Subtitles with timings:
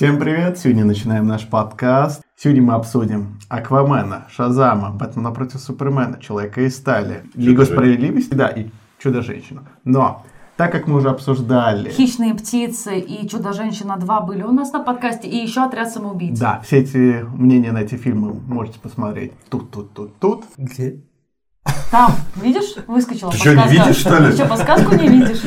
[0.00, 0.56] Всем привет!
[0.56, 2.22] Сегодня начинаем наш подкаст.
[2.34, 8.68] Сегодня мы обсудим Аквамена, Шазама, Бэтмена против Супермена, Человека из стали, Лигу справедливости, да, и
[8.98, 9.60] Чудо-женщину.
[9.84, 10.24] Но
[10.56, 11.90] так как мы уже обсуждали...
[11.90, 16.38] Хищные птицы и Чудо-женщина 2 были у нас на подкасте, и еще Отряд самоубийц.
[16.38, 20.44] Да, все эти мнения на эти фильмы можете посмотреть тут, тут, тут, тут.
[20.56, 21.02] Где?
[21.90, 24.30] Там, видишь, выскочила Ты что, не видишь, что ли?
[24.30, 25.42] Ты что, подсказку не видишь?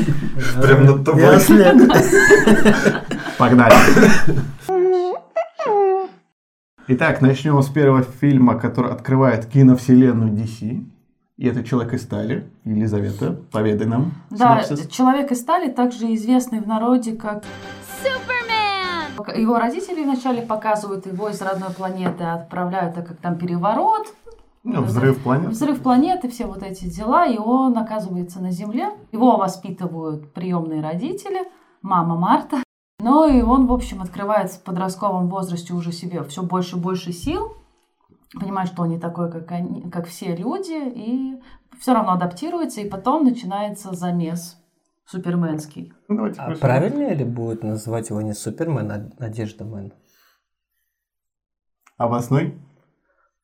[0.62, 1.22] Прям над тобой.
[1.22, 1.78] Я след.
[3.38, 3.76] Погнали!
[6.88, 10.84] Итак, начнем с первого фильма, который открывает киновселенную DC.
[11.38, 12.46] И это «Человек из стали».
[12.66, 14.14] Елизавета, поведай нам.
[14.30, 14.88] Да, синопсис.
[14.90, 17.44] Человек из стали, также известный в народе как
[18.02, 19.42] Супермен.
[19.42, 24.14] Его родители вначале показывают его из родной планеты, отправляют, так как там переворот,
[24.64, 25.50] Ну, взрыв планеты.
[25.50, 28.92] Взрыв планеты, все вот эти дела, и он оказывается на Земле.
[29.12, 31.42] Его воспитывают приемные родители,
[31.82, 32.64] мама Марта.
[33.00, 37.12] Ну и он, в общем, открывает в подростковом возрасте уже себе все больше и больше
[37.12, 37.58] сил,
[38.40, 41.42] понимает, что он не такой, как, они, как все люди, и
[41.78, 44.58] все равно адаптируется, и потом начинается замес
[45.06, 45.94] суперменский.
[46.08, 49.94] Ну, давайте А правильно ли будет называть его не Супермен, а Надежда Мэн?
[51.98, 52.58] Обоснуй.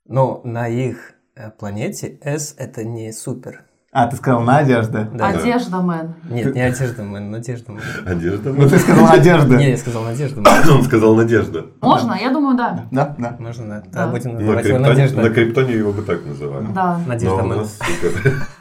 [0.10, 3.64] Но на их э, планете S это не супер.
[3.92, 5.08] А, ты сказал Надежда.
[5.14, 5.28] Да.
[5.30, 6.16] Одежда Man.
[6.30, 7.82] Нет, не Одежда Man, Надежда Man.
[8.06, 8.54] Одежда.
[8.54, 9.58] Ну, ты сказал Надежда.
[9.58, 10.70] Не, я сказал Надежда Man.
[10.70, 11.68] Он сказал Надежда.
[11.82, 12.18] Можно?
[12.20, 12.88] Я думаю, да.
[12.92, 13.36] Да, да.
[13.40, 13.84] Можно, да.
[13.92, 14.08] Да.
[14.08, 15.22] Будем На называть его Надежда.
[15.22, 16.68] на Криптоне его бы так называли.
[16.74, 17.00] Да.
[17.06, 17.68] Надежда Man.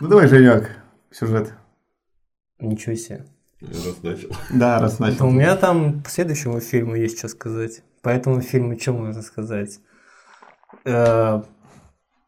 [0.01, 0.71] Ну, давай, Женек,
[1.11, 1.55] сюжет.
[2.59, 3.25] Ничего себе.
[3.61, 4.29] Раз начал.
[4.51, 5.27] Да, раз начал.
[5.27, 7.83] у меня там по следующему фильму есть что сказать.
[8.03, 9.81] По этому фильму что можно сказать?
[10.85, 11.43] Э,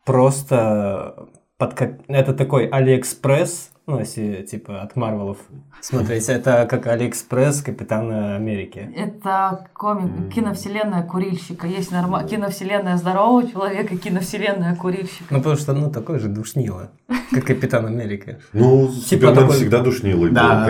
[0.04, 5.38] Просто подко- это такой Алиэкспресс, ну, если типа от Марвелов
[5.80, 8.90] смотреть, это как Алиэкспресс Капитана Америки.
[8.96, 11.66] Это комик, киновселенная курильщика.
[11.66, 12.24] Есть норма...
[12.24, 15.24] киновселенная здорового человека, киновселенная курильщика.
[15.30, 16.90] Ну, потому что, ну, такой же душнило,
[17.32, 18.38] как Капитан Америка.
[18.52, 20.34] Ну, Супермен такой- всегда душнилый был.
[20.34, 20.64] Да.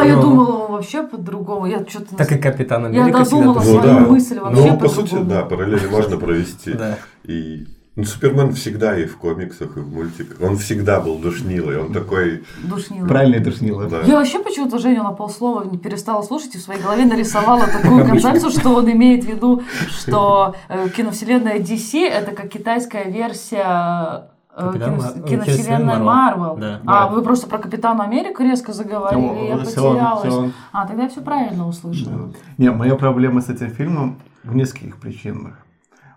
[0.00, 0.22] А, я Ну.
[0.22, 1.66] думала он вообще по-другому.
[1.66, 2.16] Я что-то...
[2.16, 4.00] Так и Капитан Я Америка всегда додумала Ну свою да.
[4.00, 5.30] мысль вообще Ну, по сути, по-другому.
[5.30, 6.72] да, параллели можно провести.
[6.72, 6.98] Да.
[7.24, 10.36] И ну, Супермен всегда и в комиксах, и в мультиках.
[10.40, 11.78] Он всегда был душнилый.
[11.80, 13.06] Он такой, Душнила.
[13.08, 13.86] Правильно душнило.
[13.88, 14.02] да.
[14.02, 18.04] Я вообще почему-то Женю на полслова не перестала слушать и в своей голове нарисовала такую
[18.06, 24.66] концепцию, что он имеет в виду, что э, киновселенная DC это как китайская версия э,
[24.72, 26.56] Капитан кино- киновселенная Марвел.
[26.56, 26.80] Да.
[26.86, 27.08] А Да.
[27.08, 30.52] вы просто про Капитана Америку резко заговорили, я Ну, всё, потерялась.
[30.72, 32.30] А, тогда я все правильно услышала.
[32.58, 35.54] Не, моя проблема с этим фильмом в нескольких причинах.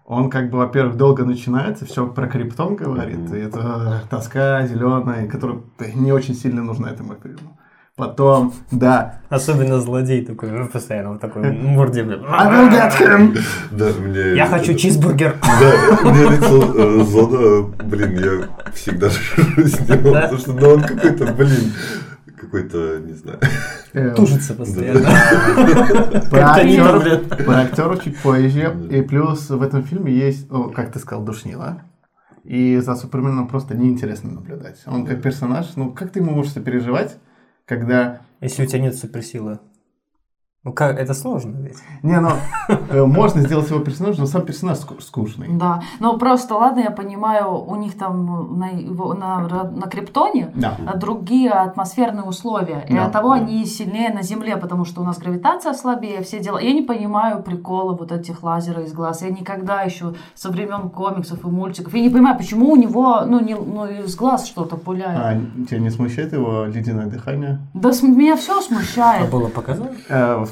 [0.10, 5.60] Он как бы, во-первых, долго начинается, все про криптон говорит, и это тоска зеленая, которая
[5.94, 7.58] не очень сильно нужна этому фильму.
[7.96, 12.04] Потом, да, Особенно злодей такой, ну, постоянно вот такой морде.
[12.04, 12.24] блин.
[12.28, 13.38] I will get him!
[13.72, 14.36] Да, мне...
[14.36, 15.36] Я хочу чизбургер.
[15.44, 19.10] Да, мне лицо э, Зода, блин, я всегда
[19.58, 20.22] с ним, Да?
[20.22, 21.74] потому что, ну, он какой-то, блин,
[22.40, 23.40] какой-то, не знаю.
[23.94, 25.02] Э, Тужится постоянно.
[27.46, 28.76] Про актера чуть позже.
[28.90, 31.84] И плюс в этом фильме есть, как ты сказал, душнила.
[32.44, 34.82] И за Суперменом просто неинтересно наблюдать.
[34.86, 37.18] Он как персонаж, ну как ты ему можешь сопереживать,
[37.66, 38.22] когда...
[38.42, 39.60] Если у тебя нет суперсилы.
[40.66, 41.78] Ну как, это сложно ведь.
[42.04, 42.32] Не, ну,
[42.90, 45.48] э, можно сделать его персонажем, но сам персонаж ску- скучный.
[45.52, 48.68] Да, но просто, ладно, я понимаю, у них там на,
[49.14, 50.76] на, на Криптоне Да.
[50.86, 52.86] а другие атмосферные условия.
[52.90, 53.06] И Да.
[53.06, 56.58] оттого они сильнее на Земле, потому что у нас гравитация слабее, все дела.
[56.60, 59.22] Я не понимаю прикола вот этих лазеров из глаз.
[59.22, 61.94] Я никогда еще со времен комиксов и мультиков.
[61.94, 65.20] Я не понимаю, почему у него ну, не, ну, из глаз что-то пуляет.
[65.58, 69.32] А тебя не смущает его ледяное дыхание Да меня все А смущает.
[69.32, 69.92] было показано?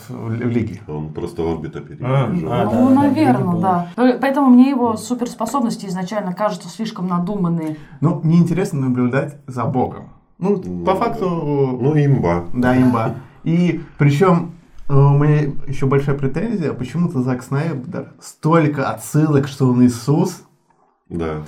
[0.10, 0.82] Э, в, в лиге?
[0.88, 2.12] Он просто орбита А, переезжал.
[2.52, 3.62] а, ну, да, да, наверное, было.
[3.62, 3.88] да.
[3.96, 7.78] По- Поэтому мне его суперспособности изначально кажутся слишком надуманные.
[8.02, 10.10] Ну, неинтересно наблюдать за Богом.
[10.40, 11.00] Ну, Ну, по да.
[11.00, 12.46] факту, Ну, имба.
[12.54, 13.16] да, имба.
[13.44, 14.52] И причем
[14.90, 20.44] э, у меня еще большая претензия, почему-то Зак Снайдер столько отсылок, что он Иисус,
[21.10, 21.42] Да.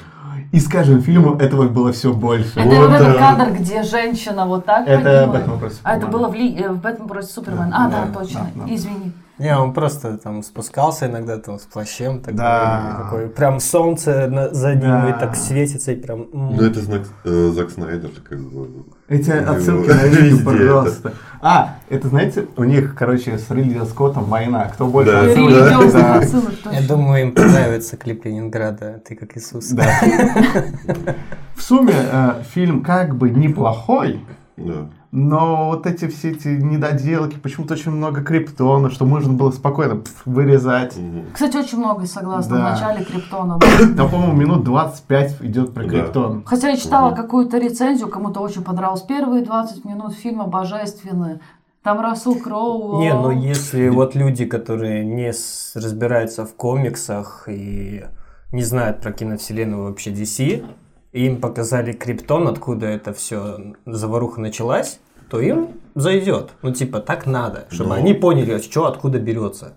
[0.51, 2.59] И с каждым фильмом этого было все больше.
[2.59, 3.35] Это Вот, этот да.
[3.35, 5.31] кадр, где женщина вот так Это поднимает.
[5.31, 6.55] Бэтмен против А это было в, Ли...
[6.57, 7.71] э, в Бэтмен против Супермена.
[7.73, 8.49] А, да, Да, точно.
[8.55, 8.73] да, да.
[8.73, 9.11] Извини.
[9.39, 12.97] Не, он просто там спускался иногда там с плащем такой, Да.
[13.03, 15.09] такой прям солнце на- за ним Да.
[15.09, 16.27] и так светится и прям.
[16.33, 18.67] Ну, это знак э, Зак Снайдер, как бы.
[19.07, 21.13] Эти отсылки на видео, везде пожалуйста.
[21.41, 24.65] А, это знаете, у них, короче, с Ридли Скоттом война.
[24.65, 25.21] Кто больше Да.
[25.21, 25.91] отсылок?
[25.93, 26.15] Да.
[26.15, 29.69] отсылок, Я думаю, им понравится клип Ленинграда, ты как Иисус.
[29.69, 29.85] Да.
[31.55, 34.21] В сумме э, фильм как бы неплохой,
[34.57, 34.89] Да.
[35.11, 40.21] Но вот эти все эти недоделки, почему-то очень много криптона, что можно было спокойно пф,
[40.25, 40.95] вырезать.
[41.33, 42.61] Кстати, очень много согласна Да.
[42.61, 43.59] в начале Криптона.
[43.97, 45.89] Там, по-моему, минут 25 идет про Да.
[45.89, 46.43] криптон.
[46.45, 49.01] Хотя я читала какую-то рецензию, кому-то очень понравилось.
[49.01, 51.39] Первые 20 минут фильма божественны.
[51.81, 52.99] Там Расул Кроу.
[52.99, 55.31] Не, ну если вот люди, которые не
[55.73, 58.03] разбираются в комиксах и
[58.51, 60.65] не знают про киновселенную вообще DC,
[61.11, 66.51] им показали Криптон, откуда это все заваруха началась, то им зайдет.
[66.61, 67.95] Ну, типа, так надо, чтобы Ну.
[67.95, 69.75] они поняли, что откуда берется.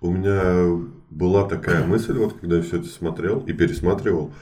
[0.00, 4.32] У меня была такая мысль, вот когда я все это смотрел и пересматривал,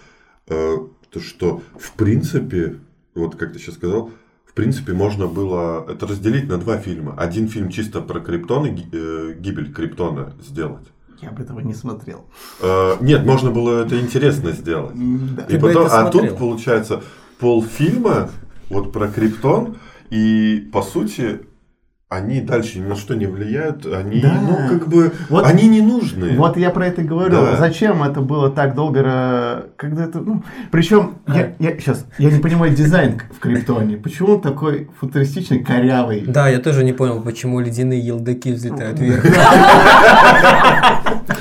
[0.48, 0.76] э,
[1.10, 2.76] то что в принципе,
[3.14, 4.10] вот как ты сейчас сказал,
[4.44, 7.14] в принципе можно было это разделить на два фильма.
[7.16, 10.86] Один фильм чисто про Криптон и э, гибель Криптона сделать.
[11.24, 12.26] Я бы этого не смотрел.
[12.60, 14.94] Э, нет, можно было это интересно сделать.
[14.94, 15.42] Да.
[15.44, 16.28] И Ты бы потом, это а смотрел.
[16.28, 17.02] тут получается
[17.38, 18.30] полфильма
[18.68, 19.76] вот про Криптон,
[20.10, 21.40] и по сути
[22.14, 24.38] они дальше ни на что не влияют, они, Да.
[24.40, 26.36] ну, как бы, Вот- они не нужны.
[26.36, 27.32] Вот я про это говорю.
[27.32, 27.56] Да.
[27.56, 32.74] Зачем это было так долго, когда это, ну, причем я, я сейчас я не понимаю
[32.74, 33.96] дизайн в Криптоне.
[33.96, 36.24] Почему он такой футуристичный, корявый?
[36.26, 39.24] Да, я тоже не понял, почему ледяные елдаки взлетают вверх.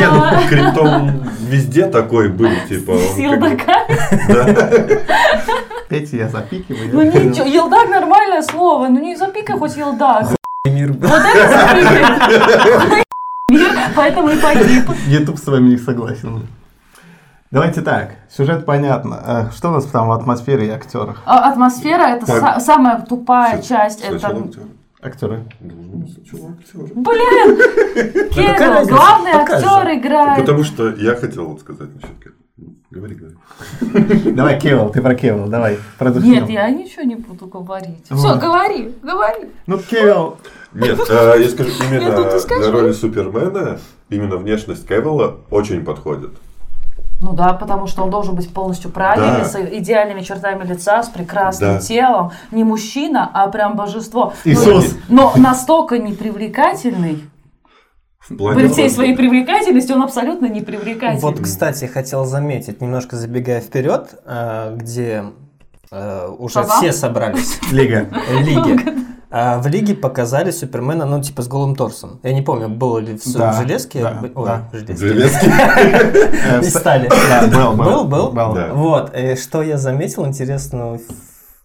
[0.00, 0.48] Ну.
[0.48, 2.96] Криптон везде такой был, типа.
[2.98, 4.98] С елдаками.
[5.90, 6.88] Эти я запикиваю.
[6.92, 8.88] Ну ничего, елдак нормальное слово.
[8.88, 10.28] Ну не запикай хоть елдак.
[10.64, 13.02] Мир Вот это запикай.
[13.50, 14.84] Мир, поэтому и погиб.
[15.08, 16.46] Ютуб с вами не согласен.
[17.50, 19.20] Давайте так, сюжет понятно.
[19.24, 21.20] А Что у нас там в атмосфере и актерах?
[21.26, 24.06] А Атмосфера это са- самая тупая часть.
[24.06, 24.62] Сначала Это актер.
[25.02, 25.44] Актеры.
[25.60, 27.56] Блин!
[28.30, 30.38] Кирилл, главный актер играет.
[30.40, 32.34] Потому что я хотел вот сказать насчет Кэт.
[32.90, 33.36] Говори, говори.
[34.32, 36.28] Давай, Кевилл, ты про Кевилл, давай, продолжим.
[36.28, 38.04] Нет, я ничего не буду говорить.
[38.04, 39.48] Все, говори, говори.
[39.68, 40.38] Ну, Кевилл,
[40.74, 43.78] Нет, э, я скажу, именно для роли Супермена,
[44.08, 46.30] именно внешность Кевилла очень подходит.
[47.20, 49.44] Ну да, потому что он должен быть полностью правильный, Да.
[49.44, 51.78] с идеальными чертами лица, с прекрасным Да.
[51.80, 52.32] телом.
[52.50, 54.32] Не мужчина, а прям божество.
[54.44, 54.96] Ну, Иисус.
[55.08, 57.22] Но настолько непривлекательный.
[58.36, 61.20] Плане При всей своей привлекательности он абсолютно непривлекательный.
[61.20, 65.24] Вот, кстати, хотел заметить, немножко забегая вперед, э, где
[65.90, 68.08] э, уже все собрались Лига.
[68.10, 68.80] в лиге.
[69.32, 72.18] А в лиге показали Супермена, ну, типа, с голым торсом.
[72.24, 74.02] Я не помню, было ли в, Да, железке.
[74.02, 74.68] да, Ой, да.
[74.72, 74.96] в железке.
[75.06, 75.44] Железки.
[76.64, 77.08] Не стали.
[77.76, 78.32] Был, был.
[78.32, 78.54] Был.
[78.74, 80.98] Вот, что я заметил интересно,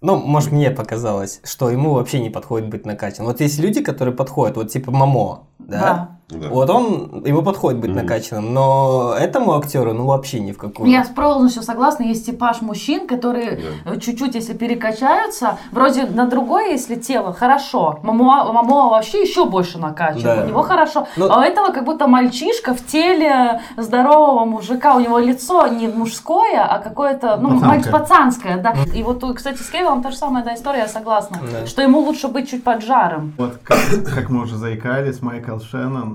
[0.01, 3.31] ну, может, мне показалось, что ему вообще не подходит быть накачанным.
[3.31, 6.19] Вот есть люди, которые подходят, вот типа Мамо, да?
[6.27, 6.49] Да.
[6.49, 7.99] Вот он, ему подходит быть Мгм.
[8.01, 10.89] накачанным, но этому актеру, ну, вообще ни в какую.
[10.89, 16.71] Я с полностью согласна, есть типаж мужчин, которые э, чуть-чуть, если перекачаются, вроде на другое,
[16.71, 17.99] если тело, хорошо.
[18.01, 20.43] Мамо, мамо вообще еще больше накачан, Да.
[20.43, 21.07] у него хорошо.
[21.15, 25.87] Ну- а у этого как будто мальчишка в теле здорового мужика, у него лицо не
[25.87, 27.69] мужское, а какое-то, ну, Пацанское.
[27.79, 28.73] мальч- пацанское, да.
[28.95, 31.67] И вот, кстати, с Кевиллом та же самая да, история, я согласна, Да.
[31.67, 33.33] что ему лучше быть чуть поджаром.
[33.37, 33.77] Вот как,
[34.15, 36.14] как мы уже заикались, Майкл Шеннон.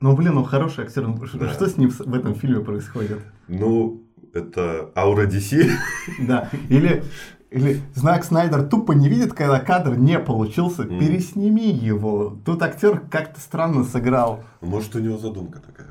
[0.00, 1.06] Ну, блин, он хороший актер.
[1.06, 1.50] Ну, Что, Да.
[1.50, 3.18] что с ним в этом фильме происходит?
[3.48, 4.02] Ну,
[4.32, 5.70] это аура DC.
[6.26, 6.48] Да.
[6.68, 7.02] Или,
[7.50, 10.82] или знак Снайдер тупо не видит, когда кадр не получился.
[10.84, 10.98] Мгм.
[11.00, 12.36] Пересними его.
[12.44, 14.42] Тут актер как-то странно сыграл.
[14.60, 15.88] Может, у него задумка такая.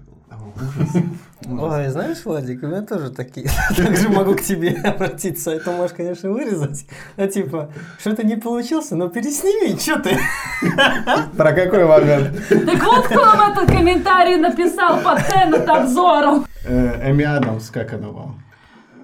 [0.56, 1.04] Ужас.
[1.48, 3.50] Ой, знаешь, Владик, у меня тоже такие.
[3.78, 5.52] Также могу к тебе обратиться.
[5.52, 6.86] Это можешь, конечно, вырезать.
[7.16, 10.18] А типа, что-то не получился, но пересними, что ты?
[11.38, 12.38] Про какой момент?
[12.50, 16.46] Так вот кто вам этот комментарий написал под Теннет обзором.
[16.66, 18.44] Э, Эми Адамс, как она вам?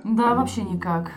[0.04, 1.12] Да, вообще никак.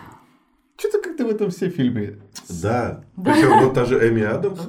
[0.77, 2.15] Что-то как-то в этом все фильме.
[2.47, 3.01] Да.
[3.21, 4.59] Причем вот та же Эми Адамс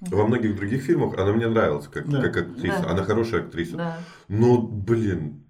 [0.00, 2.22] во многих других фильмах она мне нравилась как, Да.
[2.22, 2.82] как актриса.
[2.82, 2.90] Да.
[2.90, 3.76] Она хорошая актриса.
[3.76, 3.98] Да.
[4.28, 5.44] Но, блин,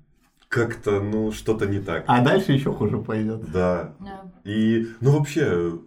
[0.49, 2.05] как-то, ну, что-то не так.
[2.07, 3.51] А дальше еще хуже пойдет.
[3.53, 3.95] Да.
[4.01, 4.33] Да.
[4.45, 5.79] И, ну, вообще,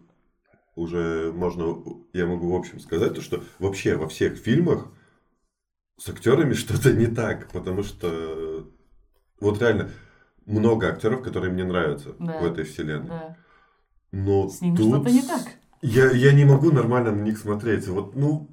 [0.75, 1.75] уже можно,
[2.13, 4.88] я могу в общем сказать, то, что вообще во всех фильмах
[5.98, 8.68] с актерами что-то не так, потому что
[9.39, 9.89] вот реально
[10.46, 12.39] много актеров, которые мне нравятся Да.
[12.39, 13.08] в этой вселенной.
[13.08, 13.38] Да.
[14.12, 15.41] Но С ними тут что-то не так.
[15.82, 17.88] Я, я не могу нормально на них смотреть.
[17.88, 18.50] Вот, ну,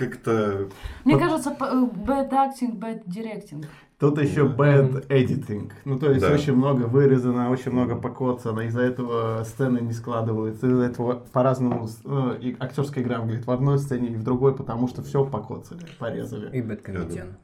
[0.00, 0.68] как-то...
[1.04, 3.64] Мне Вот- кажется, э, bad acting, bad directing.
[3.98, 5.70] Тут еще bad editing.
[5.84, 6.32] Ну, то есть Да.
[6.32, 8.60] очень много вырезано, очень много покоцано.
[8.60, 10.66] Из-за этого сцены не складываются.
[10.68, 14.88] Из-за этого по-разному э, и актерская игра выглядит в одной сцене и в другой, потому
[14.88, 16.50] что все покоцали, порезали.
[16.56, 17.36] И бэткомедиан.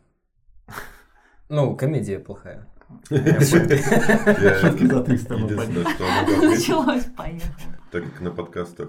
[1.49, 2.67] Ну, комедия плохая.
[3.09, 5.95] Шутки за 300 мы Единственное, поняли.
[5.95, 7.55] что я могу отметить, Началось, поехало.
[7.91, 8.89] так как на подкастах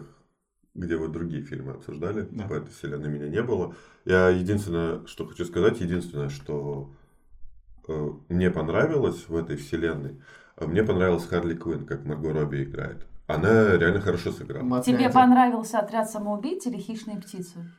[0.78, 2.28] где вы другие фильмы обсуждали.
[2.32, 2.48] Да.
[2.48, 3.76] По этой вселенной меня не было.
[4.06, 6.94] Я единственное, что хочу сказать, единственное, что
[7.88, 10.22] э, мне понравилось в этой вселенной,
[10.56, 13.06] э, мне понравилась Харли Квинн, как Марго Робби играет.
[13.26, 14.66] Она реально хорошо сыграла.
[14.66, 14.98] Смотрите.
[14.98, 17.70] Тебе понравился отряд самоубийц или хищные птицы?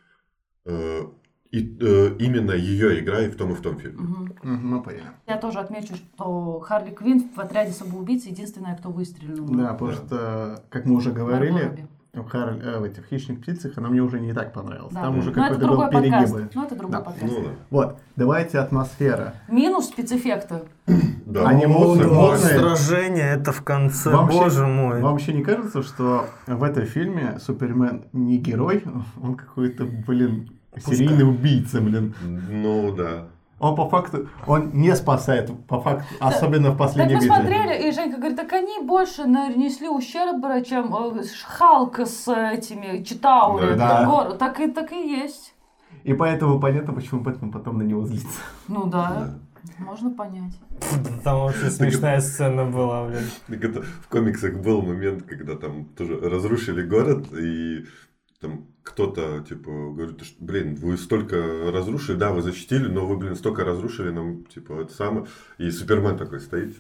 [0.67, 1.03] Э,
[1.51, 3.99] И э, именно ее игра и в том и в том фильме.
[4.01, 4.37] Мгм.
[4.43, 5.05] Мгм, Мы поняли.
[5.27, 9.47] Я тоже отмечу, что Харли Квинн в отряде самоубийц единственная, кто выстрелил.
[9.47, 9.97] Да, потому Да.
[9.97, 11.87] что, как мы уже Марго говорили, Робби.
[12.23, 14.93] В, Харль- э, в этих хищных птицах она мне уже не так понравилась.
[14.93, 15.03] Да.
[15.03, 16.49] Там уже какой-то был перегибы.
[16.55, 17.01] Ну, это другой Да.
[17.01, 17.33] подкаст.
[17.33, 17.51] Ну да.
[17.71, 19.35] Вот, давайте атмосфера.
[19.49, 20.63] Минус спецэффекты.
[21.29, 21.47] Да.
[21.47, 22.59] Они модные, модные.
[22.59, 25.03] Сражение это в конце, Вам вообще- боже мой.
[25.03, 28.83] Вам вообще не кажется, что в этом фильме Супермен не герой,
[29.23, 30.49] он какой-то, блин,
[30.79, 32.15] серийный убийца, блин.
[32.51, 33.27] Ну да.
[33.61, 37.35] Он по факту, он не спасает, по факту, особенно в Так последней мы битве.
[37.37, 43.75] смотрели, и Женька говорит, так они больше нанесли ущерба, чем э, Халк с этими Читаури.
[43.75, 44.05] Да.
[44.07, 45.55] Гор- Так, и, так и есть.
[46.05, 48.41] И поэтому понятно, почему Бэтмен потом на него злится.
[48.69, 49.35] Ну да,
[49.79, 50.53] можно понять.
[51.25, 53.25] Там вообще смешная сцена была, блин.
[53.49, 57.85] Так это в комиксах был момент, когда там тоже разрушили город, и
[58.41, 61.37] там кто-то, типа, говорит, что, блин, вы столько
[61.71, 65.27] разрушили, да, вы защитили, но вы, блин, столько разрушили, нам, типа, это самое.
[65.59, 66.77] И Супермен такой стоит,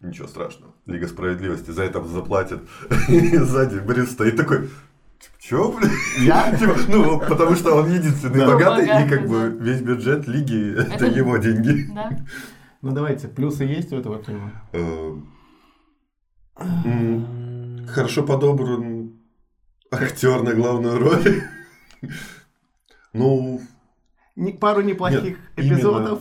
[0.00, 2.60] ничего страшного, Лига Справедливости за это заплатит.
[3.08, 5.90] И сзади Брюс стоит такой, типа, чё, блин?
[6.20, 6.56] Я?
[6.58, 8.46] Типа, ну, потому что он единственный Да.
[8.46, 9.64] богатый, и Богатый, как бы да.
[9.64, 11.86] весь бюджет Лиги, это Это- его деньги.
[11.94, 12.10] Да?
[12.82, 14.50] Ну давайте, плюсы есть у этого фильма?
[14.72, 15.16] Э,
[17.88, 18.93] Хорошо подобран
[20.02, 21.42] актер на главную роль.
[23.12, 23.60] Ну,
[24.60, 26.20] пару неплохих Нет, эпизодов.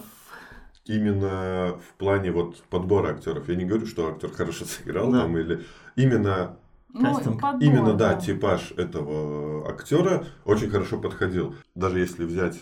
[0.86, 3.50] именно в плане вот подбора актеров.
[3.50, 5.22] Я не говорю, что актер хорошо сыграл Да.
[5.22, 5.66] там или
[5.96, 6.58] именно
[6.90, 11.56] Ну, подбор, именно да типаж этого актера очень хорошо подходил.
[11.76, 12.60] Даже если взять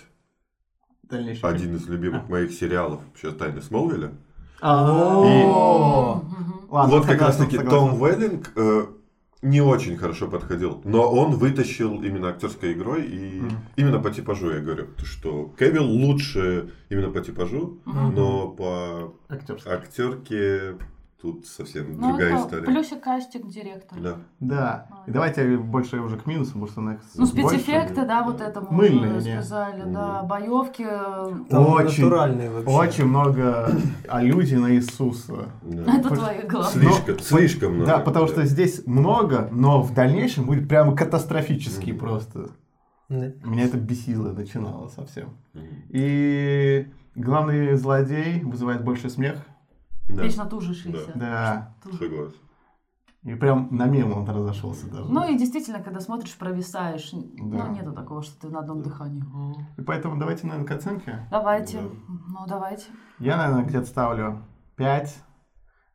[1.04, 4.12] Дальнейший один из любимых моих сериалов вообще Тайны Смолвиля,
[4.62, 6.22] А.
[6.70, 7.70] Ладно, вот как раз согласен, таки согласен.
[7.70, 8.86] Том Веллинг э,
[9.42, 13.58] не очень хорошо подходил, но он вытащил именно актерской игрой и Мгм.
[13.76, 18.16] именно по типажу я говорю, то, что Кевилл лучше именно по типажу, Мгм.
[18.16, 19.14] но по
[19.66, 20.76] актерке
[21.22, 22.64] тут совсем Ну, другая это история.
[22.64, 24.00] плюсик кастинг директора.
[24.02, 24.16] Да.
[24.40, 24.88] Да.
[25.08, 27.34] И давайте больше уже к минусам, потому что на их Ну, больше.
[27.60, 29.94] спецэффекты, да, вот это мы Мыльные, уже сказали, Мгм.
[29.94, 30.86] да, боевки.
[31.50, 32.72] Там Очень, натуральный вообще.
[32.76, 33.72] очень много
[34.10, 35.50] аллюзий на Иисуса.
[35.64, 35.98] да.
[36.00, 36.72] Это твои главные.
[36.72, 37.92] Слишком, Но- слишком много.
[37.92, 42.00] Да, потому что здесь много, но в дальнейшем будет прямо катастрофически Мгм.
[42.00, 42.50] просто.
[43.10, 43.32] Да.
[43.44, 45.30] Меня это бесило, начинало совсем.
[45.54, 45.66] Мгм.
[45.90, 49.36] И главный злодей вызывает больше смех.
[50.08, 50.24] Да.
[50.24, 51.14] Вечно тужишься.
[51.16, 51.76] Да.
[51.84, 52.36] Согласен.
[53.24, 55.12] И прям на мем он разошелся даже.
[55.12, 57.12] Ну и действительно, когда смотришь, провисаешь.
[57.12, 57.66] Да.
[57.68, 59.24] Ну, нету такого, что ты на одном дыхании.
[59.78, 61.28] И поэтому давайте, наверное, к оценке.
[61.30, 61.82] Давайте.
[61.82, 61.90] Да.
[62.08, 62.86] Ну, давайте.
[63.20, 64.44] Я, наверное, где-то ставлю
[64.78, 65.24] 5.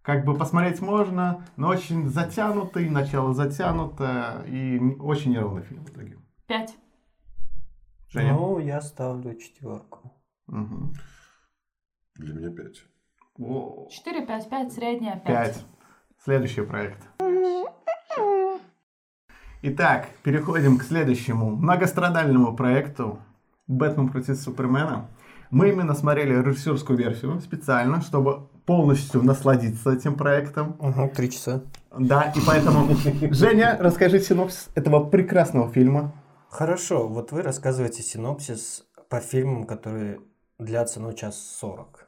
[0.03, 6.21] Как бы посмотреть можно, но очень затянутый, начало затянуто и очень неровный фильм в итоге.
[6.47, 6.79] Пять.
[8.09, 8.35] Женя?
[8.35, 10.13] Ну, я ставлю четверку.
[10.47, 10.95] Мгм.
[12.15, 12.85] Для меня пять.
[13.38, 15.55] О, Четыре, пять, пять, средняя, пять.
[15.55, 15.64] Пять.
[16.25, 17.02] Следующий проект.
[19.62, 23.19] Итак, переходим к следующему многострадальному проекту
[23.66, 25.09] «Бэтмен против Супермена».
[25.50, 30.76] Мы именно смотрели режиссерскую версию специально, чтобы полностью насладиться этим проектом.
[30.78, 31.62] Угу, три часа.
[31.97, 32.88] Да, и поэтому,
[33.31, 36.12] Женя, расскажи синопсис этого прекрасного фильма.
[36.49, 40.21] Хорошо, вот вы рассказываете синопсис по фильмам, которые
[40.59, 42.06] длятся, ну, час сорок.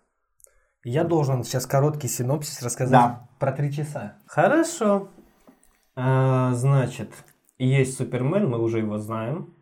[0.89, 3.29] Я должен сейчас короткий синопсис рассказать Да.
[3.39, 4.15] про три часа.
[4.27, 5.09] Хорошо.
[5.95, 7.11] А, значит,
[7.59, 9.53] есть Супермен, мы уже его знаем.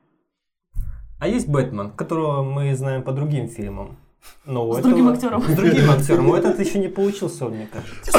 [1.18, 3.96] А есть Бэтмен, которого мы знаем по другим фильмам.
[4.44, 5.42] Но С другим этого- актером.
[5.42, 6.28] С другим актером.
[6.30, 8.18] У этот еще не получился, мне кажется.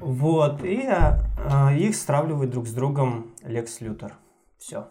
[0.00, 1.20] Вот, и а,
[1.50, 4.12] а, их стравливает друг с другом Лекс Лютер.
[4.58, 4.88] Все.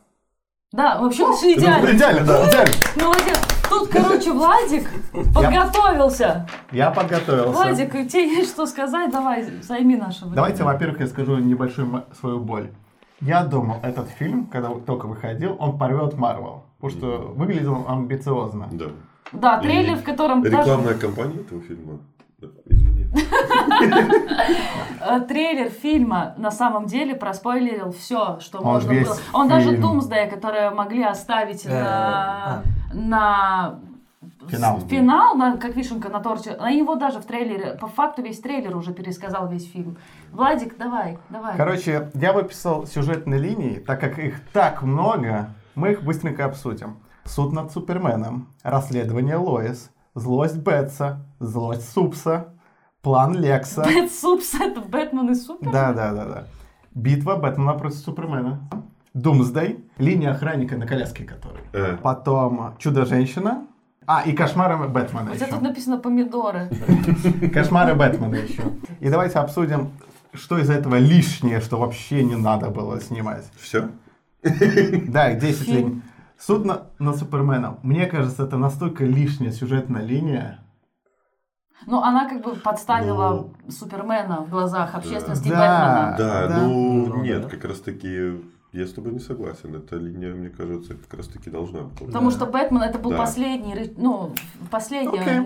[0.72, 1.92] Да, вообще все Ну, идеально.
[1.96, 2.74] идеально, да, идеально.
[2.96, 3.40] Молодец.
[3.70, 4.90] Тут, короче, Владик
[5.34, 6.48] подготовился.
[6.72, 7.52] Я подготовился.
[7.52, 9.12] Владик, тебе есть что сказать?
[9.12, 10.36] Давай, займи наше время.
[10.36, 12.70] Давайте, во-первых, я скажу небольшую свою боль.
[13.22, 16.64] Я думал, этот фильм, когда только выходил, он порвет Марвел.
[16.80, 18.68] Потому что выглядел он амбициозно.
[18.72, 18.86] Да.
[19.32, 20.58] Да, трейлер, И в котором даже...
[20.58, 22.00] Рекламная кампания этого фильма.
[22.66, 23.08] Извини.
[25.02, 29.18] Э, трейлер фильма на самом деле проспойлерил все, что можно было.
[29.34, 29.78] Он даже.
[29.78, 32.64] Тумсдея, которые могли оставить Э, на, а.
[32.96, 33.80] На
[34.48, 34.80] Финал.
[34.82, 36.56] Финал, на- как вишенка на торте.
[36.58, 39.98] На его даже в трейлере, по факту весь трейлер уже пересказал весь фильм.
[40.32, 41.58] Владик, давай, давай.
[41.58, 46.98] Короче, я выписал сюжетные линии, так как их так много, мы их быстренько обсудим.
[47.24, 52.54] Суд над Суперменом, расследование Лоис, злость Бэтса, злость Супса,
[53.02, 53.84] план Лекса.
[53.84, 55.72] Бэт Супс, это Бэтмен и Супер?
[55.72, 56.44] Да, да, да, да.
[56.94, 58.60] Битва Бэтмена против Супермена.
[59.16, 61.62] Думсдей, линия охранника на коляске который.
[61.74, 63.66] Э, Потом Чудо-женщина.
[64.06, 65.68] А, и кошмары Бэтмена У тебя тут еще.
[65.70, 66.70] написано помидоры.
[67.54, 68.62] Кошмары Бэтмена еще.
[69.00, 69.94] И давайте обсудим,
[70.34, 73.46] что из этого лишнее, что вообще не надо было снимать.
[73.58, 73.90] все?
[74.44, 75.78] Да, 10 Фильм.
[75.88, 76.02] линий.
[76.38, 77.78] Суд на, на Супермена.
[77.82, 80.60] Мне кажется, это настолько лишняя сюжетная линия.
[81.88, 85.56] Ну, она как бы подставила Супермена в глазах общественности Да.
[85.56, 86.16] Бэтмена.
[86.18, 86.58] Да, Да.
[86.68, 87.50] ну Ну, нет, да.
[87.50, 88.34] как раз таки
[88.76, 89.76] я с тобой не согласен.
[89.76, 91.98] Эта линия, мне кажется, как раз таки должна быть.
[92.08, 93.18] Потому что Бэтмен это был Да.
[93.18, 94.32] последний, ну,
[94.70, 95.40] последний, чего окей.
[95.40, 95.44] Бэтмен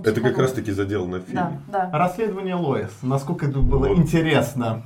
[0.00, 0.40] Это как психанул.
[0.40, 1.60] раз таки заделано в Да, фильме.
[1.68, 1.90] да.
[1.92, 2.90] Расследование Лоис.
[3.02, 3.98] Насколько это было Вот.
[3.98, 4.82] интересно.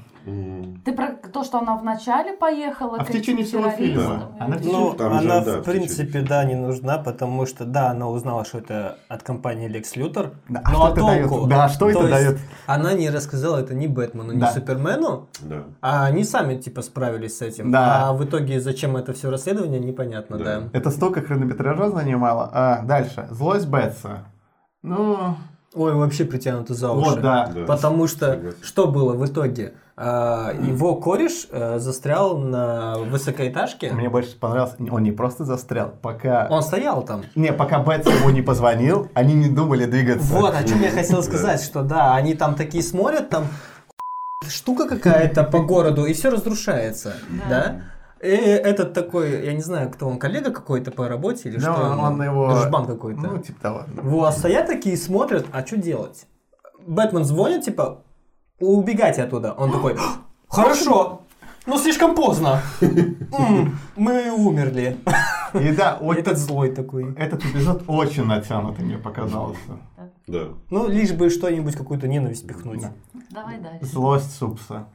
[0.84, 4.02] Ты про то, что она вначале поехала А к в течение этим всего фильма?
[4.02, 4.36] террористам?
[4.40, 7.64] Она в Ну, Там же, она, да, в в принципе, да, не нужна, потому что,
[7.64, 10.34] да, она узнала, что это от компании Lex Luthor.
[10.48, 11.46] Да, а но что а это толку?
[11.46, 11.48] дает?
[11.48, 12.38] Да, что То это есть дает?
[12.66, 14.52] Она не рассказала это ни Бэтмену, ни Да.
[14.52, 15.64] Супермену, Да.
[15.80, 17.70] а они сами, типа, справились с этим.
[17.70, 18.08] Да.
[18.08, 20.60] А в итоге, зачем это все расследование, непонятно, Да.
[20.60, 20.68] да.
[20.72, 22.50] Это столько хронометража занимало.
[22.52, 23.26] А, дальше.
[23.30, 24.24] Злость Бетса.
[24.82, 25.34] Ну,
[25.74, 27.10] Ой, вообще притянуто за уши.
[27.10, 27.46] вот, да.
[27.54, 27.64] Да.
[27.66, 28.58] Потому что Согласен.
[28.62, 29.74] что было в итоге?
[29.96, 33.90] А, его кореш э, застрял на высокоэтажке.
[33.92, 36.46] Мне больше понравилось, он не просто застрял, пока...
[36.50, 37.24] Он стоял там.
[37.34, 40.32] Не, пока Бетс ему не позвонил, они не думали двигаться.
[40.32, 43.48] Вот, о чем я хотел сказать, что да, они там такие смотрят, там
[44.48, 47.14] штука какая-то по городу, и все разрушается,
[47.48, 47.82] да?
[48.22, 51.84] И этот такой, я не знаю, кто он, коллега какой-то по работе или Да, что?
[51.92, 52.50] он, он его...
[52.50, 53.20] Дружбан какой-то.
[53.20, 53.82] Ну, типа того.
[54.02, 56.26] Вот, стоят такие, смотрят, а что делать?
[56.86, 58.02] Бэтмен звонит, типа,
[58.60, 59.52] убегайте оттуда.
[59.52, 59.96] Он такой,
[60.48, 61.22] хорошо,
[61.66, 62.60] но слишком поздно.
[63.96, 64.96] Мы умерли.
[65.54, 67.14] И да, И вот Этот злой такой.
[67.14, 69.60] этот эпизод очень натянутый мне показался.
[70.26, 70.48] Да.
[70.70, 72.82] Ну, лишь бы что-нибудь, какую-то ненависть пихнуть.
[72.82, 72.92] Да.
[73.30, 73.86] Давай дальше.
[73.86, 74.86] Злость Супса.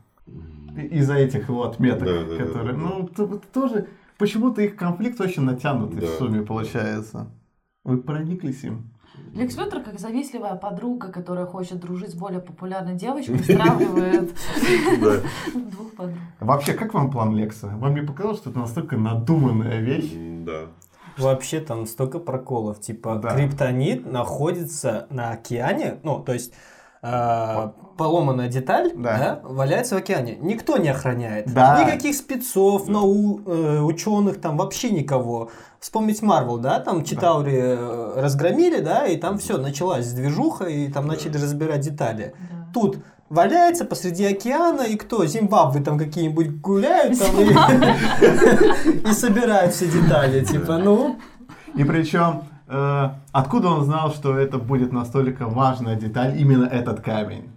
[0.77, 2.73] И- Из-за этих вот меток, Да, да, которые...
[2.73, 2.87] да, да.
[3.17, 3.87] Ну, тоже...
[4.17, 6.07] Почему-то их конфликт очень натянутый Да.
[6.07, 7.27] в сумме получается.
[7.83, 8.89] Вы прониклись им?
[9.33, 14.33] Лекс Лютер, как завистливая подруга, которая хочет дружить с более популярной девочкой, стравливает
[15.01, 15.15] Да.
[15.59, 16.17] двух подруг.
[16.39, 17.67] Вообще, как вам план Лекса?
[17.67, 20.11] Вам не показалось, что это настолько надуманная вещь?
[20.45, 20.67] Да.
[21.17, 22.79] Вообще там столько проколов.
[22.79, 23.35] Типа, Да.
[23.35, 26.53] криптонит находится на океане, ну, то есть
[27.03, 29.17] э, поломанная деталь Да.
[29.17, 30.37] да, валяется в океане.
[30.41, 31.53] Никто не охраняет.
[31.53, 31.83] Да.
[31.83, 35.51] Никаких спецов, нау, э, ученых, там вообще никого.
[35.79, 41.05] Вспомнить Марвел, да, там Читаури э, разгромили, да, и там все, началась движуха, и там
[41.05, 42.33] начали разбирать детали.
[42.39, 42.67] Да.
[42.73, 42.97] Тут
[43.29, 45.25] валяется посреди океана, и кто?
[45.25, 51.17] Зимбабве там какие-нибудь гуляют там и, и собирают все детали, типа, ну...
[51.75, 57.49] И причем, э, откуда он знал, что это будет настолько важная деталь, именно этот камень?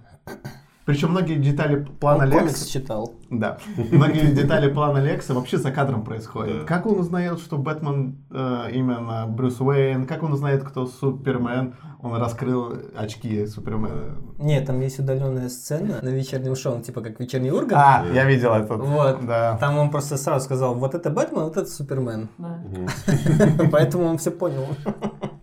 [0.87, 2.71] Причем многие детали плана Он комикс Лекса...
[2.71, 3.13] читал.
[3.29, 3.59] Да.
[3.91, 6.61] Многие детали плана Лекса вообще за кадром происходят.
[6.61, 6.65] Да.
[6.65, 10.07] Как он узнает, что Бэтмен э, именно Брюс Уэйн?
[10.07, 11.75] Как он узнает, кто Супермен?
[12.07, 14.17] Он раскрыл очки Супермена.
[14.39, 17.73] Нет, там есть удаленная сцена на вечернем шоу, типа как вечерний Ургант.
[17.75, 18.75] А, я видел это.
[18.75, 19.25] Вот.
[19.27, 19.57] Да.
[19.59, 22.29] Там он просто сразу сказал, вот это Бэтмен, вот это Супермен.
[22.39, 22.59] Да.
[23.73, 24.67] Поэтому он все понял.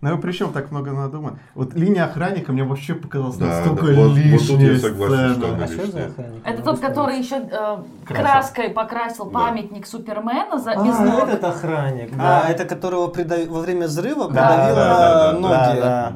[0.00, 1.38] Ну и причем так много надумано.
[1.54, 5.48] Вот линия охранника мне вообще показалась Да, настолько да, вот- вот тут я согласен, что
[5.54, 6.06] она А что за лишняя.
[6.08, 6.42] охранник?
[6.44, 9.30] Это тот, который еще э, краской покрасил Да.
[9.38, 11.28] памятник Супермена за, без А, ног.
[11.28, 12.10] этот охранник.
[12.16, 12.42] Да.
[12.42, 15.50] Да, это которого прида- во время взрыва Да, придавило да, да, да, ноги.
[15.52, 16.12] Да, да.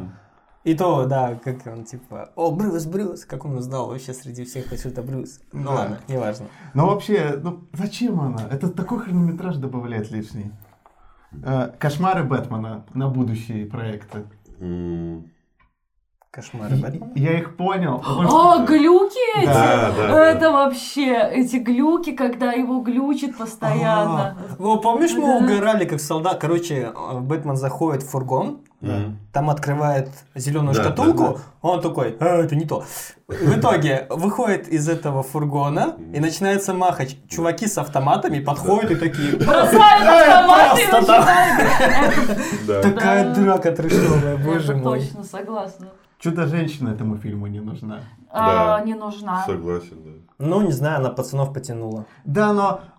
[0.69, 4.71] И то, да, как он, типа, о, Брюс, Брюс, как он узнал вообще среди всех,
[4.73, 5.41] это Брюс.
[5.53, 5.71] Ну Да.
[5.71, 6.47] ладно, неважно.
[6.75, 8.43] Но вообще, ну зачем она?
[8.51, 10.51] Это такой хронометраж добавляет лишний.
[11.43, 14.25] Э, Кошмары Бэтмена на будущие проекты.
[16.31, 17.13] Кошмары Бэтмена.
[17.15, 18.03] Я их понял.
[18.05, 19.47] О, глюки эти!
[19.47, 20.25] Да, да, да.
[20.31, 24.37] Это вообще, эти глюки, когда его глючит постоянно.
[24.59, 25.37] Во, помнишь, мы Да.
[25.39, 26.39] угорали, как солдат.
[26.39, 29.19] Короче, э, Бэтмен заходит в фургон, М.
[29.33, 32.85] там открывает зеленую Да, шкатулку, да, он такой, «А, это не то.
[33.27, 37.17] В итоге выходит из этого фургона и начинается махач.
[37.29, 39.73] Чуваки с автоматами подходят и такие, Бросает
[40.07, 41.21] автомат и просто там.
[41.27, 42.39] начинает.
[42.67, 42.83] Да.
[42.83, 43.35] такая Да.
[43.35, 45.01] драка трешовая, боже мой.
[45.01, 45.87] точно, согласна.
[46.21, 48.01] Чудо-женщина этому фильму не нужна.
[48.31, 48.85] А, Да.
[48.85, 49.45] Не нужна.
[49.47, 50.11] Согласен, да.
[50.47, 52.05] Ну, не знаю, она пацанов потянула.
[52.25, 52.98] Да, но э,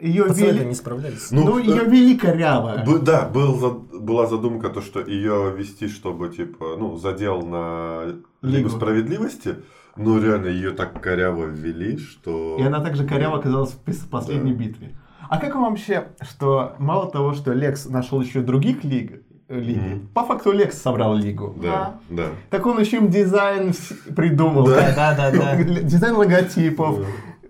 [0.00, 0.64] ее Пацаны вели...
[0.66, 1.30] не справлялись.
[1.30, 2.82] Ну, Ну, ее э, вели коряво.
[2.86, 8.04] Б- Да, был была задумка, то, что ее вести, чтобы, типа, ну, задел на
[8.42, 8.70] Лигу Лигу.
[8.70, 9.56] справедливости,
[9.96, 12.56] но реально ее так коряво ввели, что...
[12.60, 14.58] И она также коряво оказалась в последней Да.
[14.58, 14.96] битве.
[15.28, 19.78] А как вам вообще, что мало того, что Лекс нашел еще других лиг, э, лиги,
[19.78, 20.08] Мгм.
[20.14, 21.54] по факту Лекс собрал лигу.
[21.60, 22.26] Да, да.
[22.50, 23.72] Так он еще им дизайн
[24.16, 24.64] придумал.
[24.66, 24.92] Да.
[24.94, 25.56] Да, да, да.
[25.82, 27.00] Дизайн логотипов.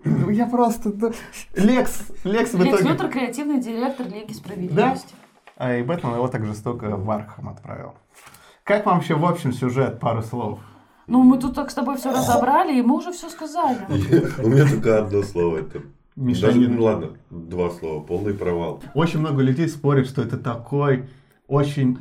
[0.03, 0.91] Ну, Я просто...
[0.91, 1.11] да,
[1.55, 2.89] Лекс, Лекс в Лекс итоге...
[2.91, 5.13] Лютер креативный директор Лиги Справедливости.
[5.57, 7.93] А и Бэтмен его так жестоко в Архам отправил.
[8.63, 9.99] Как вам вообще в общем сюжет?
[9.99, 10.59] Пару слов.
[11.07, 13.79] Ну, мы тут так с тобой все разобрали, и мы уже все сказали.
[14.43, 15.81] У меня только одно слово, это...
[16.15, 18.83] Даже, ну ладно, два слова, полный провал.
[18.93, 21.07] Очень много людей спорят, что это такой
[21.49, 21.97] очень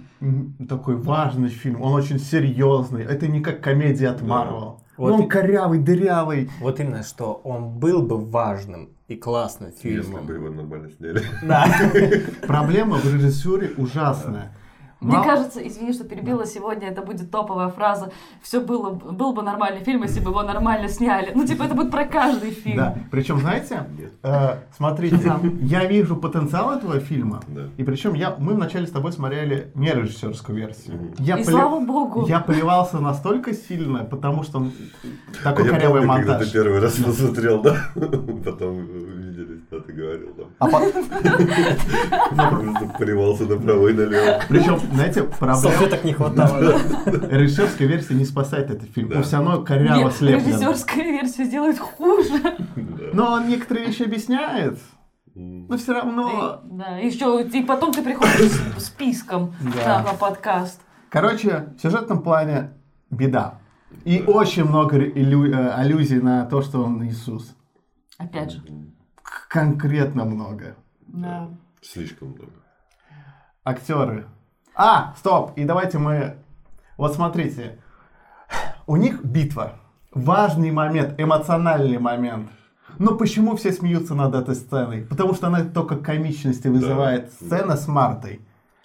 [0.68, 1.80] такой важный фильм.
[1.80, 3.02] Он очень серьезный.
[3.02, 4.26] Это не как комедия от Да.
[4.26, 4.80] Марвел.
[4.98, 6.50] Вот он и- корявый, дырявый.
[6.60, 10.26] Вот именно, что он был бы важным и классным Если фильмом.
[10.26, 11.22] бы его нормально сняли.
[11.42, 11.66] Да.
[12.46, 14.52] Проблема в режиссуре ужасная.
[15.00, 18.10] Мне Мал- кажется, извини, что перебила сегодня, это будет топовая фраза.
[18.42, 21.30] Все было, был бы нормальный фильм, если бы его нормально сняли.
[21.36, 22.76] Ну, типа, это будет про каждый фильм.
[22.78, 22.94] Да.
[23.12, 23.86] Причем, знаете,
[24.24, 27.40] э, смотрите, я вижу потенциал этого фильма.
[27.46, 27.68] Да.
[27.76, 31.14] И причем я, мы вначале с тобой смотрели не режиссерскую версию.
[31.18, 32.26] Я И пле- слава богу.
[32.26, 34.72] Я плевался настолько сильно, потому что он
[35.40, 36.48] А такой я корявый помню, когда монтаж.
[36.48, 37.76] ты первый раз посмотрел, да?
[37.94, 39.17] Потом да,
[39.88, 40.44] ты говорил, да.
[40.58, 40.80] А по-
[42.50, 44.42] Просто поливался направо и налево.
[44.48, 46.74] Причем, знаете, проблема Салфеток не хватало.
[47.30, 49.10] режиссерская версия не спасает этот фильм.
[49.16, 50.46] Он все равно коряво слеплен.
[50.46, 52.42] режиссерская версия делает хуже.
[53.14, 54.78] Но он некоторые вещи объясняет.
[55.34, 56.60] Но все равно...
[56.64, 60.02] И, да, еще и потом ты приходишь с списком Да.
[60.02, 60.80] на подкаст.
[61.08, 62.72] Короче, в сюжетном плане
[63.10, 63.60] беда.
[64.04, 67.56] И очень много э, аллюзий на то, что он Иисус.
[68.18, 68.62] Опять же.
[69.48, 70.76] Конкретно много.
[71.06, 71.50] Да.
[71.82, 72.52] Слишком много.
[73.64, 74.26] Актеры.
[74.74, 76.36] А, стоп, и давайте мы...
[76.96, 77.78] Вот смотрите.
[78.86, 79.78] У них битва.
[80.12, 82.50] Важный момент, эмоциональный момент.
[82.98, 85.02] Но почему все смеются над этой сценой?
[85.02, 87.26] Потому что она только комичности вызывает.
[87.40, 87.46] Да.
[87.46, 88.40] Сцена с Мартой.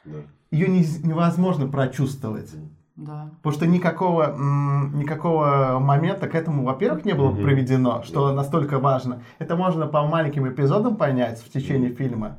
[0.05, 0.17] Да.
[0.51, 2.51] Ее не- невозможно прочувствовать.
[2.95, 3.31] Да.
[3.37, 7.41] Потому что никакого, м, никакого момента к этому, во-первых, не было Мгм.
[7.41, 9.23] проведено, что настолько важно.
[9.39, 12.37] Это можно по маленьким эпизодам понять в течение фильма.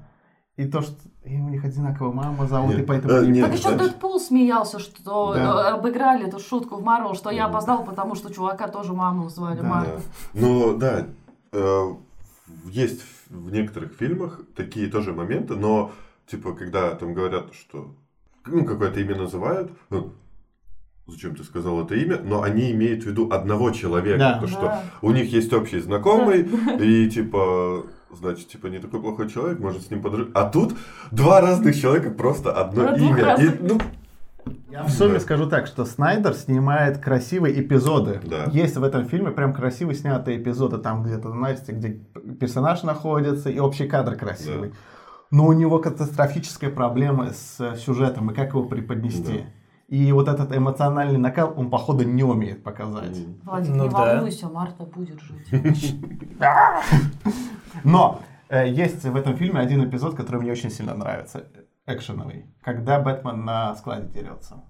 [0.56, 3.14] И то, что и у них одинаково маму зовут, Нет, и поэтому...
[3.14, 5.74] э, они- нет, Так еще Дэдпул смеялся, что Да.
[5.74, 9.66] обыграли эту шутку в Марвел, что я опоздал, потому что чувака тоже маму звали Да.
[9.66, 10.00] Марта.
[10.34, 10.40] Да.
[10.40, 11.06] Но да,
[11.50, 11.94] э,
[12.66, 15.90] есть в некоторых фильмах такие тоже моменты, но
[16.28, 17.92] типа когда там говорят, что
[18.46, 20.12] ну какое-то имя называют, ну,
[21.06, 24.38] зачем ты сказал это имя, но они имеют в виду одного человека, Да.
[24.40, 24.82] то что Да.
[25.02, 26.42] у них есть общий знакомый
[26.80, 30.30] и типа значит, типа, не такой плохой человек, может с ним подружить.
[30.34, 30.76] А тут
[31.10, 33.34] два разных человека, просто одно имя.
[33.40, 33.80] И, ну,
[34.70, 35.20] Я в сумме Да.
[35.20, 38.20] скажу так, что Снайдер снимает красивые эпизоды.
[38.24, 38.44] Да.
[38.52, 41.88] Есть в этом фильме прям красиво снятые эпизоды, там где-то, знаете, где
[42.38, 44.68] персонаж находится и общий кадр красивый.
[44.70, 44.74] Да.
[45.32, 49.38] Но у него катастрофическая проблема с сюжетом и как его преподнести.
[49.38, 49.44] Да.
[49.88, 53.16] И вот этот эмоциональный накал он, походу, не умеет показать.
[53.42, 54.14] Владик, Ну не да.
[54.14, 55.94] волнуйся, Марта будет жить.
[57.84, 61.44] Но э, есть в этом фильме один эпизод, который мне очень сильно нравится.
[61.86, 62.46] Экшеновый.
[62.62, 64.64] Когда Бэтмен на складе дерется.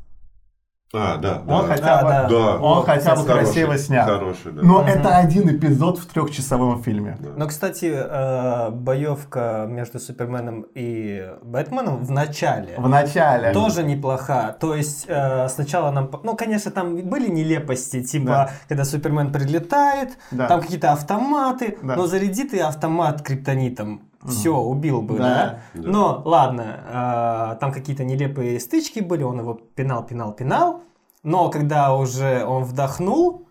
[0.97, 1.75] А, да, Он да.
[1.75, 2.57] хотя бы, Да, да.
[2.59, 4.07] Он хотя бы Хороший, красиво снят.
[4.07, 4.63] Хороший, да.
[4.63, 4.89] Но Мгм.
[4.89, 7.17] это один эпизод в трехчасовом фильме.
[7.21, 7.31] Да.
[7.37, 13.53] Но, кстати, э, боевка между Суперменом и Бэтменом в начале В начале.
[13.53, 14.57] тоже неплоха.
[14.61, 16.11] То есть э, сначала нам...
[16.23, 18.51] Ну, конечно, там были нелепости, типа, Да.
[18.69, 20.47] когда Супермен прилетает, Да.
[20.49, 21.97] там какие-то автоматы, Да.
[21.97, 24.03] но заряди ты автомат криптонитом.
[24.27, 25.23] Все, убил бы, Да.
[25.25, 25.59] да?
[25.83, 25.89] Да.
[25.89, 30.83] Но, ладно, э, там какие-то нелепые стычки были, он его пинал, пинал, пинал.
[31.23, 33.47] Но когда уже он вдохнул,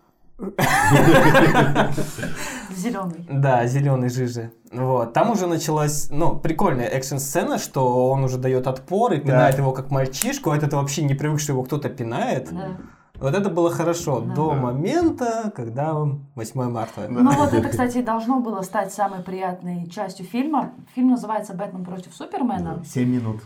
[2.74, 3.26] Зеленый.
[3.30, 4.50] Да, зеленый жижи.
[4.72, 5.12] Вот.
[5.12, 9.62] Там уже началась, ну, прикольная экшн-сцена, что он уже дает отпор и пинает Да.
[9.62, 12.48] его как мальчишку, а это вообще не привык, что его кто-то пинает.
[12.52, 12.76] Да.
[13.18, 14.34] Вот это было хорошо Да.
[14.34, 14.56] до Да.
[14.56, 15.94] момента, когда
[16.34, 17.06] 8 марта.
[17.08, 20.72] Ну вот это, кстати, должно было стать самой приятной частью фильма.
[20.94, 22.82] Фильм называется «Бэтмен против Супермена».
[22.84, 23.40] Семь минут.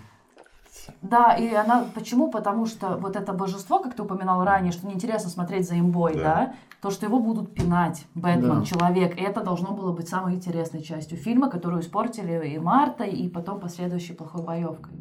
[1.03, 1.85] Да, и она...
[1.95, 2.31] Почему?
[2.31, 6.23] Потому что вот это божество, как ты упоминал ранее, что неинтересно смотреть за имбой, да,
[6.23, 6.55] Да.
[6.81, 8.65] то, что его будут пинать, Бэтмен, Да.
[8.65, 13.29] человек, и это должно было быть самой интересной частью фильма, которую испортили и Марта, и
[13.29, 14.95] потом последующей плохой боевкой.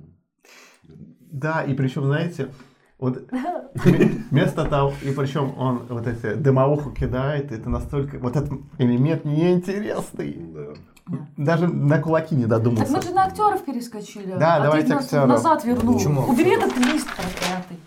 [1.31, 2.49] Да, и причем, знаете,
[2.99, 3.29] вот
[4.31, 10.35] вместо того, и причем он вот эти дымоуху кидает, это настолько, вот этот элемент неинтересный.
[10.53, 10.73] Да.
[11.37, 12.91] Даже на кулаки не Так додумался.
[12.91, 14.33] мы же на актеров перескочили.
[14.37, 15.29] Да, а давайте актеров.
[15.29, 15.95] назад вернул.
[15.95, 17.77] Почему Убери этот лист проклятый.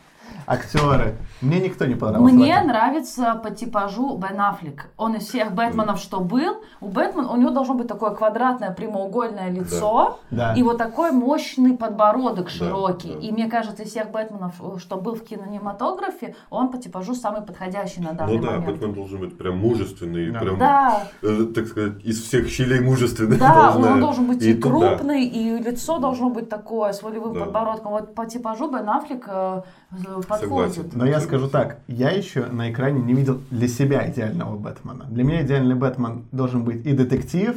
[0.50, 1.14] Актеры.
[1.40, 2.34] Мне никто не понравился.
[2.34, 4.86] Мне нравится по типажу Бен Аффлек.
[4.96, 9.48] Он из всех Бэтменов, что был, у Бэтмена, у него должно быть такое квадратное прямоугольное
[9.50, 10.54] лицо Да.
[10.54, 13.12] и вот такой мощный подбородок широкий.
[13.14, 13.20] да.
[13.20, 18.00] И мне кажется, из всех Бэтменов, что был в кинематографе, он по типажу самый подходящий
[18.00, 18.66] на данный Ну да, момент.
[18.66, 20.40] Бэтмен должен быть прям мужественный, Да.
[20.40, 23.38] прям, Да, э, так сказать, из всех щелей мужественный.
[23.38, 24.68] да, должна- он должен быть и, да.
[24.68, 27.40] крупный, и лицо должно быть такое, с волевым Да.
[27.44, 27.92] подбородком.
[27.92, 30.74] Вот по типажу Бен Аффлек э, э, подходит.
[30.74, 30.98] Согласен.
[30.98, 35.04] Но я скажу так, я еще на экране не видел для себя идеального Бэтмена.
[35.10, 37.56] Для меня идеальный Бэтмен должен быть и детектив,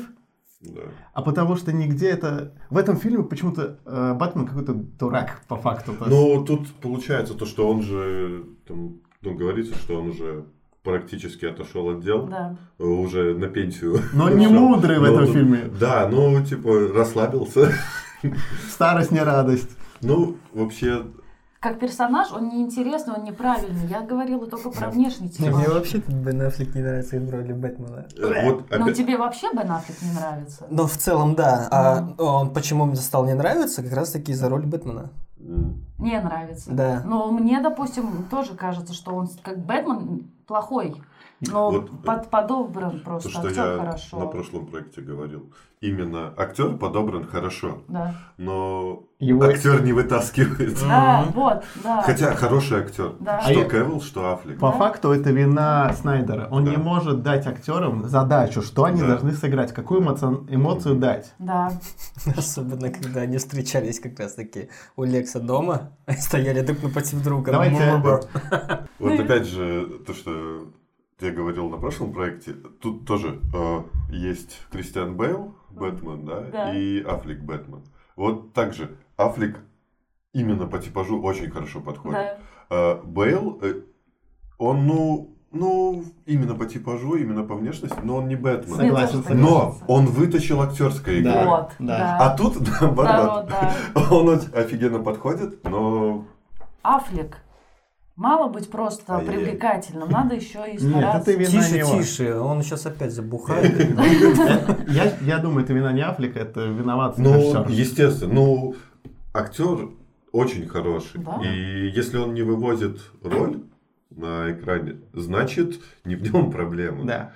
[0.62, 0.82] Да.
[1.14, 2.54] а потому что нигде это...
[2.70, 5.94] В этом фильме почему-то э, Бэтмен какой-то дурак, по факту.
[6.08, 10.46] Ну, тут получается то, что он же, там, ну, говорится, что он уже
[10.84, 12.58] практически отошел от дел, Да.
[12.80, 14.00] э, уже на пенсию.
[14.14, 15.70] Но не мудрый в этом фильме.
[15.80, 17.72] Да, ну, типа, расслабился.
[18.70, 19.70] Старость не радость.
[20.02, 21.04] Ну, вообще,
[21.64, 23.88] Как персонаж он неинтересный, он неправильный.
[23.88, 28.06] Я говорила только про внешний Не, Мне вообще Бен Аффлек не нравится в роли Бэтмена.
[28.18, 28.98] э, вот Но опять...
[28.98, 30.68] тебе вообще Бен Аффлек не нравится?
[30.70, 31.70] Но в целом, да.
[31.72, 33.82] А он почему мне стал не нравиться?
[33.82, 35.10] Как раз таки за роль Бэтмена.
[35.40, 36.70] Не нравится.
[36.70, 37.02] Да.
[37.06, 41.02] Но мне, допустим, тоже кажется, что он как Бэтмен плохой.
[41.52, 44.20] Но Вот, под, подобран То, просто что актер я хорошо.
[44.20, 45.52] на прошлом проекте говорил.
[45.82, 48.16] Именно актер подобран хорошо, Да.
[48.38, 50.80] но Его- актер не вытаскивает.
[50.88, 52.02] Да, вот, да.
[52.04, 53.16] Хотя хороший актер.
[53.20, 53.42] Да.
[53.42, 54.60] Что А Кевилл, что Аффлек.
[54.60, 56.48] По факту это вина Снайдера.
[56.52, 56.72] Он Да.
[56.72, 59.08] не может дать актерам задачу, что они Да.
[59.08, 61.34] должны сыграть, какую эмоци- эмоцию дать.
[61.38, 61.74] Да.
[62.38, 67.52] Особенно, когда они встречались как раз таки у Лекса дома, стояли друг напротив друга.
[67.52, 67.92] Давайте-.
[69.00, 70.68] Вот опять же, то, что
[71.24, 76.76] я говорил на прошлом проекте, тут тоже э, есть Кристиан Бейл, Бэтмен, да, Да.
[76.76, 77.84] и Аффлек Бэтмен.
[78.16, 79.60] Вот также Аффлек
[80.34, 82.20] именно по типажу очень хорошо подходит.
[82.20, 82.38] Да.
[82.70, 83.82] Э, Бейл, э,
[84.58, 88.76] он, ну, ну, именно по типажу, именно по внешности, но он не Бэтмен.
[88.76, 89.40] Согласен, согласен.
[89.42, 91.32] Но он вытащил актерское игру.
[91.32, 91.46] Да.
[91.46, 91.98] Вот, да.
[91.98, 92.18] да.
[92.20, 94.08] А тут, наоборот, Наоборот, да.
[94.12, 96.26] он офигенно подходит, но
[96.82, 97.38] Аффлек.
[98.16, 99.40] Мало быть просто Ай-яй-яй.
[99.40, 101.32] привлекательным, надо еще и Нет, стараться.
[101.32, 101.98] это вина Тише, него.
[102.02, 103.74] тише, он сейчас опять забухает.
[104.88, 108.76] Я, я думаю, это вина не Аффлека, это виноват Ну, естественно, ну,
[109.34, 109.90] актер
[110.32, 111.22] очень хороший.
[111.44, 113.64] И если он не вывозит роль
[114.12, 117.06] на экране, значит, не в нем проблема.
[117.06, 117.32] Да.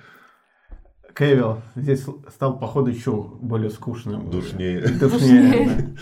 [1.12, 4.30] Кевилл здесь стал, походу, еще более скучным.
[4.30, 4.86] Душнее.
[4.86, 5.96] Душнее.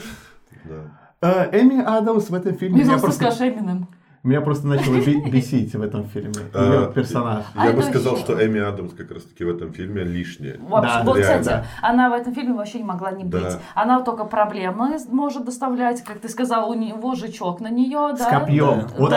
[1.22, 3.88] Э, Эми Адамс в этом фильме Не просто, скажешь Эминем.
[4.26, 4.96] Меня просто начало
[5.30, 6.34] бесить в этом фильме.
[6.54, 7.44] Ее А, персонаж.
[7.54, 10.56] А Я бы сказал, что Эми Адамс как раз-таки в этом фильме лишняя.
[10.60, 11.14] Вот, реально.
[11.14, 13.56] кстати, она в этом фильме вообще не могла не быть.
[13.74, 18.40] Она только проблемы может доставлять, как ты сказал, у него жучок на нее, С да?
[18.40, 18.80] копьем.
[18.80, 18.94] Да.
[18.98, 19.12] Вот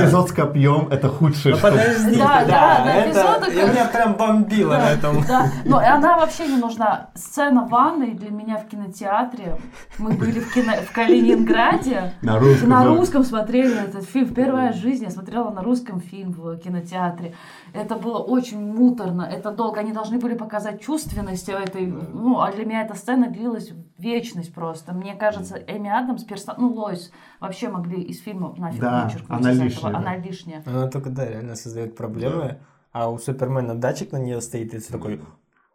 [0.00, 1.56] эпизод с копьем это худшее.
[1.56, 5.24] Подожди, Да, да, я меня прям бомбило на этом.
[5.26, 7.10] Да, но она вообще не нужна.
[7.14, 9.56] Сцена ванной для меня в кинотеатре.
[9.98, 10.72] Мы были в, кино...
[10.88, 12.14] в Калининграде.
[12.22, 12.68] На русском.
[12.68, 14.34] На русском смотрели этот фильм.
[14.34, 17.34] Первая жизнь я смотрела на русском фильм в кинотеатре.
[17.72, 19.80] Это было очень муторно, это долго.
[19.80, 21.86] Они должны были показать чувственность этой.
[21.86, 24.92] Ну, а для меня эта сцена длилась вечность просто.
[24.92, 26.54] Мне кажется, Эми Адамс, персон...
[26.58, 29.68] ну, Лойс, вообще могли из фильма нафиг Да, вычеркнуть она из этого.
[29.68, 29.98] лишняя, да.
[29.98, 30.62] Она лишняя.
[30.66, 32.58] Она только, да, реально создает проблемы.
[32.92, 35.20] А у Супермена датчик на нее стоит, и ты такой,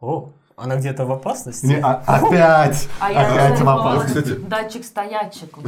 [0.00, 1.66] о, она где-то в опасности.
[1.66, 2.88] Не, а- опять!
[3.00, 4.32] А я Опять в опасности.
[4.48, 5.56] Датчик-стоячек.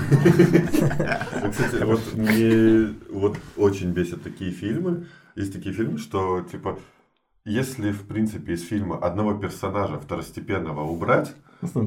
[1.42, 5.07] Ну, Кстати, вот мне вот очень бесят такие фильмы.
[5.37, 6.79] Есть такие фильмы, что типа
[7.44, 11.35] если, в принципе, из фильма одного персонажа второстепенного убрать,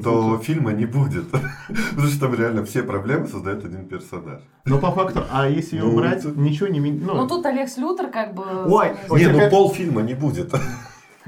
[0.02, 1.30] то фильма не будет.
[1.90, 4.40] Потому что там реально все проблемы создает один персонаж.
[4.64, 6.80] Но по факту, а если ее Ну, убрать, ничего не...
[6.80, 8.44] ми- Ну Ну, тут Алекс Лютер как бы...
[8.66, 10.52] Ой, Не, ну полфильма не будет,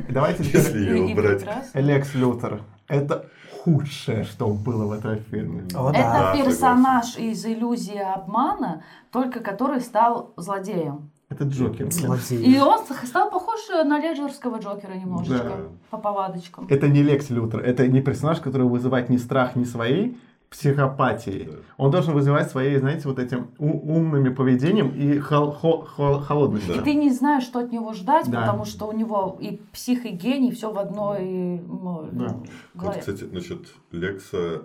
[0.09, 1.44] давайте если ее И- и убрать.
[1.74, 2.62] Лекс Лютер.
[2.88, 3.26] Это
[3.62, 5.62] худшее, что было в этом фильме.
[5.74, 6.37] О, Это да.
[6.37, 11.11] Персонаж из иллюзии обмана, только который стал злодеем.
[11.30, 11.87] Это Джокер.
[11.87, 12.61] И Злодей.
[12.61, 15.44] он стал похож на леджерского Джокера немножечко.
[15.48, 15.57] Да.
[15.90, 16.66] По повадочкам.
[16.68, 17.61] Это не Лекс Лютер.
[17.61, 20.18] Это не персонаж, который вызывает ни страх, ни своей
[20.50, 21.46] психопатией.
[21.46, 21.52] Да.
[21.76, 26.74] Он должен вызывать своей, знаете, вот этим у- умными поведением и хол- хо- хо- холодностью.
[26.74, 26.83] И Да.
[26.85, 28.40] ты не знаешь, что от него ждать, Да.
[28.40, 32.37] потому что у него и псих, и гений, все в одной ну, Да.
[32.74, 34.62] Вот, кстати, насчет Лекса,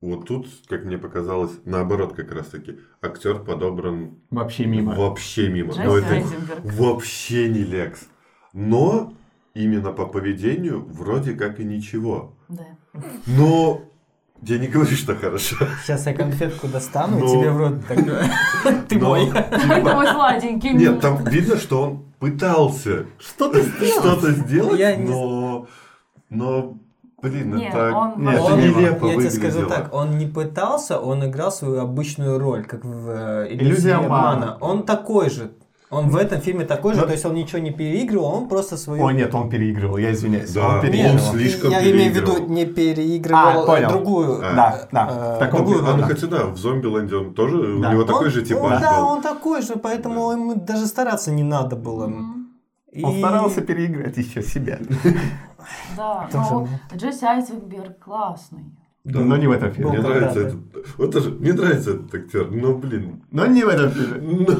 [0.00, 4.94] вот тут, как мне показалось, наоборот как раз таки, актер подобран Вообще мимо.
[4.94, 5.70] вообще мимо.
[5.72, 6.60] Джесси Ну, это Айзенберг.
[6.64, 8.08] вообще не Лекс.
[8.52, 9.12] Но
[9.54, 12.34] именно по поведению вроде как и ничего.
[12.48, 12.64] Да.
[13.26, 13.82] Но
[14.42, 15.56] я не говорю, что хорошо.
[15.84, 17.24] Сейчас я конфетку достану, Ну.
[17.26, 17.98] и тебе в рот так.
[18.88, 19.28] Ты Но, мой.
[19.28, 20.70] Это мой сладенький.
[20.74, 23.62] Нет, там видно, что он пытался что-то
[24.00, 25.66] что-то сделать, но,
[26.30, 26.74] но,
[27.22, 29.68] блин, Не, это, он- Нет, это Он- нелепо я тебе скажу выглядело.
[29.70, 34.56] так, он не пытался, он играл свою обычную роль, как в э, Иллюзия обмана».
[34.60, 35.50] Он такой же.
[35.92, 38.76] Он в этом фильме такой же, Но- то есть он ничего не переигрывал, он просто
[38.78, 39.04] свою...
[39.04, 40.50] О, нет, он переигрывал, я извиняюсь.
[40.54, 41.18] Да, он он переигрывал.
[41.32, 43.88] слишком я имею в виду не переигрывал А, понял.
[43.90, 44.38] другую.
[44.42, 44.54] А.
[44.54, 46.06] Да, да, э, в таком другую А, ну да.
[46.08, 47.92] хотя да, в Зомбиленде он тоже, у Да.
[47.92, 49.06] него такой Он- же он- типаж Да, был.
[49.08, 52.10] он такой же, поэтому ему даже стараться не надо было.
[52.90, 54.78] И- Он старался переиграть еще себя.
[55.96, 56.68] Да, но.
[56.96, 58.64] Джесси Айзенберг классный.
[59.04, 59.20] Да.
[59.20, 60.00] Но не в этом Мне фильме.
[60.00, 60.60] Был нравится этот,
[60.96, 64.46] вот тоже, мне нравится этот актер, но блин, Но не в этом фильме.
[64.46, 64.56] ну,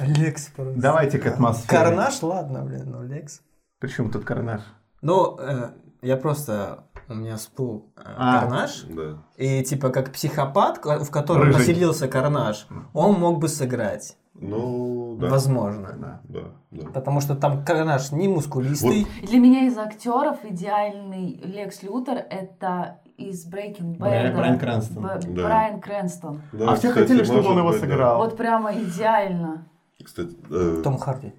[0.00, 0.80] Лекс просто.
[0.80, 1.68] Давайте к атмосфере.
[1.68, 3.42] Карнаж, ладно, блин, но Лекс.
[3.80, 4.62] Причем тут карнаж?
[5.02, 6.84] Ну, э, я просто...
[7.06, 8.40] У меня всплыл э, А.
[8.40, 8.84] Карнаж.
[8.88, 9.22] да.
[9.36, 11.60] И типа как психопат, в котором Рыжий.
[11.60, 14.16] поселился Карнаж, он мог бы сыграть.
[14.32, 15.28] Ну, да.
[15.28, 15.94] Возможно.
[15.98, 16.20] Да.
[16.24, 16.88] Да, да.
[16.92, 19.06] Потому что там Карнаж не мускулистый.
[19.22, 24.10] И Для меня из актеров идеальный Лекс Лютер это из Breaking Bad.
[24.10, 25.02] Брайан- Брайан Крэнстон.
[25.02, 25.42] Б- Да.
[25.44, 26.42] Брайан Крэнстон.
[26.52, 27.86] Да, А все кстати, хотели, чтобы он его быть, да.
[27.86, 28.18] сыграл.
[28.18, 29.66] Вот прямо идеально.
[30.04, 31.32] Кстати, э, Том Харди.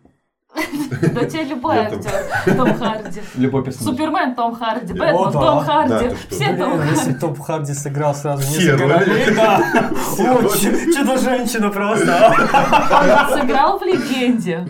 [1.13, 2.11] Да тебе любой актер.
[2.55, 3.19] Том Харди.
[3.35, 3.93] Любой персонаж.
[3.93, 5.31] Супермен Том Харди, Бэтмен.
[5.33, 6.15] Том Харди.
[6.29, 7.19] Все Том Блин, если Харди.
[7.19, 8.93] Том Харди сыграл сразу несколько роли.
[8.93, 9.59] ролей, да.
[10.95, 12.33] Чудо-женщина просто.
[13.31, 14.65] Он сыграл в «Легенде».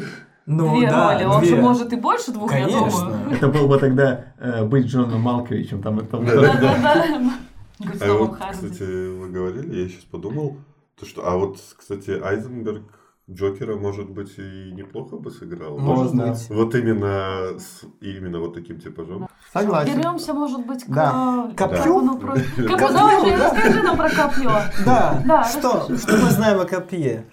[0.46, 1.24] Ну Две да, роли.
[1.26, 1.50] Он две.
[1.56, 2.92] же может и больше двух, я думаю.
[2.92, 3.22] Конечно.
[3.32, 5.82] Это был бы тогда э, быть Джоном Малковичем.
[5.82, 7.34] Там, там, Да, да, Да-да-да.
[7.80, 10.58] А кстати, вы говорили, я сейчас подумал,
[10.98, 12.84] то что, а вот, кстати, Айзенберг
[13.30, 15.80] Джокера, может быть, и неплохо бы сыграл.
[15.80, 16.48] Может быть.
[16.50, 19.28] Вот именно с именно вот таким типажом.
[19.52, 19.94] Согласен.
[19.96, 21.50] Вернемся, может быть, к Да.
[21.58, 21.78] Копью?
[21.78, 22.42] Капону про- Да.
[22.42, 24.52] Копью, давай, Жень, расскажи нам про копье.
[24.86, 27.26] Да, Да, что, что мы знаем о копье?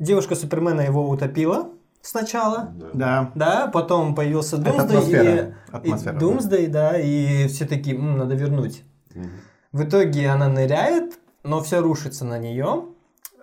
[0.00, 1.68] Девушка Супермена его утопила
[2.02, 2.70] сначала.
[2.74, 2.88] Да.
[2.94, 3.30] Да.
[3.34, 4.88] Да, потом появился Это Думсдей.
[4.96, 5.46] атмосфера.
[5.46, 8.82] И, Атмосфера, и Думсдей, да, и все таки «М, надо вернуть.
[9.14, 9.30] Мгм.
[9.72, 12.86] В итоге она ныряет, но все рушится на нее.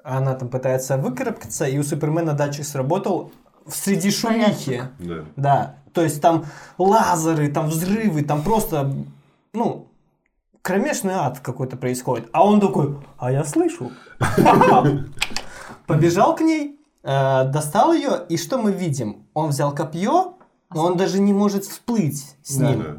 [0.04, 3.32] Она там пытается выкарабкаться, и у Супермена датчик сработал
[3.66, 4.84] в среди шумихи.
[5.00, 5.26] Да.
[5.36, 6.46] Да, то есть там
[6.78, 8.94] лазеры, там взрывы, там просто,
[9.54, 9.88] ну,
[10.62, 12.30] кромешный ад какой-то происходит.
[12.32, 13.92] А он такой, а я слышу.
[15.88, 19.26] Побежал к ней, э, достал ее, и что мы видим?
[19.34, 20.34] Он взял копье,
[20.74, 22.70] но он даже не может всплыть с Да.
[22.70, 22.84] ним.
[22.84, 22.98] Да.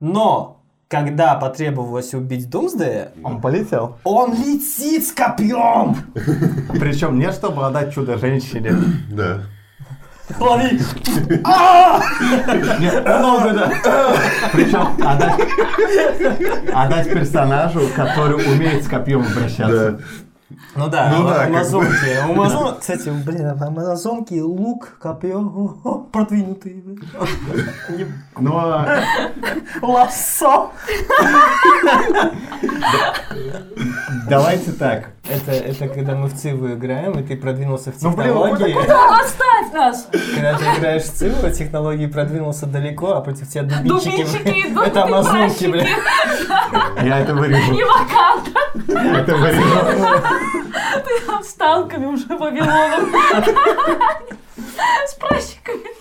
[0.00, 3.98] Но, когда потребовалось убить Думсдея, Он полетел.
[4.04, 5.96] он летит с копьем!
[6.80, 8.72] Причем не чтобы отдать чудо-женщине.
[9.12, 9.40] Да.
[10.40, 10.80] Лови!
[12.80, 14.16] Нет, много, да.
[14.52, 15.40] Причем отдать,
[16.74, 19.92] отдать персонажу, который умеет с копьем обращаться.
[19.92, 19.98] Да.
[20.76, 21.56] Ну да, Ну да, как бы.
[21.56, 22.28] амазонки.
[22.28, 25.40] У Амазон- Кстати, блин, амазонки, лук, копье,
[26.12, 26.82] продвинутые.
[27.90, 28.06] Не-
[28.40, 28.84] Но
[29.82, 30.72] Лассо.
[34.28, 35.10] давайте так.
[35.28, 38.76] Это, это когда мы в Циву играем, и ты продвинулся в Ну, блин, технологии.
[39.22, 40.08] Оставь нас!
[40.34, 43.88] Когда ты играешь в Циву, технологии продвинулся далеко, а против тебя дубинчики.
[44.22, 45.86] Дубинчики идут, Это амазонки, блин.
[47.02, 47.72] Я это вырежу.
[47.74, 49.18] И Ваканда.
[49.18, 50.63] Это вырежу.
[50.74, 53.10] Ты там с танками уже Вавилоном.
[55.06, 55.94] С пращиками.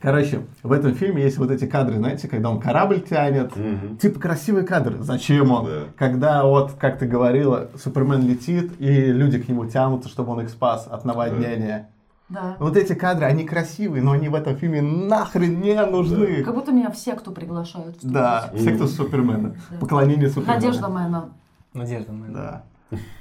[0.00, 3.54] Короче, в этом фильме есть вот эти кадры, знаете, когда он корабль тянет.
[3.54, 3.98] Мгм.
[3.98, 4.96] Типа красивый кадр.
[5.00, 5.66] Зачем он?
[5.66, 5.82] Да.
[5.98, 10.48] Когда вот, как ты говорила, Супермен летит, и люди к нему тянутся, чтобы он их
[10.48, 11.90] спас от наводнения.
[12.30, 12.56] Да.
[12.60, 16.44] Вот эти кадры, они красивые, но они в этом фильме нахрен не нужны.
[16.44, 17.96] Как будто меня в секту приглашают.
[18.02, 19.54] Да, все, кто Супермена.
[19.80, 20.54] Поклонение Супермена.
[20.54, 21.28] Надежда Мэна.
[21.74, 22.32] Надежда, моя.
[22.32, 22.62] Да.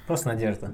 [0.07, 0.71] Просто надежда.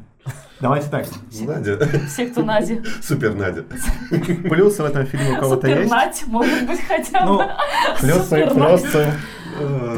[0.62, 1.06] Давайте так.
[1.46, 1.78] Надя.
[1.78, 2.82] В секту Нади.
[3.04, 3.64] Супер Надя.
[4.50, 5.82] Плюсы в этом фильме у кого-то есть?
[5.84, 7.46] Супернать, может быть, хотя Ну, бы.
[8.00, 8.82] Плюсы, Супернать.
[8.82, 9.12] плюсы.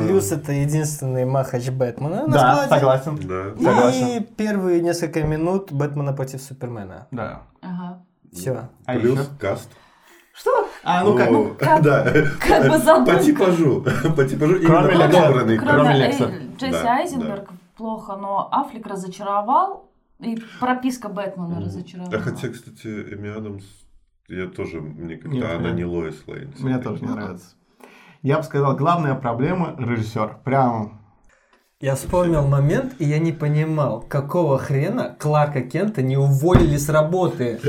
[0.08, 3.18] плюс это единственный махач Бэтмена на Да, согласен.
[3.28, 3.54] Да.
[3.64, 4.08] Согласен.
[4.08, 7.08] И первые несколько минут Бэтмена против Супермена.
[7.12, 7.44] Да.
[7.62, 8.00] Ага.
[8.34, 8.70] Все.
[8.86, 9.30] А Плюс еще?
[9.40, 9.70] каст.
[10.84, 11.32] А, ну как?
[11.32, 12.04] О, как- да.
[12.40, 13.20] как бы По задумка.
[13.24, 13.82] типажу.
[14.16, 15.58] По типажу Кроме именно подобранный.
[15.58, 16.12] Кроме
[16.58, 19.92] Джесси Да, Айзенберг плохо, но Аффлек разочаровал.
[20.20, 22.20] И прописка Бэтмена А разочаровала.
[22.20, 23.64] хотя, кстати, Эми Адамс,
[24.28, 26.54] я тоже, мне как-то, Нет, она не Лоис Лейн.
[26.58, 27.56] Мне тоже не нравится.
[28.24, 30.40] Я бы сказал, главная проблема режиссер.
[30.44, 31.00] Прям
[31.80, 37.60] Я вспомнил момент, и я не понимал, какого хрена Кларка Кента не уволили с работы.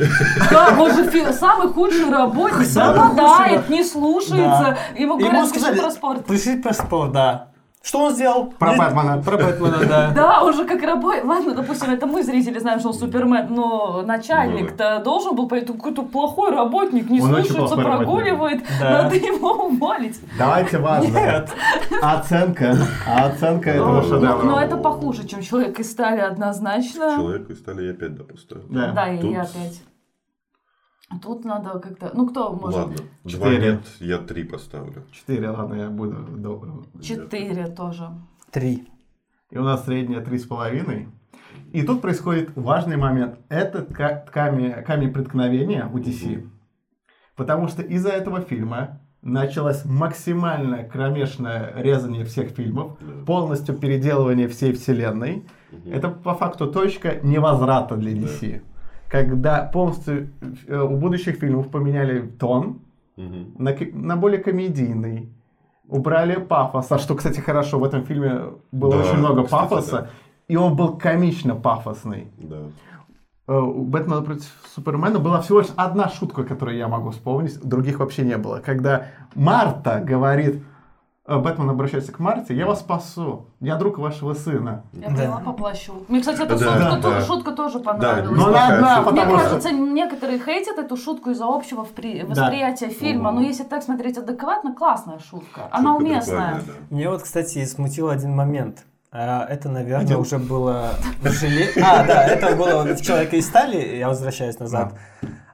[0.51, 4.79] Да, он же самый худший работник, пропадает, не слушается.
[4.97, 6.27] Ему говорят, пиши про спорт.
[6.27, 7.53] Пиши про спорт, да.
[7.89, 8.53] Что он сделал?
[8.59, 9.23] Про Не- Бэтмена.
[9.23, 10.11] Про Бэтмена, да.
[10.15, 11.25] Да, он же как работает.
[11.25, 16.03] Ладно, допустим, это мы, зрители, знаем, что он Супермен, но начальник-то должен был пойти какой-то
[16.03, 18.63] плохой работник, не слушается, прогуливает.
[18.79, 20.21] Надо его уволить.
[20.37, 21.19] Давайте важно.
[21.19, 21.51] Нет.
[22.03, 22.77] Оценка.
[23.07, 24.43] Оценка этого Ну, шедевра.
[24.43, 27.17] Но это похуже, чем человек из стали, однозначно.
[27.17, 28.59] Человеку из стали я опять допустил.
[28.69, 28.93] Да.
[28.93, 29.81] Да, и Тут- я опять.
[31.11, 32.11] А Тут надо как-то...
[32.15, 32.79] Ну, кто может?
[32.81, 33.73] Ладно, два Четыре.
[33.73, 35.05] нет, я три поставлю.
[35.11, 36.85] Четыре, ладно, я буду добрым.
[37.01, 38.11] Четыре тоже.
[38.51, 38.87] Три.
[39.51, 41.09] И у нас средняя три с половиной.
[41.73, 43.39] И тут происходит важный момент.
[43.49, 46.47] Это ка- камень, камень преткновения у DC.
[47.37, 53.25] Потому что из-за этого фильма началось максимальное кромешное резание всех фильмов, Да.
[53.25, 55.47] полностью переделывание всей вселенной.
[55.73, 55.93] Мгм.
[55.93, 58.63] Это по факту точка невозврата для DC.
[59.11, 60.29] Когда полностью
[60.67, 62.81] э, у будущих фильмов поменяли тон
[63.17, 63.55] Мгм.
[63.59, 65.29] на, на более комедийный.
[65.89, 67.79] Убрали пафоса, что, кстати, хорошо.
[67.79, 69.93] В этом фильме было Да, очень много кстати, пафоса.
[70.03, 70.09] да.
[70.47, 72.29] И он был комично пафосный.
[72.39, 72.57] Да.
[73.49, 77.99] Э, У Бэтмена против Супермена была всего лишь одна шутка, которую я могу вспомнить, других
[77.99, 78.61] вообще не было.
[78.65, 80.63] Когда Марта говорит,
[81.37, 84.85] Бэтмен обращается к Марте, я вас спасу, я друг вашего сына.
[84.95, 85.15] Я Да.
[85.15, 85.93] поняла по плащу.
[86.09, 87.01] Мне, кстати, эта Да, шутка, да.
[87.03, 88.39] тоже, шутка тоже понравилась.
[88.39, 89.11] Но она одна, шутка.
[89.13, 89.49] Мне потому что...
[89.49, 93.31] кажется, некоторые хейтят эту шутку из-за общего впри- восприятия фильма.
[93.31, 95.69] Но если так смотреть адекватно, классная шутка.
[95.71, 96.37] Она Шутка уместная.
[96.55, 96.73] прикольная, да.
[96.95, 98.85] Мне вот, кстати, смутил один момент.
[99.13, 100.17] А, это, наверное, Где?
[100.17, 100.91] уже было
[101.23, 104.95] в желе- А, да, это было в «Человека из стали», я возвращаюсь назад.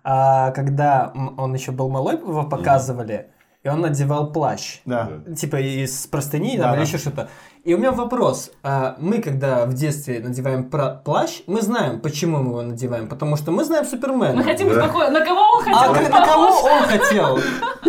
[0.03, 3.31] А, когда он еще был малой, его показывали,
[3.65, 4.81] и он надевал плащ.
[4.85, 5.11] Да.
[5.37, 6.83] Типа из простыни Да, или да.
[6.83, 7.29] еще что-то.
[7.65, 8.51] И у меня вопрос.
[8.63, 10.65] А, мы, когда в детстве надеваем
[11.03, 13.09] плащ, мы знаем, почему мы его надеваем.
[13.09, 14.35] Потому что мы знаем Супермена.
[14.35, 14.83] Мы хотим быть Да.
[14.83, 15.11] похожи.
[15.11, 17.39] На кого он хотел А на кого он хотел?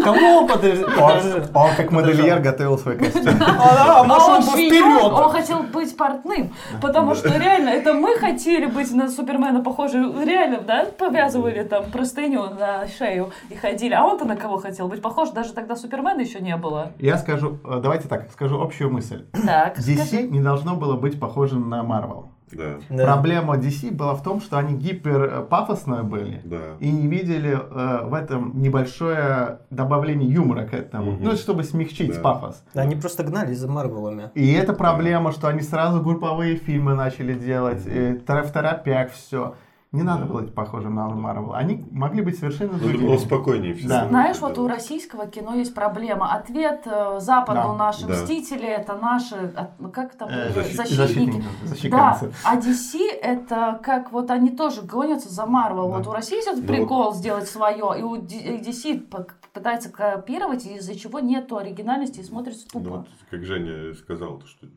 [0.02, 3.26] Кому он подож- подож- Он, как модельер готовил свой костюм.
[3.42, 5.32] А, да, может, А он швеён, он вперед.
[5.34, 10.86] хотел быть портным, потому что реально, это мы хотели быть на Супермена похожи, реально, да,
[10.98, 15.52] повязывали там простыню на шею и ходили, а он-то на кого хотел быть похож, даже
[15.54, 16.92] тогда Супермена еще не было.
[17.00, 19.26] Я скажу, э, давайте так, скажу общую мысль.
[19.74, 20.24] Так, DC скажи.
[20.28, 22.26] не должно было быть похожим на Marvel.
[22.52, 22.76] Да.
[22.90, 23.06] Да.
[23.06, 26.42] Проблема DC была в том, что они гипер пафосные были.
[26.46, 26.58] Да.
[26.80, 31.14] И не видели э, в этом небольшое добавление юмора к этому.
[31.14, 31.24] Мгм.
[31.24, 32.22] Ну, чтобы смягчить Да.
[32.22, 32.64] пафос.
[32.76, 34.30] Они просто гнались за Марвелами.
[34.36, 39.56] И это проблема, что они сразу групповые фильмы начали делать, э, тора- в торопях все.
[39.96, 41.54] Не надо было быть похожим на Марвел.
[41.54, 43.08] Они могли быть совершенно Ну, другими.
[43.08, 43.88] было спокойнее все.
[43.88, 44.08] Да.
[44.10, 46.34] Знаешь, вот у российского кино есть проблема.
[46.34, 48.14] Ответ э, Западу Да, наши да.
[48.14, 51.44] мстители это наши, ну, как там, Э, э, защитники.
[51.64, 51.92] защитники.
[51.92, 55.90] Да, а DC это как вот они тоже гонятся за Марвел.
[55.90, 55.98] Да.
[55.98, 59.08] Вот у России есть этот Ну, прикол сделать свое, и у DC
[59.54, 62.98] пытается копировать, из-за чего нету оригинальности и смотрится Ну, тупо.
[62.98, 64.68] вот, как Женя сказал, то, что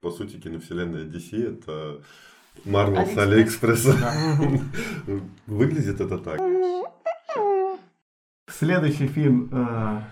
[0.00, 2.00] по сути киновселенная DC это
[2.64, 3.86] Марвел с Алиэкспресс.
[3.86, 4.60] Алиэкспресса.
[5.46, 6.40] Выглядит это так.
[8.48, 10.02] Следующий фильм э,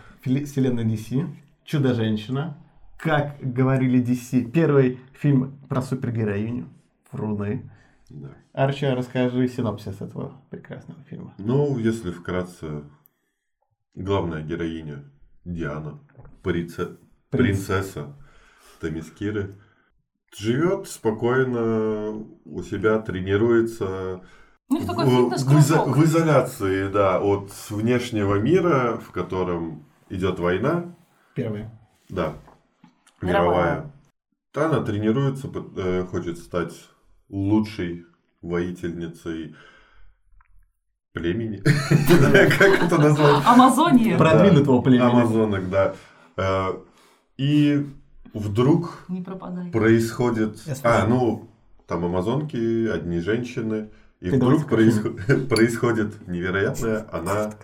[0.45, 1.27] вселенной DC
[1.65, 2.59] «Чудо-женщина».
[2.99, 6.69] Как говорили DC, первый фильм про супергероиню
[7.11, 7.71] Вруны.
[8.11, 8.29] Да.
[8.53, 11.35] Арчи, расскажи синопсис этого прекрасного фильма.
[11.39, 12.83] Ну, если вкратце,
[13.95, 15.05] главная героиня
[15.45, 15.99] Диана,
[16.43, 16.97] принце-
[17.31, 17.67] Принц.
[17.67, 18.15] принцесса
[18.81, 19.57] Тамискиры,
[20.37, 24.21] живет спокойно у себя, тренируется
[24.69, 30.39] У них такой в, в изо- в изоляции, да, от внешнего мира, в котором идет
[30.39, 30.95] война,
[31.35, 31.67] Первый.
[32.09, 32.35] да,
[33.21, 33.51] Мировая.
[33.51, 33.93] мировая.
[34.55, 36.75] Она тренируется, э, хочет стать
[37.31, 38.05] лучшей
[38.43, 39.55] воительницей
[41.13, 41.57] племени.
[42.59, 43.43] Как это назвать.
[43.47, 44.19] Амазония.
[44.19, 45.03] Продвинутого племени.
[45.11, 45.95] Амазонок, да.
[46.37, 46.73] Э,
[47.39, 47.87] И
[48.35, 49.71] вдруг Не пропадай.
[49.71, 50.59] происходит...
[50.83, 51.49] А, ну,
[51.87, 53.91] там амазонки, одни женщины.
[54.21, 55.17] И Ты вдруг происход-
[55.49, 57.07] происходит невероятное.
[57.13, 57.55] Она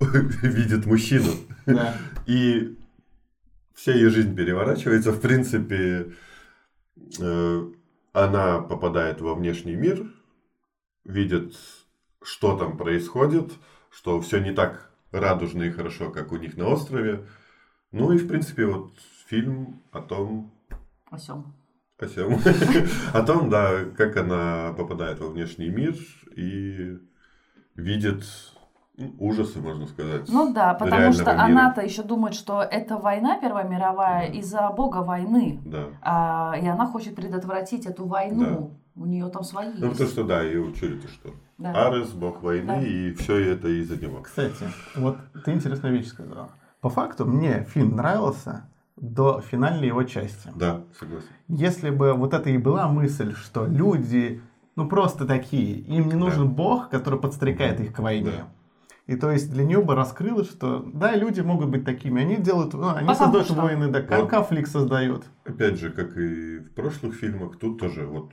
[0.00, 1.30] видит мужчину.
[1.66, 1.94] Да.
[2.26, 2.78] И
[3.74, 5.12] вся ее жизнь переворачивается.
[5.12, 6.12] В принципе,
[7.20, 7.66] э,
[8.12, 10.10] она попадает во внешний мир,
[11.04, 11.54] видит,
[12.22, 13.52] что там происходит,
[13.90, 17.26] что все не так радужно и хорошо, как у них на острове.
[17.92, 18.94] Ну и, в принципе, вот
[19.26, 20.50] фильм о том,
[21.10, 21.54] О сём.
[21.98, 22.38] о сём.
[23.12, 25.94] О том, да, как она попадает во внешний мир
[26.36, 26.98] и
[27.76, 28.24] видит
[28.96, 30.28] Ну, Ужасы, можно сказать.
[30.28, 31.42] Ну да, потому что мира.
[31.42, 35.60] она-то еще думает, что это война Первая мировая из-за бога войны.
[35.64, 35.86] Да.
[36.02, 38.70] А, и она хочет предотвратить эту войну.
[38.96, 41.30] У нее там свои Ну, потому что, да, ее учили-то что.
[41.58, 41.88] Да.
[41.88, 42.80] Арес, бог войны, Да.
[42.82, 44.20] и все это из-за него.
[44.22, 44.64] Кстати,
[44.94, 46.50] вот ты интересную вещь сказал.
[46.80, 48.68] По факту мне фильм нравился
[49.12, 50.50] до финальной его части.
[50.54, 51.26] Да, согласен.
[51.48, 54.40] Если бы вот это и была мысль, что люди,
[54.76, 58.30] ну просто такие, им не нужен бог, который подстрекает их к войне.
[58.38, 58.48] Да.
[59.06, 62.72] И то есть для нее бы раскрылось, что да, люди могут быть такими, они делают,
[62.72, 64.30] ну, они Потому создают что- войны, да, Вот.
[64.30, 65.24] конфликт создают.
[65.44, 68.32] Опять же, как и в прошлых фильмах, тут тоже вот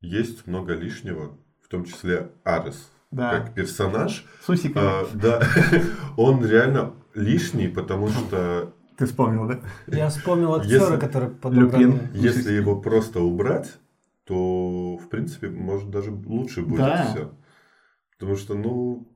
[0.00, 2.90] есть много лишнего, в том числе Арес.
[3.10, 3.30] Да.
[3.38, 4.84] Как персонаж, С усиками.
[4.84, 5.42] а, да,
[6.16, 9.60] он реально лишний, потому что Ты вспомнил, да?
[9.86, 11.40] Я вспомнил актера, Если- который Люпин.
[11.40, 12.00] подобран.
[12.14, 13.78] если его просто убрать,
[14.24, 17.06] то, в принципе, может даже лучше будет Да.
[17.10, 17.30] все.
[18.18, 19.06] Потому что, ну,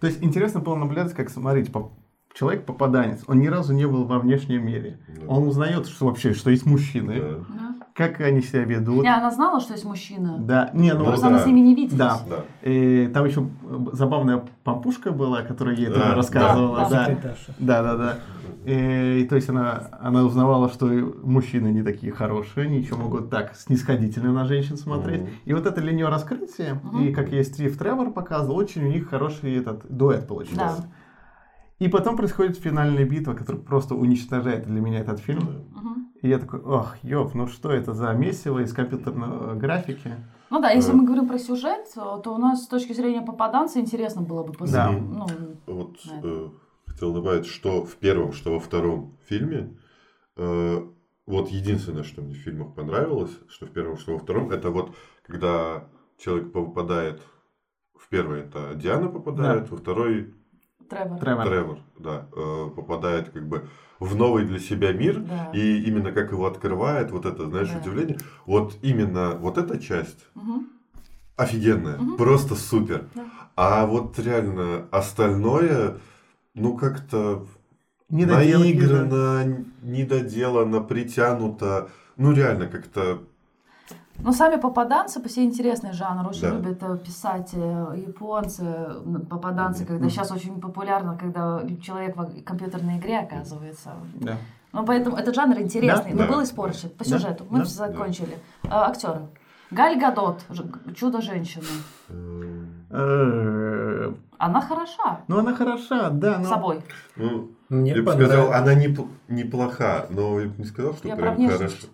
[0.00, 1.90] То есть интересно было наблюдать, как, смотрите, по-
[2.34, 5.00] человек попаданец, он ни разу не был во внешнем мире.
[5.08, 5.26] Да.
[5.26, 7.71] Он узнает, что вообще, что есть мужчины, Да.
[7.94, 9.04] Как они себя ведут.
[9.04, 10.38] И она знала, что есть мужчина.
[10.38, 11.34] Да, не, ну, Просто да.
[11.34, 11.98] она с ними не виделась.
[11.98, 12.20] Да.
[12.28, 12.44] да.
[12.62, 13.46] И там еще
[13.92, 16.88] забавная пампушка была, которая ей Да, тоже рассказывала.
[16.90, 17.16] Да,
[17.58, 17.96] Да, да, да.
[17.96, 18.18] да.
[18.64, 23.28] И, и то есть она, она узнавала, что мужчины не такие хорошие, они еще могут
[23.28, 25.22] так снисходительно на женщин смотреть.
[25.22, 25.30] Мгм.
[25.44, 27.02] И вот это для нее раскрытие, Мгм.
[27.02, 30.56] и как ей Стив Тревор показывал, очень у них хороший этот дуэт получился.
[30.58, 30.76] Да.
[31.80, 35.64] И потом происходит финальная битва, которая просто уничтожает для меня этот фильм.
[35.74, 36.01] Мгм.
[36.22, 40.14] И я такой, ох, ёп, ну что это за месиво из компьютерной э, графики?
[40.50, 40.94] Ну да, если Э.
[40.94, 44.58] мы говорим про сюжет, то у нас с точки зрения попаданца интересно было бы Да.
[44.58, 45.02] посмотреть.
[45.02, 45.26] Ну,
[45.66, 46.20] Вот Да.
[46.22, 46.48] э,
[46.86, 49.76] хотел добавить, что в первом, что во втором фильме,
[50.36, 50.86] э,
[51.26, 54.94] вот единственное, что мне в фильмах понравилось, что в первом, что во втором, это вот
[55.26, 57.20] когда человек попадает
[57.96, 60.34] в первый, это Диана попадает, во второй
[60.88, 61.18] Тревор.
[61.18, 61.46] Тревор.
[61.46, 63.66] Тревор, да, э, попадает как бы
[64.02, 65.50] в новый для себя мир, Да.
[65.52, 67.78] и именно как его открывает, вот это, знаешь, Да.
[67.78, 70.66] удивление, вот именно вот эта часть Мгм.
[71.36, 72.16] офигенная, Мгм.
[72.16, 73.06] просто супер.
[73.14, 73.24] Да.
[73.56, 75.98] А вот реально остальное,
[76.54, 77.46] ну как-то
[78.08, 83.22] наиграно, недоделано, притянуто, ну реально как-то,
[84.22, 86.28] Но сами попаданцы по себе интересный жанр.
[86.28, 86.50] Очень Да.
[86.50, 88.64] любят э, писать э, японцы,
[89.28, 93.90] попаданцы, когда сейчас очень популярно, когда человек в компьютерной игре оказывается.
[94.14, 94.36] Да.
[94.72, 96.32] Ну, поэтому этот жанр интересный, Да, но да.
[96.32, 97.44] был испорчен по Да, сюжету.
[97.50, 98.38] Мы да, закончили.
[98.70, 99.20] А, актеры.
[99.70, 100.40] Галь Гадот,
[100.96, 101.64] Чудо-женщина.
[102.10, 106.44] э, Э, Она хороша Ну, она хороша, да, но...
[106.44, 106.82] собой.
[107.16, 108.94] ну, Мне я бы сказал, она не,
[109.28, 111.88] неплоха, но я бы не сказал, что Я прям внешность.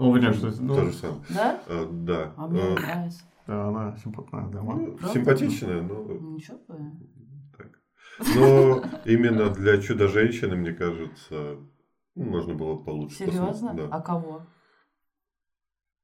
[0.00, 0.10] Хорошо.
[0.10, 1.20] О, внешность, ну, То же самое.
[1.30, 1.60] Да?
[1.68, 2.32] Э, да.
[2.36, 3.22] А мне Э, нравится.
[3.46, 4.62] да, она симпатная, да.
[4.62, 6.02] ну, симпатичная, но
[6.34, 6.58] Ничего.
[7.56, 7.68] так.
[8.36, 11.56] Но именно для чудо-женщины, мне кажется,
[12.14, 13.16] ну, можно было получше.
[13.16, 13.74] Серьезно?
[13.74, 13.88] Да.
[13.90, 14.42] А кого?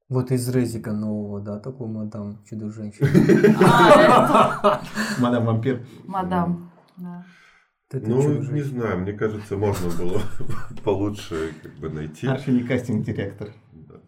[0.09, 3.09] Вот из Резика нового, да, такой мадам чудо-женщина.
[3.61, 4.81] А,
[5.19, 5.85] Мадам вампир.
[6.05, 6.71] мадам.
[6.95, 7.25] Да.
[7.91, 10.21] Ну, не знаю, мне кажется, можно было
[10.83, 12.27] получше как бы найти.
[12.27, 13.49] Арчи не кастинг-директор.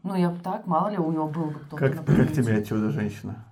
[0.03, 1.77] Ну, я бы так, мало ли у него был бы кто-то.
[1.89, 3.45] Как, как тебе чудо-женщина?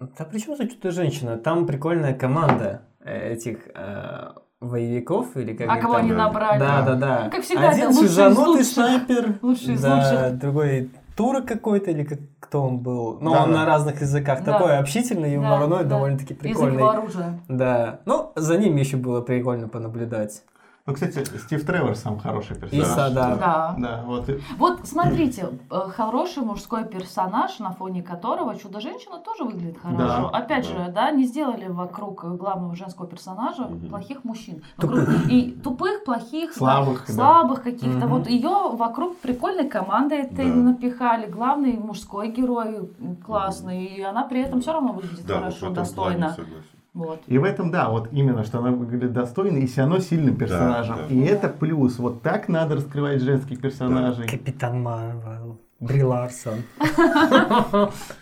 [0.00, 1.36] Да при чем тут чудо-женщина?
[1.36, 6.02] Там прикольная команда э, этих э, воевиков или как А кого там?
[6.04, 6.58] они набрали?
[6.58, 7.22] Да, да, да.
[7.26, 7.98] Ну, как всегда, Один это
[8.46, 10.38] лучший снайпер, Лучший из да, лучших.
[10.38, 13.18] другой турок какой-то или как, кто он был.
[13.20, 13.58] Ну, Да, он да.
[13.60, 14.42] на разных языках.
[14.44, 14.52] Да.
[14.54, 15.88] Такой общительный, юморной, Да, да.
[15.90, 16.78] довольно-таки Язык прикольный.
[16.78, 17.40] его оружия.
[17.48, 18.00] Да.
[18.06, 20.42] Ну, за ними еще было прикольно понаблюдать.
[20.84, 22.88] Ну, кстати, Стив Тревор сам хороший персонаж.
[22.88, 23.36] Иса, да.
[23.36, 23.74] Да.
[23.78, 24.28] Да, вот.
[24.58, 30.30] Вот смотрите, э, хороший мужской персонаж, на фоне которого чудо-женщина тоже выглядит хорошо.
[30.32, 30.84] Да, Опять да.
[30.86, 33.90] же, да, не сделали вокруг главного женского персонажа Мгм.
[33.90, 34.64] плохих мужчин.
[34.76, 37.12] Вокруг и тупых, плохих, да, Слабых, да.
[37.12, 38.06] слабых каких-то.
[38.06, 38.08] Мгм.
[38.08, 40.56] Вот ее вокруг прикольной команды этой Да.
[40.56, 41.30] напихали.
[41.30, 42.90] Главный мужской герой
[43.24, 46.12] классный, и она при этом все равно выглядит Да, хорошо, достойно.
[46.12, 46.71] плане согласен.
[46.94, 47.22] Вот.
[47.26, 50.96] И в этом, да, вот именно, что она выглядит достойно и все равно сильным персонажем.
[50.96, 51.06] да.
[51.14, 51.98] И это плюс.
[51.98, 54.28] Вот так надо раскрывать женских персонажей.
[54.28, 56.62] Капитан Марвел, Бри Ларсон.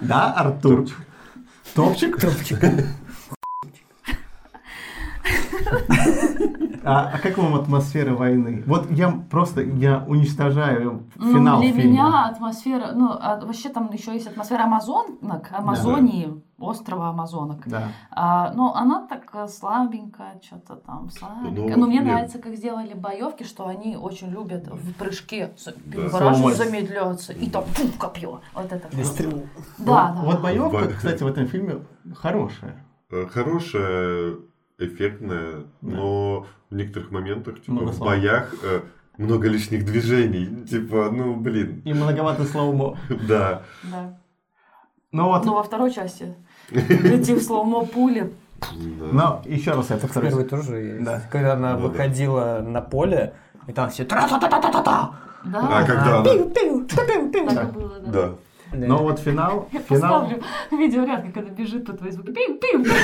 [0.00, 0.86] Да, Артур?
[1.74, 2.20] Топчик?
[2.20, 2.60] Топчик.
[6.82, 8.62] А, а как вам атмосфера войны?
[8.66, 11.90] Вот я просто, я уничтожаю Ну, финал для фильма.
[11.90, 17.62] меня атмосфера, ну, а вообще там еще есть атмосфера Амазонок, Амазонии, острова Амазонок.
[17.66, 17.88] Да.
[18.10, 21.74] А, ну, она так э, слабенькая, что-то там слабенькая.
[21.76, 22.06] Ну, Но мне нет.
[22.06, 25.52] нравится, как сделали боевки, что они очень любят в прыжке
[25.90, 26.64] переворачивать, motion.
[26.64, 28.40] замедляться, и там фу, копье.
[28.54, 28.88] Вот это.
[28.90, 29.04] Всё.
[29.04, 29.42] стрелу.
[29.78, 30.22] Да, вот, да.
[30.32, 31.80] вот боевка, Бо- кстати, в этом фильме
[32.16, 32.74] хорошая.
[33.10, 34.36] Э, Хорошая,
[34.80, 38.08] эффектная, но в некоторых моментах, типа, Много в слов.
[38.08, 38.80] боях э,
[39.18, 40.64] много лишних движений.
[40.66, 42.96] Типа, ну, блин, И многовато slow-mo.
[43.28, 43.62] да.
[43.84, 44.18] Да.
[45.12, 46.34] Ну вот, Ну, во второй части
[46.70, 48.32] эти slow-mo пули.
[49.12, 50.48] Но еще раз я В первой повторюсь.
[50.66, 51.04] тоже есть.
[51.04, 51.22] Да.
[51.30, 53.32] Когда она Ну выходила на поле,
[53.66, 55.12] и там все тра-та-та-та-та-та.
[55.44, 56.24] Да, А когда она...
[56.30, 57.54] Пиу-пиу, пиу-пиу.
[57.54, 58.30] так и было, да.
[58.72, 58.86] Да.
[58.86, 62.32] Но вот финал, Я финал, поставлю видеоряд, как это бежит по твоей звуки.
[62.32, 62.94] Пиу, пиу, пиу,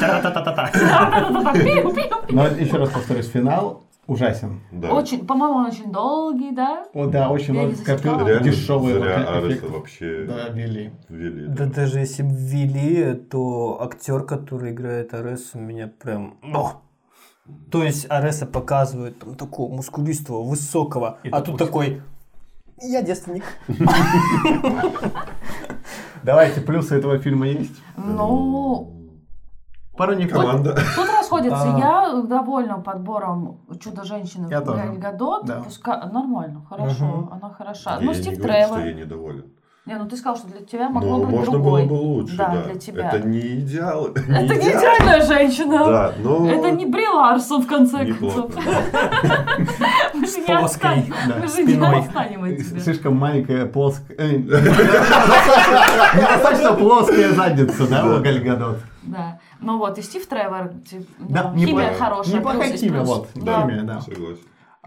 [0.00, 1.52] Та-та-та-та-та.
[1.52, 2.16] пиу, пиу.
[2.30, 4.60] но еще раз повторюсь, финал ужасен.
[4.70, 4.92] Да.
[4.92, 6.84] Очень, по-моему, он очень долгий, да?
[6.94, 9.68] О, да, очень много копил дешевые зря эффекты.
[9.68, 10.92] Вообще Да, вели.
[11.08, 11.46] ввели.
[11.48, 16.36] Да даже если бы ввели, то актер, который играет Аресу, меня прям...
[16.42, 16.82] О!
[17.70, 22.02] То есть Ареса показывает там такого мускулистого, высокого, И а тут такой...
[22.80, 23.44] Я девственник.
[26.22, 27.80] Давайте, плюсы этого фильма есть?
[27.96, 28.92] Ну,
[29.96, 30.74] Пару не Команда.
[30.94, 31.74] тут расходятся.
[31.74, 31.78] А.
[31.78, 34.48] Я довольна подбором Чудо-женщины.
[34.48, 35.46] Галь Гадот.
[35.46, 35.62] Да.
[35.62, 35.96] Пускай...
[36.10, 37.32] Нормально, хорошо, Мгм.
[37.32, 37.96] она хороша.
[37.98, 38.78] Я Ну, Стив говорю, Тревор.
[38.78, 39.52] что я недоволен.
[39.86, 41.86] Не, ну ты сказал, что для тебя могло Но быть можно другой.
[41.86, 42.62] было бы лучше, Да, да.
[42.64, 43.08] для тебя.
[43.08, 44.06] Это не идеал.
[44.08, 45.78] Это не идеальная женщина.
[45.78, 46.50] Да, но...
[46.50, 48.42] Это не Бри Ларсон, в конце Неплохо.
[48.42, 48.64] концов.
[50.14, 51.14] Мы же не отстанем.
[51.28, 51.98] да, Мы же не спиной.
[52.00, 52.80] отстанем от тебя.
[52.80, 54.16] Слишком маленькая плоская...
[54.18, 54.36] э,
[56.14, 58.78] Недостаточно плоская задница, да, у Галь Гадот?
[59.02, 59.38] Да.
[59.60, 60.72] Ну вот, и Стив Тревор.
[61.20, 62.36] Да, ну, химия хорошая.
[62.36, 64.00] неплохая химия, вот, химия, да.
[64.00, 64.38] Согласен.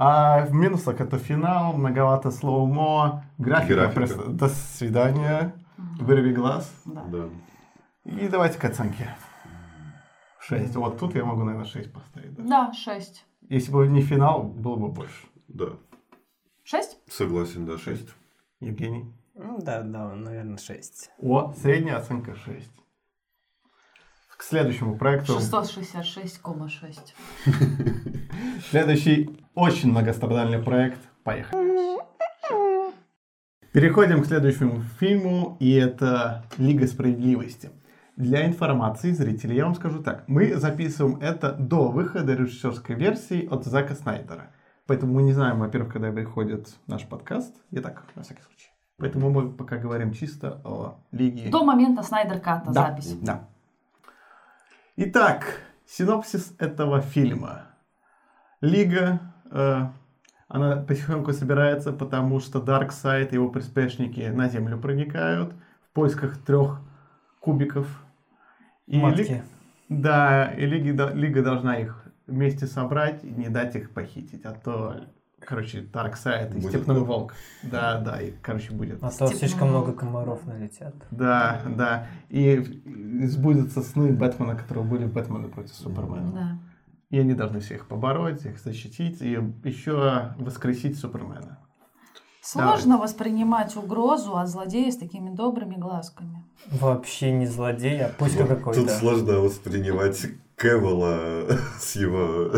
[0.02, 4.24] А в минусах это финал, многовато слоумо, графика, Графика.
[4.30, 5.52] до свидания,
[6.00, 6.72] вырви глаз.
[6.86, 7.04] Да.
[7.04, 7.30] Да.
[8.06, 9.10] И давайте к оценке.
[10.39, 10.76] 6.
[10.78, 12.34] Вот тут я могу, наверное, 6 поставить.
[12.36, 12.43] да.
[12.43, 13.26] Да, шесть.
[13.50, 15.28] Если бы не финал, было бы больше.
[15.50, 15.66] Да.
[16.64, 16.97] Шесть?
[17.10, 18.08] Согласен, да, 6.
[18.62, 19.14] Евгений.
[19.36, 21.12] Ну Да, да, наверное, 6.
[21.22, 22.72] О, средняя оценка 6.
[24.40, 25.38] К следующему проекту.
[25.38, 27.14] 666,6.
[28.72, 31.02] Следующий очень многострадальный проект.
[31.26, 32.00] Поехали.
[33.74, 37.70] Переходим к следующему фильму, и это Лига справедливости.
[38.16, 40.24] Для информации зрителей я вам скажу так.
[40.28, 44.52] Мы записываем это до выхода режиссерской версии от Зака Снайдера.
[44.88, 47.54] Поэтому мы не знаем, во-первых, когда выходит наш подкаст.
[47.72, 48.70] Я так, на всякий случай.
[49.00, 51.50] Поэтому мы пока говорим чисто о Лиге.
[51.50, 53.18] До момента Снайдер Ката Да, запись.
[53.22, 53.49] Да.
[55.02, 57.68] Итак, синопсис этого фильма.
[58.60, 59.86] Лига, э,
[60.50, 65.54] она потихоньку собирается, потому что Дарксайд и его приспешники на Землю проникают
[65.88, 66.82] в поисках трех
[67.39, 67.88] кубиков.
[68.88, 69.22] И Матки.
[69.22, 69.43] Лиг-
[69.88, 75.06] да, и Лиги, Лига должна их вместе собрать и не дать их похитить, а то,
[75.46, 77.04] короче, Дарксайд и Будет Степной.
[77.04, 77.34] Волк.
[77.64, 79.04] Да, да, и, короче, будет.
[79.04, 80.96] А то Степной слишком много комаров налетят.
[81.12, 82.08] Да, да.
[82.30, 82.64] И
[83.26, 86.32] сбудутся сны Бэтмена, которые были в Бэтмене против Супермена.
[86.32, 86.60] Да.
[87.10, 89.32] И они должны всех побороть, их защитить и
[89.64, 91.60] еще воскресить Супермена.
[92.42, 96.44] Сложно воспринимать угрозу от злодея с такими добрыми глазками.
[96.72, 98.82] Вообще не злодей, а пусть Вот какой-то.
[98.82, 100.26] Тут сложно воспринимать
[100.60, 102.51] Кевела с его...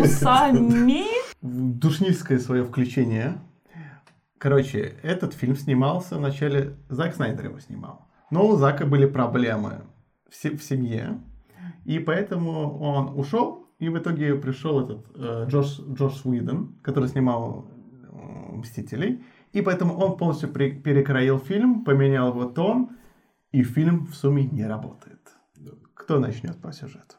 [0.00, 1.04] Усами.
[1.42, 3.38] Душнильское свое включение.
[4.38, 6.76] Короче, этот фильм снимался вначале...
[6.88, 8.06] Зак Снайдер его снимал.
[8.30, 9.80] Но у Зака были проблемы
[10.30, 11.18] в, се- в семье.
[11.84, 13.66] И поэтому он ушел.
[13.80, 19.24] И в итоге пришел этот э, Джош, Джош Уидон, который снимал э, «Мстителей».
[19.52, 22.90] И поэтому он полностью при- перекроил фильм, поменял его тон.
[23.52, 25.17] И фильм в сумме не работает.
[26.08, 27.16] Кто начнет по сюжету?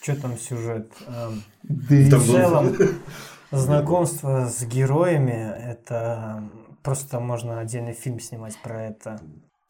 [0.00, 0.92] Что там сюжет?
[1.08, 2.76] Эм, В целом,
[3.50, 6.44] знакомство с героями, это
[6.84, 9.20] просто можно отдельный фильм снимать про это.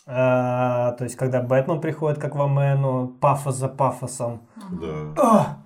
[0.06, 4.46] А, то есть, когда Бэтмен приходит к Аквамену, пафос за пафосом.
[4.72, 5.14] Да.
[5.22, 5.56] А!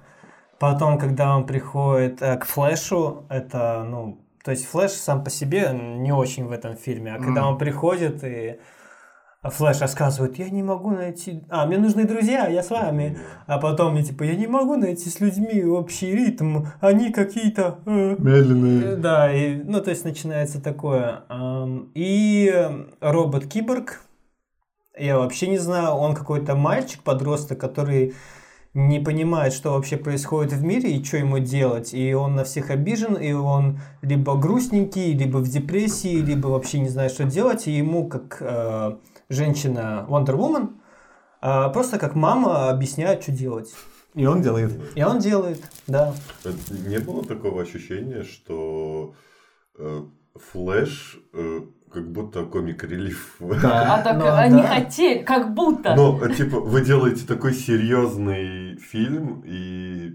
[0.60, 5.70] Потом, когда он приходит э, к Флэшу, это, ну, то есть Флэш сам по себе
[5.72, 7.54] не очень в этом фильме, а когда Мгм.
[7.54, 8.60] он приходит и
[9.44, 11.42] Флэш рассказывает, я не могу найти...
[11.50, 13.18] А, мне нужны друзья, я с вами.
[13.46, 17.78] А потом мне типа, я не могу найти с людьми общий ритм, они какие-то...
[17.84, 18.16] э».
[18.18, 18.96] Медленные.
[18.96, 21.24] Да, и, ну, то есть начинается такое.
[21.94, 24.00] И э, робот-киборг,
[24.96, 28.14] я вообще не знаю, он какой-то мальчик, подросток, который
[28.74, 31.94] не понимает, что вообще происходит в мире и что ему делать.
[31.94, 36.88] И он на всех обижен, и он либо грустненький, либо в депрессии, либо вообще не
[36.88, 37.68] знает, что делать.
[37.68, 38.96] И ему, как э,
[39.28, 40.74] женщина Wonder Woman,
[41.42, 43.74] э, просто как мама объясняет, что делать.
[44.14, 44.72] И он делает.
[44.94, 46.14] И он делает, да.
[46.86, 49.14] Не было такого ощущения, что
[49.76, 50.02] э,
[50.52, 51.60] Флэш э,
[51.92, 53.36] как будто комик-релиф.
[53.40, 54.02] А Да.
[54.02, 54.68] так Ну, они да.
[54.68, 55.94] хотели, как будто.
[55.96, 60.14] Но, э, типа, вы делаете такой серьезный фильм и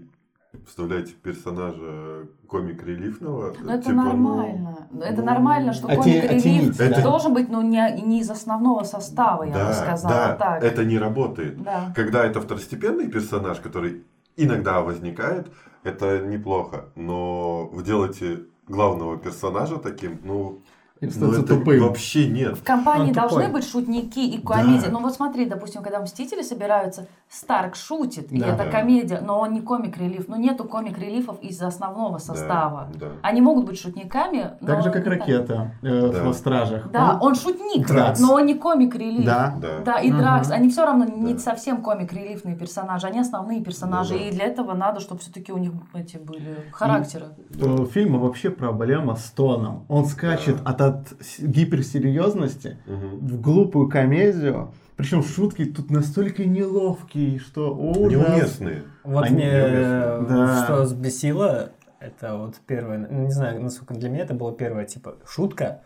[0.66, 3.54] вставляете персонажа комик-релифного.
[3.60, 4.88] Ну, это типа, ну, нормально.
[5.00, 8.84] это ну, нормально, что оте- комик-релиф оценить, Это- должен быть, ну, не, не из основного
[8.84, 10.64] состава, я бы Да, сказала да, так.
[10.64, 11.62] это не работает.
[11.62, 11.92] Да.
[11.94, 14.04] Когда это второстепенный персонаж, который
[14.36, 15.52] иногда возникает,
[15.84, 16.86] это неплохо.
[16.96, 20.62] Но вы делаете главного персонажа таким, ну,
[21.00, 21.82] И ну это тупым.
[21.84, 22.58] вообще нет.
[22.58, 23.52] В компании Он должны тупой.
[23.60, 24.86] быть шутники и комедия.
[24.86, 24.92] Да.
[24.92, 28.48] Ну вот смотри, допустим, когда Мстители собираются, Старк шутит, и Да.
[28.48, 28.70] это Да.
[28.70, 30.26] комедия, но он не комик-релиф.
[30.28, 32.88] Ну нету комик-релифов из основного состава.
[32.94, 33.12] Да, да.
[33.22, 34.66] Они могут быть шутниками, но...
[34.66, 36.24] Так же, как ракета э, Да.
[36.28, 36.90] в «Стражах».
[36.90, 38.20] Да, Он- он шутник, Дракс.
[38.20, 39.24] но он не комик-релиф.
[39.24, 39.54] Да.
[39.60, 39.68] Да.
[39.84, 40.18] Да, и Мгм.
[40.20, 41.38] Дракс, они все равно не Да.
[41.38, 44.24] совсем комик-релифные персонажи, они основные персонажи, Ну да.
[44.26, 47.26] и для этого надо, чтобы все-таки у них эти были характеры.
[47.62, 49.84] У фильма вообще проблема с тоном.
[49.88, 50.70] Он скачет Да.
[50.72, 53.26] от, от гиперсерьезности Мгм.
[53.26, 54.72] в глупую комедию.
[54.96, 58.12] Причем шутки тут настолько неловкие, что ужас.
[58.12, 58.82] Неуместные.
[59.02, 60.28] Вот Они мне неуместны.
[60.28, 60.64] Да.
[60.64, 61.70] что взбесило,
[62.00, 65.82] это вот первое, не знаю, насколько для меня это была первая, типа, шутка,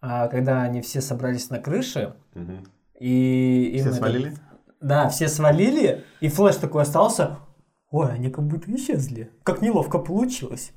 [0.00, 2.64] А когда они все собрались на крыше, Мгм.
[3.00, 3.76] и...
[3.80, 4.32] Все это- свалили?
[4.80, 7.38] Да, все свалили, и Флэш такой остался,
[7.90, 9.30] ой, они как будто исчезли.
[9.42, 10.72] Как неловко получилось.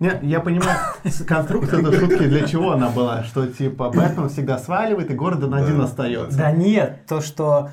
[0.00, 0.78] Не, я понимаю,
[1.26, 3.22] конструкция этой шутки для чего она была?
[3.24, 5.84] Что типа Бэтмен всегда сваливает, и Гордон Да, один да.
[5.84, 6.36] остается.
[6.38, 7.70] Да нет, то, что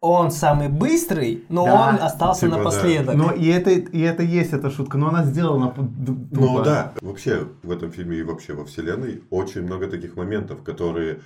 [0.00, 1.88] он самый быстрый, но Да.
[1.88, 2.58] он остался Типа, да.
[2.58, 3.14] напоследок.
[3.16, 7.70] Но и это, и это есть эта шутка, но она сделана Ну да, вообще в
[7.72, 11.18] этом фильме и вообще во вселенной очень много таких моментов, которые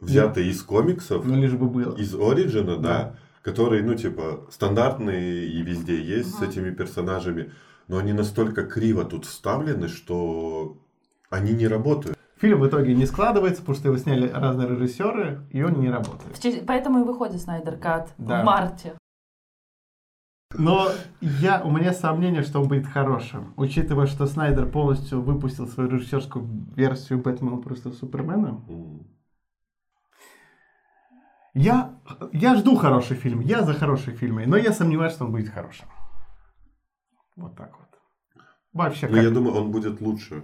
[0.00, 1.96] взяты из комиксов, Ну лишь бы было.
[1.96, 3.14] из Ориджина, да, Да.
[3.42, 7.50] которые, ну, типа, стандартные и везде есть с этими персонажами,
[7.88, 10.78] но они настолько криво тут вставлены, что
[11.30, 12.16] они не работают.
[12.36, 16.38] Фильм в итоге не складывается, потому что его сняли разные режиссеры, и он не работает.
[16.66, 18.42] Поэтому и выходит Снайдер Кат Да.
[18.42, 18.94] в марте.
[20.56, 20.88] Но
[21.20, 23.52] я, у меня сомнение, что он будет хорошим.
[23.56, 28.62] Учитывая, что Снайдер полностью выпустил свою режиссерскую версию Бэтмена против Супермена.
[28.68, 29.06] М.
[31.54, 31.98] Я,
[32.32, 35.88] я жду хороший фильм, я за хорошие фильмы, но я сомневаюсь, что он будет хорошим.
[37.38, 37.88] Вот так вот.
[38.72, 39.22] Вообще Ну, как?
[39.24, 40.42] я думаю, он будет лучше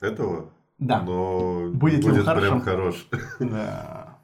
[0.00, 1.02] этого, Да.
[1.02, 2.60] но Будет ли он будет прям хорошим?
[2.60, 3.08] хорош.
[3.40, 4.18] да.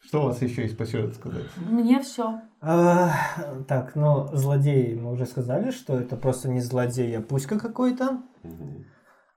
[0.00, 1.46] Что у вас еще есть по сюжету сказать?
[1.56, 2.40] Мне все.
[2.60, 3.12] А,
[3.68, 8.22] так, ну, злодей, мы уже сказали, что это просто не злодей, а пуська какой-то.
[8.42, 8.84] Мгм.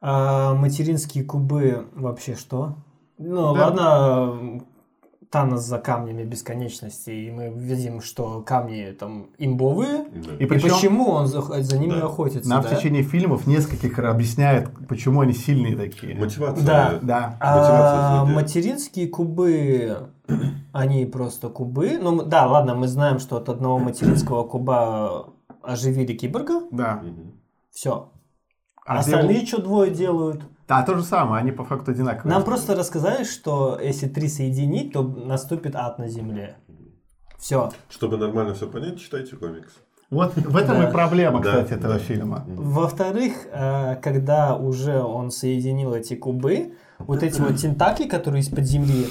[0.01, 2.77] А материнские кубы вообще что?
[3.17, 3.67] Ну, Да.
[3.69, 4.63] ладно,
[5.29, 10.05] Танос за камнями бесконечности, и мы видим, что камни там имбовые.
[10.11, 10.33] Да.
[10.39, 12.05] И И причем почему он за, за ними Да.
[12.07, 12.69] охотится, нам да?
[12.69, 16.15] в течение фильмов нескольких объясняют, почему они сильные такие.
[16.17, 16.65] Мотивация.
[16.65, 16.99] Да.
[17.03, 17.37] Да.
[17.39, 20.09] Мотивация А, материнские кубы,
[20.71, 21.99] они просто кубы.
[22.01, 25.27] Ну, да, ладно, мы знаем, что от одного материнского куба
[25.61, 26.61] оживили киборга.
[26.71, 27.03] Да.
[27.69, 28.09] Все.
[28.83, 30.41] А А где остальные что двое делают?
[30.69, 32.31] Да, то же самое, они по факту одинаковые.
[32.31, 36.57] Нам просто рассказали, что если три соединить, то наступит ад на земле.
[37.39, 37.71] Все.
[37.89, 39.73] Чтобы нормально все понять, читайте комикс.
[40.11, 40.89] Вот в этом Да.
[40.89, 41.99] и проблема, Да, кстати, этого да.
[41.99, 42.45] фильма.
[42.47, 49.07] Во-вторых, э, когда уже он соединил эти кубы, вот эти вот тентакли, которые из-под земли,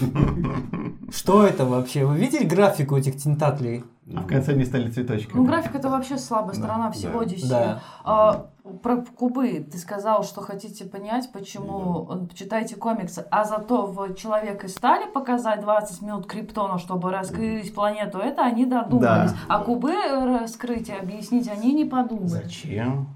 [1.10, 2.04] что это вообще?
[2.04, 3.84] Вы видели графику этих тентаклей?
[4.14, 5.38] А в конце они стали цветочками.
[5.38, 7.26] Ну, график это вообще слабая Да, сторона всего да.
[7.26, 7.48] DC.
[7.48, 7.82] Да.
[8.04, 8.46] А,
[8.82, 14.64] про кубы ты сказал, что хотите понять, почему э, читайте комиксы, а зато в Человек
[14.64, 19.32] из стали показать 20 минут Криптона, чтобы раскрыть планету, это они додумались.
[19.32, 19.38] Да.
[19.48, 22.28] А кубы раскрыть и объяснить они не подумали.
[22.28, 23.08] Зачем?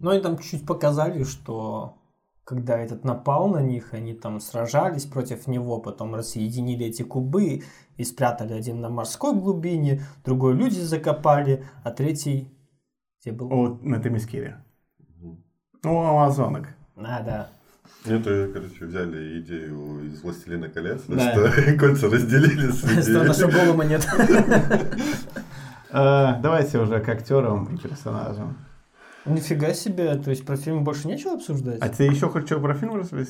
[0.00, 1.94] Ну, они там чуть-чуть показали, что
[2.50, 7.62] когда этот напал на них, они там сражались против него, потом рассоединили эти кубы
[7.96, 12.48] и спрятали один на морской глубине, другой люди закопали, а третий...
[13.20, 13.52] Где был?
[13.52, 14.64] О, на Темискире.
[14.98, 15.44] Мгм.
[15.84, 16.70] Ну, амазонок.
[16.96, 17.48] А, да.
[18.04, 21.30] Это, короче, взяли идею из «Властелина колец», Да.
[21.52, 23.12] что кольца разделили Что среди...
[23.12, 24.04] нашего голома нет.
[25.92, 28.56] Э, давайте уже к актерам и персонажам.
[29.26, 31.80] Нифига себе, то есть про фильм больше нечего обсуждать?
[31.80, 33.28] А ты еще что про фильм рассказать?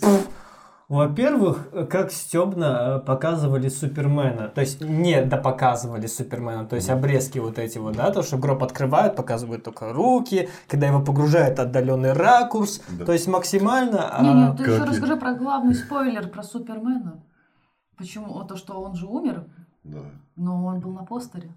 [0.91, 4.49] Во-первых, как стебно э, показывали Супермена.
[4.49, 8.64] То есть не допоказывали Супермена, то есть обрезки вот эти вот, да, то, что гроб
[8.64, 13.05] открывают, показывают только руки, когда его погружают отдаленный ракурс, Да.
[13.05, 14.09] то есть максимально...
[14.12, 17.22] а, Не-не, ты еще как расскажи про главный спойлер про Супермена.
[17.97, 18.43] Почему?
[18.43, 19.45] То, что он же умер,
[19.84, 20.01] Да,
[20.34, 21.55] но он был на постере.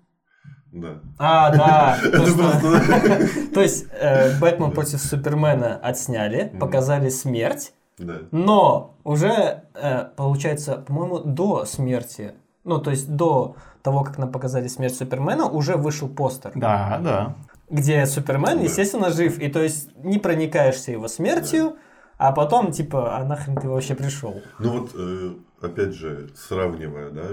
[0.74, 1.00] Да.
[1.20, 1.98] А, да.
[3.54, 8.22] то, есть э, Бэтмен против Супермена отсняли, показали смерть, Да.
[8.32, 14.68] Но уже, э, получается, по-моему, до смерти, ну, то есть до того, как нам показали
[14.68, 17.36] смерть Супермена, уже вышел постер, Да, да.
[17.70, 19.38] где Супермен, естественно, жив.
[19.40, 21.76] И то есть не проникаешься его смертью,
[22.18, 24.42] а потом, типа, а нахрен ты вообще пришел?
[24.58, 27.28] Ну вот, э, опять же, сравнивая, да,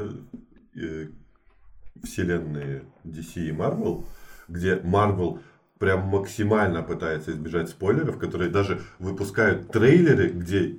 [2.03, 4.05] вселенные DC и Marvel,
[4.49, 5.41] где Marvel
[5.79, 10.79] прям максимально пытается избежать спойлеров, которые даже выпускают трейлеры, где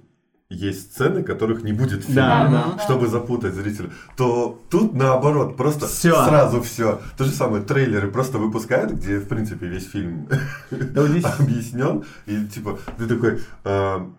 [0.50, 2.84] есть сцены, которых не будет в фильме, Да, да.
[2.84, 6.26] чтобы запутать зрителя, то тут наоборот, просто Всё.
[6.26, 7.00] сразу все.
[7.18, 10.28] То же самое, трейлеры просто выпускают, где, в принципе, весь фильм
[10.70, 11.02] Да,
[11.40, 14.12] объяснен, и типа ты такой, а,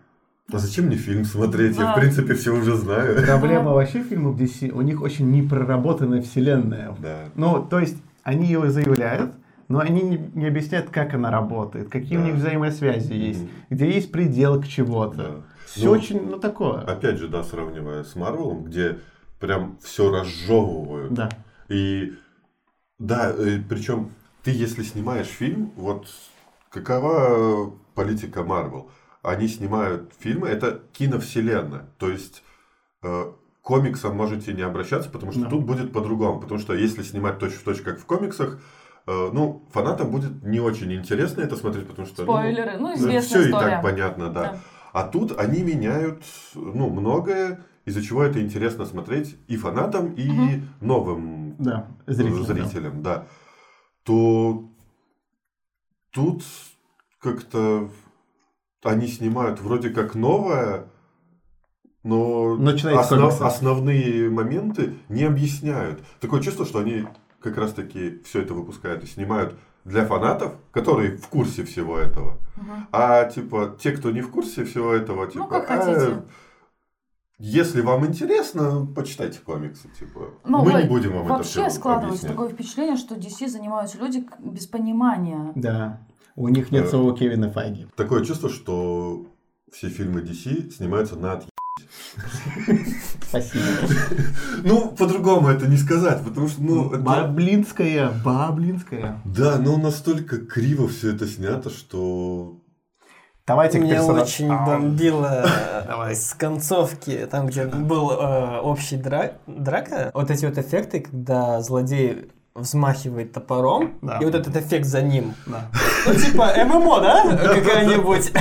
[0.51, 1.77] а зачем мне фильм смотреть?
[1.77, 1.93] Я, Да.
[1.93, 3.23] в принципе, все уже знаю.
[3.25, 6.95] проблема вообще фильмов DC, у них очень непроработанная вселенная.
[6.99, 7.25] Да.
[7.35, 9.31] Ну, то есть, они ее заявляют,
[9.69, 12.27] но они не, не объясняют, как она работает, какие у Да.
[12.27, 13.49] них взаимосвязи есть, Мгм.
[13.69, 14.67] где есть предел к Да.
[14.67, 15.43] чего-то.
[15.65, 16.81] Все Ну, очень, ну, такое.
[16.81, 18.99] Опять же, да, сравнивая с Марвелом, где
[19.39, 21.13] прям все разжевывают.
[21.13, 21.29] Да.
[21.69, 22.13] И
[22.99, 23.33] да,
[23.69, 24.09] причем
[24.43, 26.07] ты, если снимаешь фильм, вот
[26.69, 28.89] какова политика Марвел?
[29.23, 31.87] Они снимают фильмы, это киновселенная.
[31.97, 32.43] То есть
[33.01, 35.49] э, комиксам можете не обращаться, потому что Да.
[35.49, 36.39] тут будет по-другому.
[36.41, 38.59] Потому что если снимать точь-в-точь, как в комиксах,
[39.07, 42.23] э, ну, фанатам будет не очень интересно это смотреть, потому что...
[42.23, 43.71] Спойлеры, ну, ну, известная все и история.
[43.71, 44.41] так понятно, да.
[44.43, 44.59] Да.
[44.91, 50.67] А тут они меняют, ну, многое, из-за чего это интересно смотреть и фанатам, и Мгм.
[50.81, 52.45] новым Да, зрителям.
[52.45, 52.53] да.
[52.53, 53.27] зрителям, да.
[54.03, 54.69] То
[56.11, 56.43] тут
[57.19, 57.89] как-то
[58.83, 60.85] они снимают вроде как новое,
[62.03, 66.01] но основ- основные моменты не объясняют.
[66.19, 67.05] Такое чувство, что они
[67.41, 69.55] как раз-таки все это выпускают и снимают
[69.85, 72.37] для фанатов, которые в курсе всего этого.
[72.55, 72.87] Мгм.
[72.91, 76.23] А типа те, кто не в курсе всего этого, типа, Ну, как «А, хотите».
[77.37, 80.29] если вам интересно, почитайте комиксы, типа.
[80.45, 82.31] Ну, мы не будем вам это Вообще складывается объяснять.
[82.31, 85.51] такое впечатление, что DC занимаются люди без понимания.
[85.55, 85.99] Да.
[86.35, 86.89] У них нет Э.
[86.89, 87.87] своего Кевина Файги.
[87.95, 89.27] Такое чувство, что
[89.71, 91.47] все фильмы DC снимаются на отъ-
[93.29, 93.63] Спасибо.
[94.63, 99.21] Ну, по-другому это не сказать, потому что, ну, это- Баблинская, баблинская.
[99.25, 102.59] Да, но настолько криво все это снято, что...
[103.45, 104.21] Давайте персонажу.
[104.21, 105.45] очень А, бомбило
[105.85, 106.15] Давай.
[106.15, 112.29] с концовки, там, где был э, общий дра- драка, вот эти вот эффекты, когда злодей
[112.55, 114.19] взмахивает топором, Да.
[114.19, 115.33] и вот этот эффект за ним.
[115.47, 115.65] Да.
[116.05, 117.37] Ну, типа ММО, да?
[117.37, 118.31] Какая-нибудь.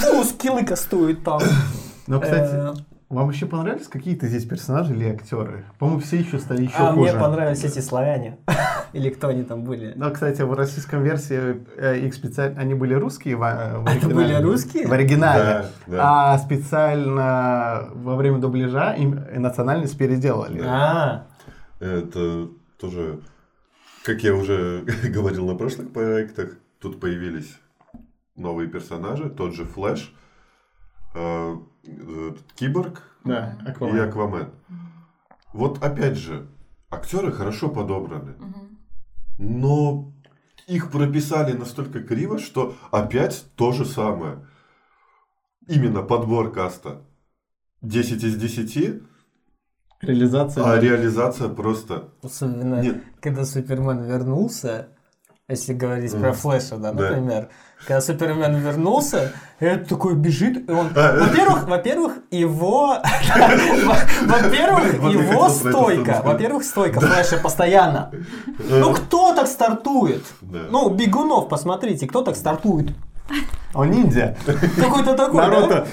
[0.00, 1.40] Ну, скиллы кастует там.
[2.06, 2.74] Но, кстати, Э,
[3.08, 5.64] вам вообще понравились какие-то здесь персонажи или актеры?
[5.78, 7.20] По-моему, все еще стали еще А мне хуже.
[7.20, 8.38] понравились эти славяне.
[8.94, 9.92] Или кто они там были.
[9.96, 12.60] Но, кстати, в российском версии э, их специально...
[12.60, 13.42] Они были русские в,
[13.86, 14.14] оригинале.
[14.14, 14.86] были русские?
[14.88, 15.66] В оригинале.
[15.98, 20.60] А специально во время дубляжа им национальность переделали.
[20.66, 21.26] А,
[21.80, 22.48] Это
[22.80, 23.20] тоже,
[24.04, 27.58] как я уже говорил на прошлых проектах, тут появились
[28.36, 30.12] новые персонажи, тот же Флэш,
[31.14, 34.00] э, э, Киборг Да, и Аквамен.
[34.08, 34.50] Аквамен.
[35.52, 36.48] Вот опять же,
[36.90, 38.78] актеры хорошо подобраны, Мгм.
[39.38, 40.12] но
[40.66, 44.46] их прописали настолько криво, что опять то же самое.
[45.68, 47.02] Именно подбор каста
[47.82, 49.02] 10 из 10,
[50.02, 50.64] Реализация.
[50.64, 52.08] а реализация просто...
[52.24, 52.96] особенно, Нет.
[53.20, 54.88] когда Супермен вернулся,
[55.48, 56.22] если говорить Мгм.
[56.22, 57.04] про Флэша, да, Да.
[57.10, 57.48] например.
[57.86, 60.88] Когда Супермен вернулся, этот такой бежит, и он...
[60.96, 62.96] А, Во-первых, во-первых, его...
[64.26, 66.22] Во-первых, его это стойка.
[66.24, 68.10] Во-первых, стойка Флэша постоянно.
[68.68, 70.24] Ну, кто так стартует?
[70.40, 70.66] Да.
[70.70, 72.90] Ну, Бегунов, посмотрите, кто так стартует?
[73.74, 74.36] Он ниндзя.
[74.76, 75.48] Какой-то такой, да?
[75.48, 75.86] Наруто.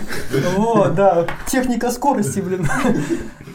[0.55, 2.67] Вот, да, техника скорости, блин.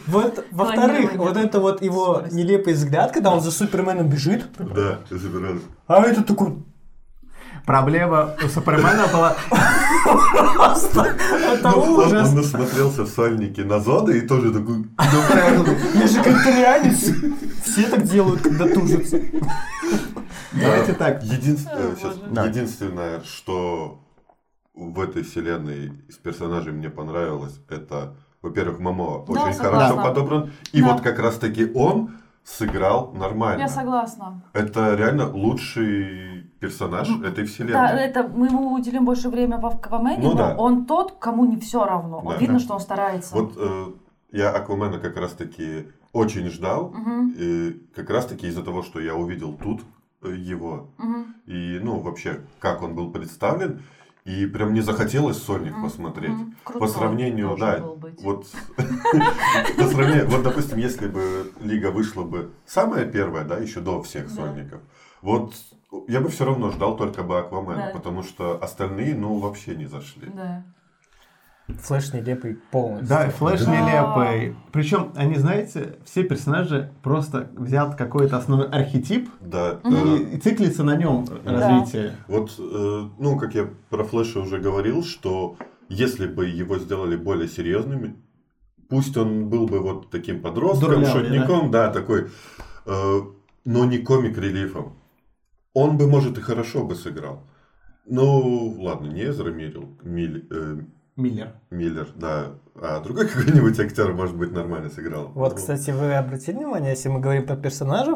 [0.07, 2.35] Вот, во-вторых, вот это вот его скорости.
[2.35, 5.61] нелепый взгляд, когда он за Суперменом бежит, Да, я собираюсь.
[5.87, 6.57] а это такой
[7.65, 9.35] Проблема у Супермена была...
[10.53, 11.15] просто,
[11.51, 12.29] это Ну, он, ужас.
[12.29, 14.85] он насмотрелся в сальнике на Зода и тоже такой...
[14.99, 17.11] Я же вегетарианец.
[17.63, 19.19] Все так делают, когда тужатся.
[20.51, 21.21] Давайте так.
[22.31, 22.45] Да.
[22.45, 23.99] единственное, что
[24.75, 29.61] в этой вселенной из персонажей мне понравилось, это, во-первых, Мамо Да, очень согласна.
[29.61, 30.93] хорошо подобран, и Да.
[30.93, 32.11] вот как раз-таки он
[32.43, 33.61] сыграл нормально.
[33.61, 34.43] Я согласна.
[34.53, 38.01] Это реально лучший персонаж этой Да, вселенной.
[38.03, 40.55] это мы ему уделим больше времени в Аквамене, Ну но да.
[40.57, 42.21] он тот, кому не все равно.
[42.23, 42.37] Да.
[42.37, 42.63] видно, Да.
[42.63, 43.33] что он старается.
[43.35, 43.85] Вот э,
[44.31, 49.53] я Аквамена как раз-таки очень ждал, Мгм, и как раз-таки из-за того, что я увидел
[49.53, 49.81] тут
[50.21, 51.35] э, его, мгм.
[51.45, 53.81] и, ну, вообще, как он был представлен.
[54.25, 56.31] И прям не захотелось Соник посмотреть.
[56.31, 56.55] мгм.
[56.79, 57.79] По сравнению, да,
[58.21, 58.47] вот
[59.77, 64.29] по сравнению, вот допустим, если бы Лига вышла бы самая первая, да, еще до всех.
[64.29, 64.81] Соников,
[65.21, 65.53] вот
[66.07, 70.31] я бы все равно ждал только бы Аквамена, потому что остальные, ну, вообще не зашли.
[70.33, 70.63] Да.
[71.67, 73.07] Флэш нелепый полностью.
[73.09, 73.71] Да, Флэш Да.
[73.71, 74.55] нелепый.
[74.71, 80.83] Причем, они, знаете, все персонажи просто взят какой-то основной архетип Да, и, э, и циклится
[80.83, 82.15] на нем развитие.
[82.27, 85.57] Вот, э, ну, как я про Флэша уже говорил, что
[85.89, 88.17] если бы его сделали более серьезным,
[88.87, 92.27] пусть он был бы вот таким подростком, Дурнявый, шутником, да, такой,
[92.85, 93.19] э,
[93.65, 94.93] но не комик-релифом.
[95.73, 97.41] Он бы, может, и хорошо бы сыграл.
[98.05, 100.77] Ну, ладно, не Эзра Миллер, Миль- э,
[101.15, 101.53] Миллер.
[101.69, 105.31] Миллер, да, а другой какой-нибудь актер, может быть, нормально сыграл.
[105.33, 108.15] Вот, Ну, кстати, вы обратили внимание, если мы говорим про персонажей,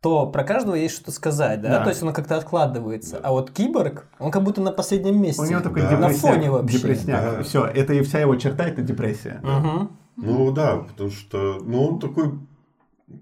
[0.00, 1.68] то про каждого есть что сказать, да?
[1.78, 1.84] Да.
[1.84, 3.16] То есть он как-то откладывается.
[3.16, 3.28] Да.
[3.28, 5.40] А вот киборг, он как будто на последнем месте.
[5.42, 5.90] У него такой Да.
[5.92, 6.34] На депрессняк.
[6.34, 6.78] фоне вообще.
[6.78, 7.36] депрессняк.
[7.38, 7.42] Да.
[7.42, 9.40] Все, это и вся его черта, это депрессия.
[9.42, 9.90] Мгм.
[10.16, 12.38] Ну да, потому что, ну он такой,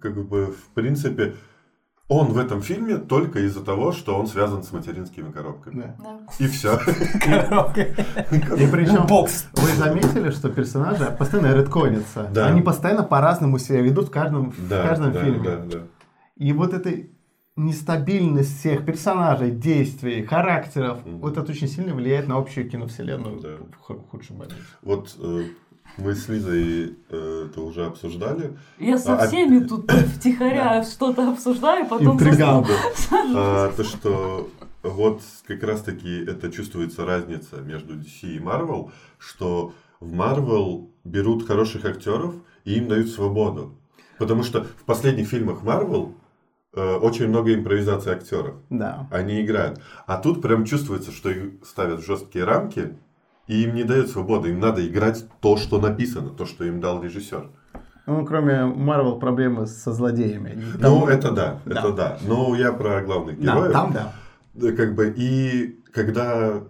[0.00, 1.36] как бы, в принципе,
[2.12, 5.94] он в этом фильме только из-за того, что он связан с материнскими коробками.
[5.98, 6.20] Да.
[6.38, 6.74] И все.
[6.76, 9.46] И причем Бокс.
[9.54, 12.28] вы заметили, что персонажи постоянно редконятся.
[12.32, 12.46] Да.
[12.46, 15.44] Они постоянно по-разному себя ведут в каждом, в каждом да, фильме.
[15.44, 15.78] да, да.
[16.36, 16.90] И вот эта
[17.56, 23.48] нестабильность всех персонажей, действий, характеров, вот это очень сильно влияет на общую киновселенную Да.
[23.76, 24.56] в ху- худшем моменте.
[24.82, 25.44] Вот э,
[25.98, 28.56] мы с Лизой э, это уже обсуждали.
[28.78, 32.14] Я со А- всеми тут втихаря что-то обсуждаю, потом...
[32.14, 32.66] Интригант.
[33.34, 34.48] А, то, что
[34.82, 41.84] вот как раз-таки это чувствуется разница между DC и Marvel, что в Marvel берут хороших
[41.84, 42.34] актеров
[42.64, 43.78] и им дают свободу.
[44.18, 46.14] Потому что в последних фильмах Marvel
[46.74, 48.56] э, очень много импровизации актеров.
[48.70, 49.08] Да.
[49.10, 49.80] Они играют.
[50.06, 52.96] А тут прям чувствуется, что их ставят в жесткие рамки,
[53.46, 54.50] и им не дают свободы.
[54.50, 57.50] Им надо играть то, что написано, то, что им дал режиссер.
[58.06, 60.60] Ну, кроме Марвел проблемы со злодеями.
[60.78, 61.78] Ну, там- это да, Да.
[61.80, 62.18] это да.
[62.22, 63.72] Но я про главных Да, героев.
[63.72, 64.12] там да.
[64.54, 66.62] Да, Как бы, и когда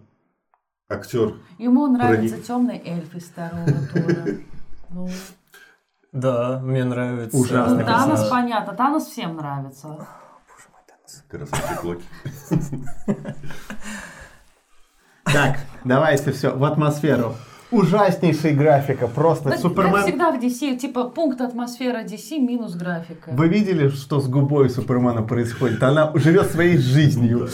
[0.89, 1.35] актер...
[1.59, 2.47] Ему нравится Проник.
[2.47, 4.27] темный эльф из второго тура.
[4.91, 5.09] Ну,
[6.13, 7.35] Да, мне нравится.
[7.37, 9.89] Ужасный э, Танос понятно, Танос всем нравится.
[9.89, 11.25] Боже мой, Танос.
[11.31, 12.05] Красавчик Локи.
[15.25, 17.35] Так, давайте все, в атмосферу.
[17.71, 20.03] Ужаснейшая графика, просто Да, Как Супермен...
[20.03, 23.31] всегда в DC, типа пункт атмосфера DC минус графика.
[23.33, 25.83] Вы видели, что с губой Супермена происходит?
[25.83, 27.49] Она живет своей жизнью.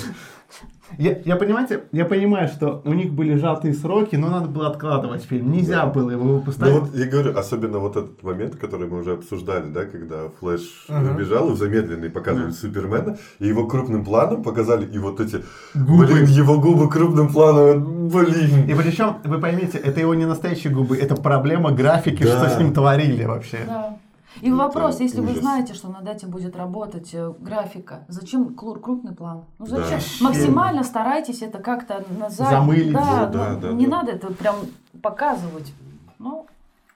[0.97, 5.23] Я, я, понимаете, я понимаю, что у них были сжатые сроки, но надо было откладывать
[5.25, 5.53] фильм.
[5.53, 5.87] Нельзя Да.
[5.87, 6.73] было его выпускать.
[6.73, 10.87] Ну вот я говорю, особенно вот этот момент, который мы уже обсуждали, да, когда Флэш
[10.89, 11.17] Мгм.
[11.17, 16.07] бежал и в замедленный показывали Супермена, и его крупным планом показали, и вот эти, Губы.
[16.07, 18.67] блин, его губы крупным планом, блин.
[18.69, 22.39] И причем, вы поймите, это его не настоящие губы, это проблема графики, Да.
[22.47, 23.59] что с ним творили вообще.
[23.67, 23.97] Да.
[24.41, 25.41] И Это вопрос, если вы ужас.
[25.41, 29.45] знаете, что над этим будет работать э, графика, зачем клур- крупный план?
[29.59, 29.99] Ну зачем?
[30.21, 30.25] Да.
[30.29, 32.51] Максимально старайтесь это как-то назад.
[32.51, 32.93] Замылить.
[32.93, 33.91] Да, Ну, да, ну, да, не да.
[33.97, 34.57] надо это прям
[35.03, 35.73] показывать.
[36.19, 36.47] Ну,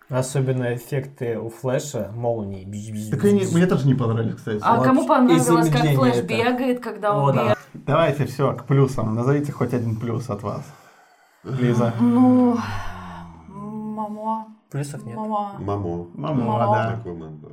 [0.08, 3.10] Особенно эффекты у Флэша, молнии.
[3.10, 4.58] Так они, мне тоже не понравились, кстати.
[4.62, 6.26] а Вот кому понравилось, как Флэш это.
[6.26, 7.40] бегает, когда О, он да.
[7.40, 7.58] бегает?
[7.72, 9.14] Давайте все, к плюсам.
[9.14, 10.62] Назовите хоть один плюс от вас.
[11.44, 11.94] Лиза.
[11.98, 12.58] Ну,
[13.48, 15.16] мама, Плюсов нет.
[15.16, 15.58] мама.
[15.58, 16.04] Мамо.
[16.14, 16.74] Мама, Мама.
[16.74, 16.94] да.
[16.94, 17.48] Аквамен, да.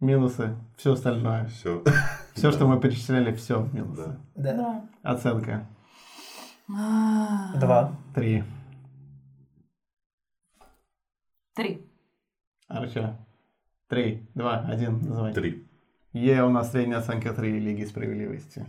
[0.00, 0.56] Минусы.
[0.76, 1.46] Все остальное.
[1.46, 1.84] Все.
[2.34, 4.18] Все, что мы перечисляли, все минусы.
[4.34, 4.54] Да.
[4.54, 4.88] Да.
[5.02, 5.66] Оценка.
[6.74, 7.92] А, Два.
[8.14, 8.42] Три.
[11.54, 11.86] Три.
[12.68, 13.18] Арча.
[13.88, 15.34] Три, два, один, называй.
[15.34, 15.66] Три.
[16.12, 18.64] Е у нас средняя оценка 3 Лиги Справедливости.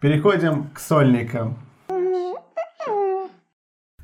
[0.00, 1.58] Переходим к сольникам.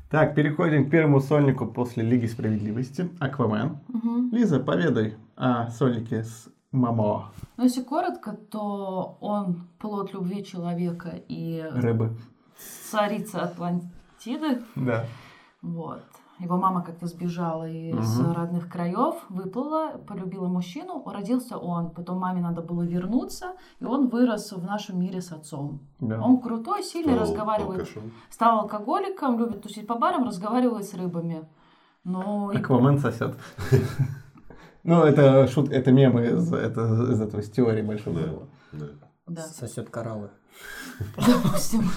[0.09, 3.09] Так, переходим к первому сольнику после Лиги Справедливости.
[3.19, 3.77] Аквамен.
[3.87, 4.29] Мгм.
[4.31, 7.31] Лиза, поведай о сольнике с Мамо.
[7.57, 12.15] Ну, если коротко, то он плод любви человека и Рыбы.
[12.91, 14.61] царица Атлантиды.
[14.75, 15.05] Да.
[15.61, 16.03] Вот.
[16.39, 18.33] Его мама как-то сбежала из Мгм.
[18.33, 21.91] родных краев, выплыла, полюбила мужчину, родился он.
[21.91, 25.79] Потом маме надо было вернуться, и он вырос в нашем мире с отцом.
[25.99, 26.21] да.
[26.21, 27.79] Он крутой, сильный, Стал разговаривает.
[27.81, 28.11] алкашом.
[28.29, 31.47] Стал алкоголиком, любит тусить по барам, разговаривает с рыбами.
[32.05, 33.35] И Аквамен сосет.
[34.87, 36.81] Ну, это шут, это мемы из, это,
[37.11, 38.47] из этого, из теории большого взрыва.
[38.71, 38.85] Да.
[39.25, 40.29] да, Сосет кораллы.
[41.17, 41.89] допустим.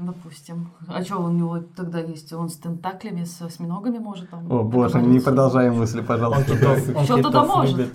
[0.00, 0.70] Допустим.
[0.88, 2.32] А что у него тогда есть?
[2.32, 6.56] Он с тентаклями, с осьминогами может там О, боже, не продолжаем мысли, пожалуйста.
[6.56, 7.92] китов, он Что туда китов может?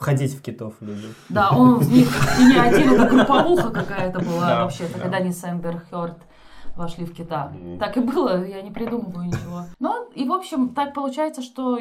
[0.00, 1.14] Ходить в китов любит.
[1.28, 2.08] Да, он в них
[2.40, 5.00] и не один, это групповуха какая-то была вообще-то, да.
[5.00, 6.18] когда не с Эмбер Хёрд.
[6.74, 7.52] вошли в кита.
[7.78, 9.62] Так и было, я не придумываю ничего.
[9.78, 11.78] Ну, и, в общем, так получается, что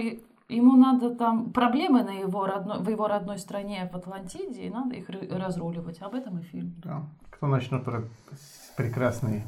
[0.50, 4.96] ему надо там проблемы на его родной, в его родной стране, в Атлантиде, и надо
[4.96, 6.00] их разруливать.
[6.02, 6.76] Об этом и фильм.
[6.84, 7.02] Да.
[7.32, 8.04] Кто начнет про
[8.78, 9.44] прекрасный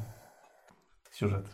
[1.18, 1.46] сюжет?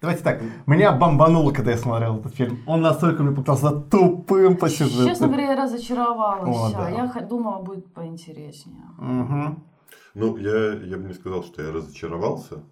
[0.00, 0.40] Давайте так.
[0.66, 2.60] Меня бомбануло, когда я смотрел этот фильм.
[2.66, 5.06] Он настолько мне показался тупым по сюжету.
[5.06, 6.56] Честно говоря, я разочаровалась.
[6.56, 6.88] О, да.
[6.88, 8.84] Я думала, будет поинтереснее.
[8.98, 9.64] Мгм.
[10.14, 12.62] Ну, я, я бы не сказал, что я разочаровался.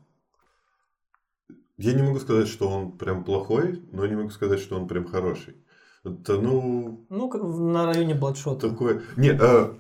[1.77, 5.05] Я не могу сказать, что он прям плохой, но не могу сказать, что он прям
[5.05, 5.57] хороший.
[6.05, 8.71] Это, ну, Ну, как на районе Бладшота.
[8.71, 9.03] такое...
[9.17, 9.75] Не, а,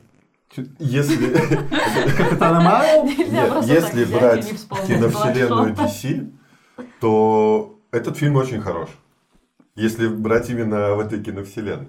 [0.78, 0.78] если...
[3.66, 4.46] Если брать
[4.86, 5.74] киновселенную.
[5.74, 6.32] DC,
[7.00, 8.88] то этот фильм очень хорош.
[9.74, 11.88] Если брать именно в этой киновселенной.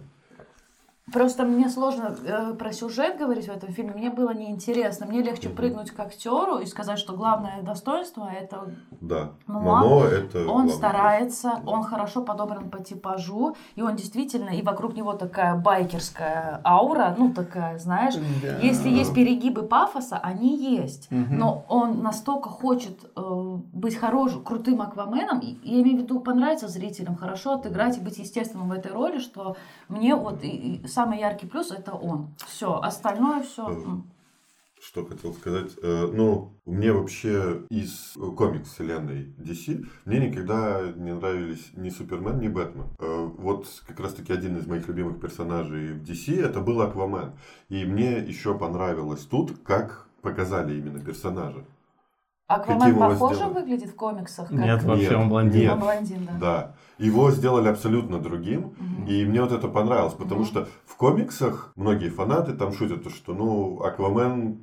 [1.14, 3.93] Просто мне сложно э, про сюжет говорить в этом фильме.
[3.93, 5.05] Мне было неинтересно.
[5.05, 9.32] Мне легче прыгнуть к актеру и сказать, что главное достоинство это Да.
[9.47, 10.39] Мамо, Мамо это...
[10.39, 10.74] он главное.
[10.74, 17.16] старается, он хорошо подобран по типажу, и он действительно, и вокруг него такая байкерская аура,
[17.18, 18.57] ну такая, знаешь, Да.
[18.62, 21.10] если есть перегибы пафоса, они есть.
[21.12, 21.38] Мгм.
[21.38, 23.22] Но он настолько хочет э,
[23.74, 28.18] быть хорошим, крутым Акваменом, и, я имею в виду понравиться зрителям, хорошо отыграть и быть
[28.18, 29.55] естественным в этой роли, что
[29.88, 30.47] мне вот и-
[30.84, 32.35] и самый яркий плюс это он.
[32.45, 33.69] Все, остальное все.
[33.69, 34.01] Э,
[34.81, 35.71] Что хотел сказать?
[35.81, 42.49] Э, Ну, мне вообще из комикс вселенной DC мне никогда не нравились ни Супермен, ни
[42.49, 42.87] Бэтмен.
[42.99, 47.31] Э, Вот как раз таки один из моих любимых персонажей в DC это был Аквамен.
[47.69, 51.63] И мне еще понравилось тут, как показали именно персонажа.
[52.47, 53.53] Аквамен похоже сделали?
[53.53, 54.49] выглядит в комиксах?
[54.49, 54.57] Как...
[54.57, 55.61] Нет, вообще Нет, он блондин.
[55.61, 55.73] нет.
[55.73, 56.37] Он блондин, да.
[56.39, 56.75] Да.
[56.99, 58.73] Его сделали абсолютно другим.
[58.77, 59.05] Мгм.
[59.07, 60.47] И мне вот это понравилось, потому Мгм.
[60.49, 64.57] что в комиксах многие фанаты там шутят, то, что, ну, Аквамен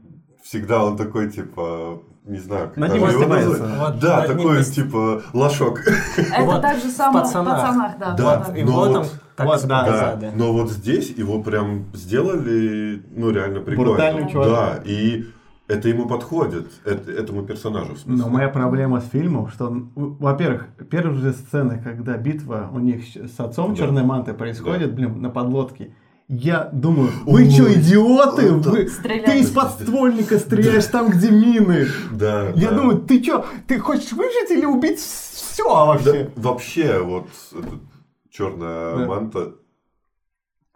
[0.44, 3.66] всегда он такой, типа, не знаю, как Над ним его издевается.
[3.78, 5.80] Вот Да, над ним такой, есть- типа, лошок.
[6.16, 7.60] Это Вот так же самое в «Пацанах».
[7.62, 8.12] пацанах, да.
[8.14, 8.56] Да, да.
[8.58, 9.06] И Ну вот вот, он
[9.36, 9.66] так вот, да.
[9.68, 10.32] Да, показали.
[10.36, 13.92] но вот здесь его прям сделали, ну, реально прикольно.
[13.92, 14.52] Брутальным чуваком.
[14.54, 15.24] Да, и
[15.68, 18.24] это ему подходит, это- этому персонажу, в смысле.
[18.24, 23.38] Но моя проблема с фильмом, что, во-первых, первые же сцены, когда битва у них с
[23.40, 23.76] отцом Да.
[23.78, 25.94] Черной Манты происходит, блин, на подлодке,
[26.28, 28.52] я думаю, вы что, идиоты?
[28.52, 31.86] Вы- ты из подствольника стреляешь там, где мины.
[32.12, 32.76] Да, Я да.
[32.76, 36.30] думаю, ты что, ты хочешь выжить или убить все Да, вообще?
[36.36, 37.26] вообще, вот
[38.30, 39.06] черная Да.
[39.06, 39.52] манта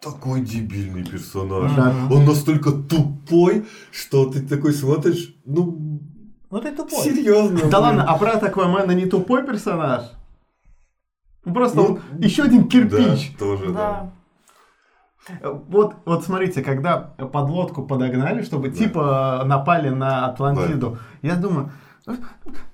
[0.00, 1.72] такой дебильный персонаж.
[1.72, 1.94] Да.
[2.10, 6.00] Он настолько тупой, что ты такой смотришь, ну,
[6.50, 6.98] Вот и тупой.
[7.04, 7.60] серьезно.
[7.70, 10.04] Да ладно, а брат Аквамена не тупой персонаж?
[11.44, 13.32] Ну, Просто Ну, он еще один кирпич.
[13.32, 13.72] Да, тоже, да.
[13.72, 14.12] Да.
[15.68, 18.76] Вот, вот смотрите, когда подлодку подогнали, чтобы Да.
[18.76, 21.70] типа напали на Атлантиду, я думаю,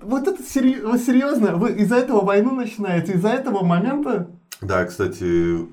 [0.01, 4.29] вот это серьезно, вы из-за этого войну начинаете, из-за этого момента?
[4.61, 5.67] Да, кстати,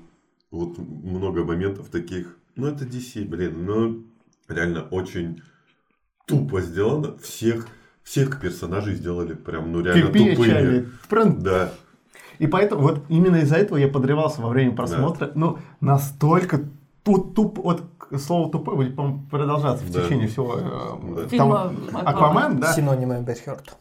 [0.55, 2.37] вот много моментов таких.
[2.55, 4.03] Ну, это DC, блин, ну,
[4.47, 5.41] реально очень
[6.25, 7.17] тупо сделано.
[7.17, 7.67] Всех,
[8.03, 10.11] всех персонажей сделали прям, ну, реально.
[10.11, 10.89] Кирпичами.
[11.09, 11.71] Прям- Да,
[12.39, 15.31] И поэтому вот именно из-за этого я подрывался во время просмотра.
[15.35, 16.59] Ну, настолько
[17.03, 20.03] тут туп, вот к слову тупой будет, по-моему, продолжаться в Да.
[20.03, 20.57] течение всего.
[20.57, 20.61] э,
[21.23, 21.27] Да.
[21.29, 22.07] Фильма там- Аквамен.
[22.07, 22.73] Аквамен, да?
[22.73, 23.77] Синоним Эмбер Хёрд.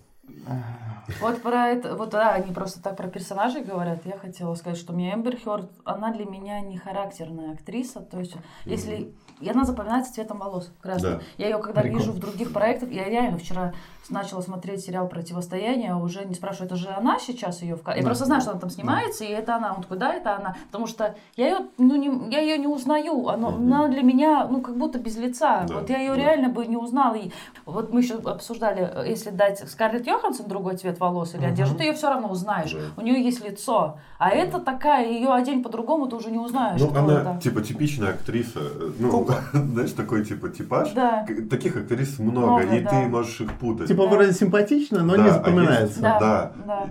[1.21, 4.05] Вот про это, вот да, они просто так про персонажей говорят.
[4.05, 8.01] Я хотела сказать, что мне Эмбер Хёрд, она для меня не характерная актриса.
[8.01, 8.35] То есть,
[8.65, 11.19] если и она запоминается цветом волос красным.
[11.19, 11.21] Да.
[11.39, 11.99] Я ее когда Прикол.
[11.99, 13.75] вижу в других проектах, я реально вчера
[14.11, 17.97] начала смотреть сериал «Противостояние», а уже не спрашиваю, это же она сейчас ее в Я
[17.97, 18.03] Да.
[18.03, 19.73] просто знаю, что она там снимается, и это она.
[19.75, 20.57] Он такой, да, это она.
[20.67, 23.29] Потому что я ее, ну, не, я ее не узнаю.
[23.29, 23.73] Она, Мгм.
[23.73, 25.65] она для меня, ну, как будто без лица.
[25.69, 26.17] Да, Вот я ее да.
[26.17, 27.15] реально бы не узнала.
[27.15, 27.31] И
[27.67, 31.85] вот мы еще обсуждали, э, если дать Скарлетт Йоханссон другой цвет волос или одежду, ты
[31.85, 32.73] ее все равно узнаешь.
[32.73, 32.81] Да.
[32.97, 33.99] У нее есть лицо.
[34.19, 37.41] А это такая, ее одень по-другому, ты уже не узнаешь, Ну, она, это.
[37.43, 38.61] типа, типичная актриса.
[38.99, 40.93] Ну, знаешь, такой, типа, типаж.
[40.93, 41.27] Да.
[41.51, 42.91] Таких актрис много, Много, и да.
[42.91, 43.94] ты можешь их путать.
[43.95, 44.11] Типа Да.
[44.17, 45.85] вроде симпатично, но Да, не а запоминается.
[45.87, 46.53] есть- Да, Да.
[46.67, 46.87] да,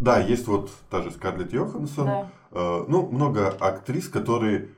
[0.00, 2.06] Да, есть вот та же Скарлетт Йоханссон.
[2.06, 2.26] да.
[2.52, 4.68] Э, ну, много актрис, которые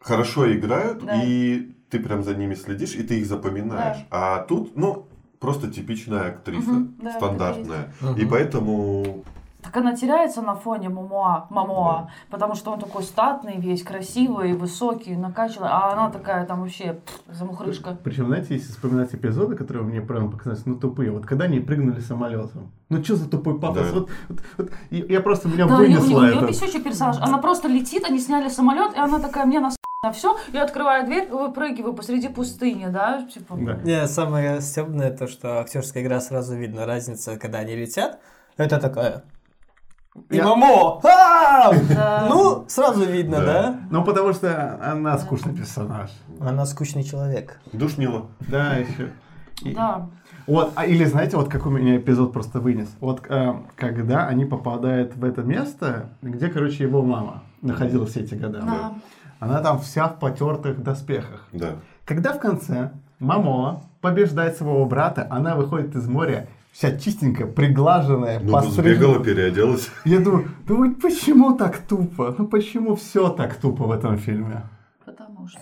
[0.00, 1.22] хорошо играют, Да.
[1.24, 4.06] и ты прям за ними следишь, и ты их запоминаешь.
[4.10, 5.08] А тут, ну,
[5.40, 7.94] просто типичная актриса, да, стандартная.
[8.00, 8.16] Мгм.
[8.16, 9.24] И поэтому,
[9.66, 15.16] Так она теряется на фоне Мамоа, Мамоа, потому что он такой статный весь, красивый, высокий,
[15.16, 17.96] накачанный, а она такая там вообще пф, замухрышка.
[18.04, 21.10] Причем, знаете, если вспоминать эпизоды, которые мне прям показались, ну, тупые.
[21.10, 22.70] Вот когда они прыгнули самолетом.
[22.90, 23.90] Ну, что за тупой пафос?
[23.90, 23.92] Да.
[23.98, 26.46] Вот, вот- вот я просто, меня Да, у нее, вынесло у нее это.
[26.46, 27.16] бесючий персонаж.
[27.20, 29.74] Она просто летит, они сняли самолет, и она такая, мне нас
[30.04, 33.56] на все, я открываю дверь, выпрыгиваю посреди пустыни, да, типа.
[33.58, 33.74] Да.
[33.82, 38.20] Не, самое стебное то, что актерская игра сразу видно разница, когда они летят.
[38.56, 39.24] Это такая.
[40.30, 41.00] И мамо!
[41.04, 41.72] А!
[42.28, 43.80] Ну, сразу видно, Да.
[43.90, 46.10] Ну, потому что она скучный персонаж.
[46.40, 47.60] Она скучный человек.
[47.72, 48.26] Душнило.
[48.40, 49.10] Да, еще.
[49.74, 50.08] Да.
[50.46, 52.88] Вот, а, или знаете, вот какой меня эпизод просто вынес.
[53.00, 58.34] Вот э, когда они попадают в это место, где, короче, его мама находилась все эти
[58.34, 58.60] года.
[58.60, 58.94] Да.
[59.40, 61.46] Она там вся в потертых доспехах.
[61.52, 61.76] Да.
[62.04, 68.52] Когда в конце Мамо побеждает своего брата, она выходит из моря вся чистенькая, приглаженная, Ну,
[68.52, 68.94] постриженная.
[68.96, 69.88] сбегала, переоделась.
[70.04, 72.34] Я думаю, ну вот почему так тупо?
[72.36, 74.62] Ну почему все так тупо в этом фильме?
[75.04, 75.60] Потому что...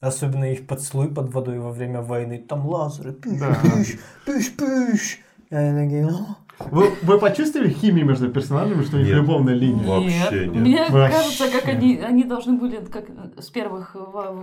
[0.00, 2.38] Особенно их поцелуй под водой во время войны.
[2.38, 3.12] Там лазеры.
[3.14, 3.56] Пыш, Да.
[3.62, 5.18] пыш, пыш, пыш.
[5.50, 6.26] И они такие, «Ну».
[6.60, 9.86] Вы, вы почувствовали химию между персонажами, что у них любовная линия?
[9.86, 10.54] Вообще нет.
[10.56, 13.06] Мне Вообще кажется, как они, они должны были как
[13.38, 13.94] с первых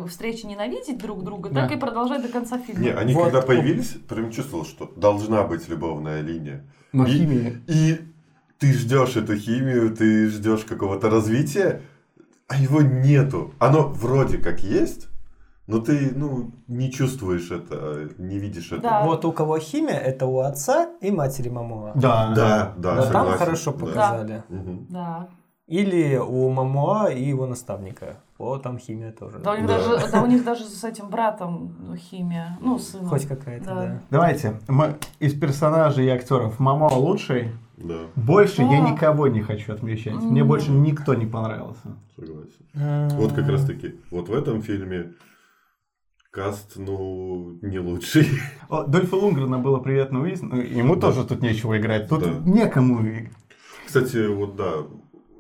[0.08, 1.76] встреч ненавидеть друг друга, так Да.
[1.76, 2.82] и продолжать до конца фильма.
[2.82, 3.26] Не, они Вот.
[3.26, 6.66] когда появились, прям чувствовал, что должна быть любовная линия.
[6.94, 7.62] Но И- химия.
[7.68, 8.00] И
[8.60, 11.82] ты ждешь эту химию, ты ждешь какого-то развития,
[12.48, 13.54] а его нету.
[13.60, 15.10] Оно вроде как есть,
[15.68, 18.82] но ты, ну, не чувствуешь это, не видишь это.
[18.82, 19.04] Да.
[19.06, 21.92] Вот у кого химия, это у отца и матери Мамоа.
[21.96, 23.78] Да, Да, да, Да, там хорошо Да.
[23.80, 24.44] показали.
[24.90, 25.28] Да.
[25.68, 28.18] Или у Мамоа и его наставника.
[28.38, 29.40] О, там химия тоже.
[29.40, 29.78] Да у, них Да.
[29.78, 32.58] даже, да у них даже с этим братом ну, химия.
[32.62, 33.08] Ну, сыном.
[33.08, 33.76] Хоть какая-то, Да.
[33.76, 34.02] да.
[34.12, 37.52] Давайте, мы из персонажей и актеров Мамо лучший.
[37.78, 38.90] Да, Больше я Да.
[38.92, 40.14] никого не хочу отмечать.
[40.16, 41.96] Мне больше никто не понравился.
[42.16, 43.18] согласен.
[43.18, 45.14] Вот как раз таки, вот в этом фильме
[46.36, 48.28] каст, ну, не лучший.
[48.70, 50.41] О, Дольфа Лунгрена было приятно увидеть.
[50.70, 52.10] Ему тоже тут нечего играть.
[52.10, 52.41] Тут Да.
[52.45, 52.99] некому.
[53.88, 54.74] Кстати, вот да,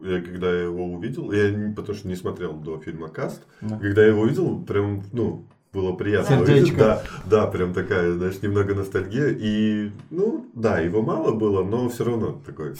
[0.01, 3.77] я когда его увидел, я потому что не смотрел до фильма Каст, Да.
[3.77, 5.45] когда я его увидел, прям, ну,
[5.75, 6.77] было приятно Сердечко.
[6.77, 9.27] Да, да, прям такая, знаешь, немного ностальгия.
[9.37, 12.75] И, ну, да, его мало было, но все равно такой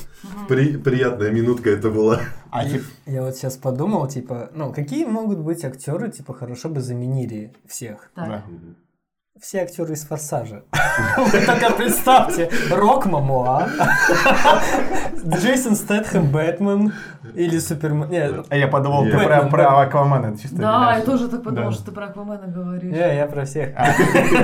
[0.48, 2.22] при- приятная минутка это была.
[2.50, 6.80] А типа, Я вот сейчас подумал, типа, ну, какие могут быть актеры, типа, хорошо бы
[6.82, 8.12] заменили всех?
[8.16, 8.28] Так.
[8.28, 8.44] да.
[9.42, 10.64] Все актеры из Форсажа.
[11.18, 13.68] Вы только представьте, Рок Мамоа,
[15.26, 16.94] Джейсон Стэтхэм Бэтмен
[17.34, 18.10] или Супермен.
[18.10, 19.50] Нет, А я подумал, ты про,
[20.30, 21.76] это чисто Да, я тоже так подумала, Да.
[21.76, 22.94] что ты про Аквамена говоришь.
[22.94, 23.72] не, я про всех.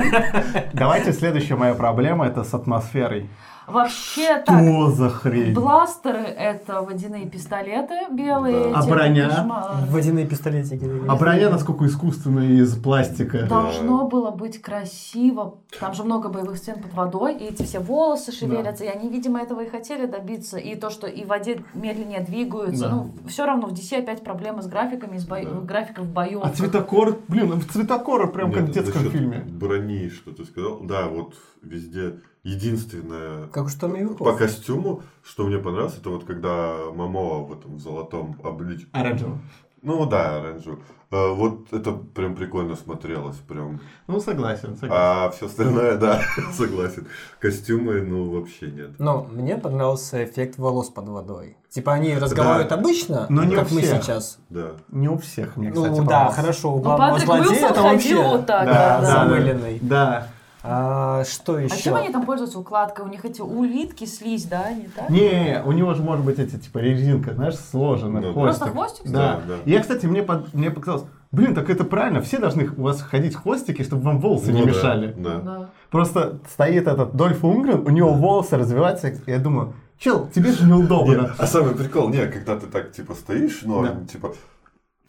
[0.74, 3.30] Давайте следующая моя проблема это с атмосферой.
[3.66, 4.62] Вообще так.
[4.62, 5.54] Что за хрень?
[5.54, 8.72] Бластеры это водяные пистолеты белые.
[8.72, 8.80] Да.
[8.80, 9.28] А броня?
[9.28, 9.70] кошмар.
[9.88, 10.90] Водяные пистолетики.
[11.08, 13.46] А броня насколько искусственная из пластика.
[13.46, 15.58] Должно было быть красиво.
[15.78, 19.40] Там же много боевых сцен под водой, и эти все волосы шевелятся, и они, видимо,
[19.40, 20.58] этого и хотели добиться.
[20.58, 22.88] И то, что и в воде медленнее двигаются.
[22.88, 22.90] Да.
[22.90, 25.40] Ну, все равно в DC опять проблемы с графиками, с бо...
[25.40, 26.40] графиков боев.
[26.42, 29.44] А цветокор, блин, цветокора прям как в Нет, детском фильме.
[29.46, 30.80] Брони, что ты сказал.
[30.80, 33.88] Да, вот везде единственное Как что
[34.18, 38.88] по костюму, что мне понравилось, это вот когда Мамоа в этом золотом обличии.
[38.92, 39.38] Оранжевый.
[39.82, 40.78] Ну да, оранжевый.
[41.10, 43.80] Э, Вот это прям прикольно смотрелось, прям.
[44.06, 44.90] Ну, согласен, согласен.
[44.90, 46.20] А все остальное, да,
[46.52, 47.08] согласен.
[47.40, 48.90] Костюмы, ну, вообще нет.
[48.98, 51.56] Ну, мне понравился эффект волос под водой.
[51.68, 54.02] Типа они разговаривают обычно, Но не как у мы всех.
[54.04, 54.38] сейчас.
[54.50, 54.72] Да.
[54.90, 56.36] Не у всех, мне, Ну кстати, да, понравилось.
[56.36, 60.28] хорошо, у Ну, главного Патрик злодея это вообще вот так, Да, да, да, да.
[60.62, 61.20] Да.
[61.20, 61.76] А что А еще?
[61.82, 63.04] чем они там пользуются укладкой?
[63.04, 65.10] У них эти улитки, слизь, да, они так?
[65.10, 68.42] Не, у него же может быть эти, типа, резинка, знаешь, сложена, Ну, хвостик.
[68.60, 69.10] Просто хвостик?
[69.10, 69.18] Да.
[69.18, 69.54] Да, да.
[69.70, 73.34] Я, кстати, мне, под- мне показалось, блин, так это правильно, все должны у вас ходить
[73.34, 75.14] хвостики, чтобы вам волосы не Ну да, мешали.
[75.18, 75.38] Да.
[75.40, 75.70] Да.
[75.90, 80.64] Просто стоит этот Дольф Унгрен, у него волосы развиваются, и я думаю, чел, тебе же
[80.66, 81.12] неудобно.
[81.12, 83.96] Не, а самый прикол, не, когда ты так, типа, стоишь, ну, Да.
[84.10, 84.32] типа,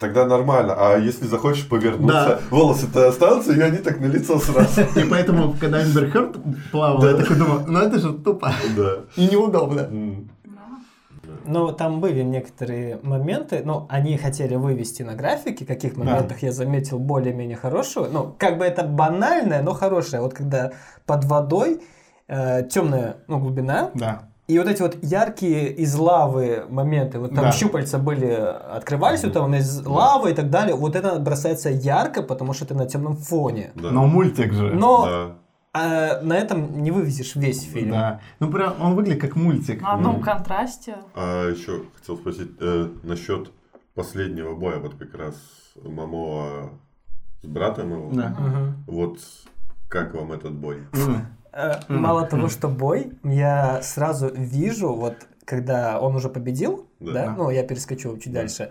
[0.04, 0.74] тогда нормально.
[0.76, 2.40] А если захочешь повернуться, Да.
[2.50, 4.82] волосы-то останутся, и они так на лицо сразу.
[5.00, 6.36] И поэтому, когда Эмбер Хёрд
[6.72, 7.10] плавал, Да.
[7.10, 8.96] я такой думаю, ну это же тупо Да.
[9.16, 9.80] и неудобно.
[9.80, 10.30] М.
[11.46, 16.98] Ну, там были некоторые моменты, ну, они хотели вывести на графике, каких моментах я заметил
[16.98, 18.10] более-менее хорошую.
[18.12, 20.22] Ну, как бы это банальное, но хорошее.
[20.22, 20.72] Вот когда
[21.06, 21.80] под водой
[22.28, 24.22] темная ну, глубина, Да.
[24.46, 27.52] И вот эти вот яркие из лавы моменты, вот там Да.
[27.52, 32.52] щупальца были, открывались, вот там из лавы и так далее, вот это бросается ярко, потому
[32.52, 33.72] что ты на темном фоне.
[33.74, 33.90] Да.
[33.90, 34.72] Но мультик же.
[34.74, 35.36] Но Да.
[35.72, 37.92] а, на этом не вывезешь весь фильм.
[37.92, 38.20] Да.
[38.38, 39.80] Ну прям он выглядит как мультик.
[39.82, 40.22] На одном Мгм.
[40.24, 40.96] контрасте.
[41.14, 43.50] А еще хотел спросить э, насчет
[43.94, 45.34] последнего боя, вот как раз
[45.82, 46.70] Мамоа
[47.42, 48.10] с братом его.
[48.12, 48.28] Да.
[48.38, 48.84] Мгм.
[48.86, 49.18] Вот
[49.88, 50.78] как вам этот бой?
[50.92, 51.26] М.
[51.54, 55.14] Э, Мало того, что бой, я сразу вижу, вот
[55.44, 57.34] когда он уже победил, Да.
[57.36, 58.40] ну я перескочу чуть Да.
[58.40, 58.70] дальше,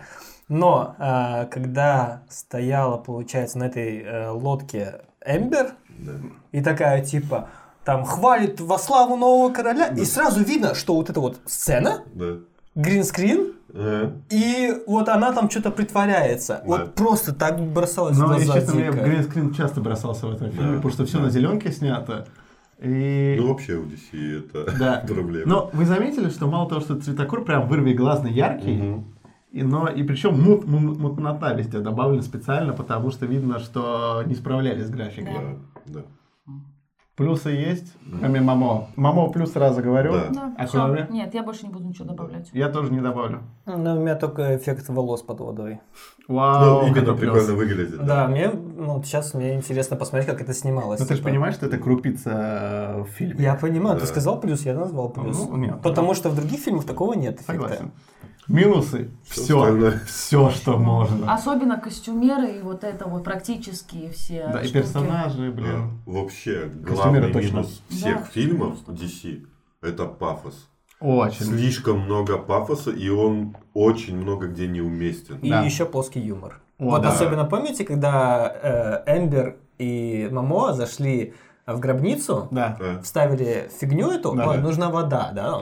[0.49, 6.11] но а, когда стояла, получается, на этой э, лодке Эмбер, Да.
[6.51, 7.49] и такая типа
[7.85, 12.38] там хвалит во славу нового короля, и сразу видно, что вот эта вот сцена, Да.
[12.76, 16.57] гринскрин, Э, и вот она там что-то притворяется.
[16.64, 16.68] Да.
[16.68, 20.51] Вот просто так бросалось в Но, глаза если честно, мне гринскрин часто бросался в этом
[20.51, 21.23] фильме, Да, потому что все да.
[21.23, 22.27] на зеленке снято.
[22.84, 23.38] И...
[23.39, 25.03] Ну, вообще у DC это Да.
[25.07, 25.45] проблема.
[25.49, 29.05] Но вы заметили, что мало того, что цветокор прям вырви глазный яркий, Мгм.
[29.51, 34.35] и, но и причем мут, мут- мутнота везде добавлена специально, потому что видно, что не
[34.35, 35.34] справлялись с графикой.
[35.85, 36.05] Да, да.
[37.15, 38.88] Плюсы есть, кроме Мамо.
[38.95, 40.14] Мамо плюс сразу говорю.
[40.14, 40.30] Да.
[40.31, 41.07] Да, А кроме?
[41.11, 42.49] Нет, я больше не буду ничего добавлять.
[42.53, 43.44] Я тоже не добавлю.
[43.68, 45.80] Ну, у меня только эффект волос под водой.
[46.27, 47.19] Вау, Ну, какой плюс.
[47.19, 48.03] прикольно выглядит.
[48.03, 50.99] Да, мне ну, сейчас мне интересно посмотреть, как это снималось.
[51.02, 51.30] Ну, ты же типа.
[51.30, 53.44] понимаешь, что это крупица э, в фильме.
[53.44, 54.07] Я понимаю, ты Да.
[54.07, 55.38] сказал плюс, я назвал плюс.
[55.38, 55.81] Ну, нет.
[55.84, 57.53] Потому что в других фильмах такого нет эффекта.
[57.53, 57.91] Согласен.
[58.48, 59.10] Минусы.
[59.24, 59.60] Все.
[59.60, 60.02] остальное.
[60.06, 61.34] Все, что можно.
[61.34, 64.80] Особенно костюмеры и вот это вот практические все Да, и штуки.
[64.82, 66.02] персонажи, А, блин.
[66.06, 67.56] Вообще, Костюмеры главный точно.
[67.57, 68.78] минус всех Да, фильмов.
[68.88, 69.45] DC
[69.82, 70.68] это пафос.
[70.99, 71.45] Очень.
[71.45, 75.38] Слишком много пафоса, и он очень много где неуместен.
[75.40, 75.61] И Да.
[75.64, 76.61] еще плоский юмор.
[76.80, 77.10] О, вот да.
[77.10, 81.34] особенно помните, когда э, Эмбер и Мамо зашли
[81.65, 82.78] в гробницу, Да.
[82.80, 83.02] Да.
[83.02, 84.49] вставили фигню эту, Да.
[84.49, 85.60] «Ой, нужна вода, да,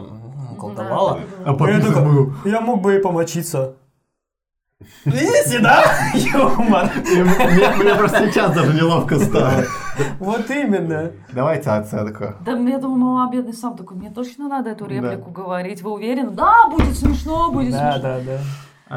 [0.62, 1.20] колдовала.
[1.46, 2.34] А Я был.
[2.46, 3.74] Я мог бы и помочиться.
[5.06, 5.84] Видите, да?
[6.14, 6.90] Юмор.
[7.78, 9.64] Мне просто сейчас даже неловко стало.
[10.20, 11.12] Вот именно.
[11.32, 12.34] Давайте оценку.
[12.46, 15.82] Да, я думаю, мама бедный сам такой, мне точно надо эту реплику говорить.
[15.84, 16.32] Вы уверены?
[16.32, 18.10] Да, будет смешно, будет Да, смешно.
[18.10, 18.40] да, да.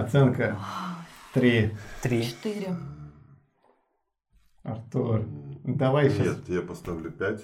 [0.01, 0.57] Оценка.
[1.35, 1.75] Три.
[2.03, 2.23] Три.
[2.25, 2.77] Четыре.
[4.63, 5.23] Артур.
[5.65, 6.27] Давай сейчас.
[6.27, 7.43] Нет, я поставлю 5.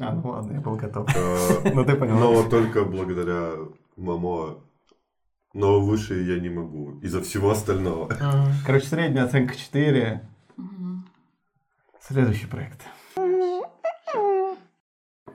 [0.00, 1.08] А, ну ладно, я был готов.
[1.14, 2.16] Э, Ну ты понял.
[2.18, 3.52] Но только благодаря
[3.96, 4.58] Мамо.
[5.54, 6.98] Но выше я не могу.
[7.00, 8.08] Из-за всего остального.
[8.64, 10.26] Короче, средняя оценка 4.
[10.56, 11.04] Мгм.
[12.00, 12.80] Следующий проект.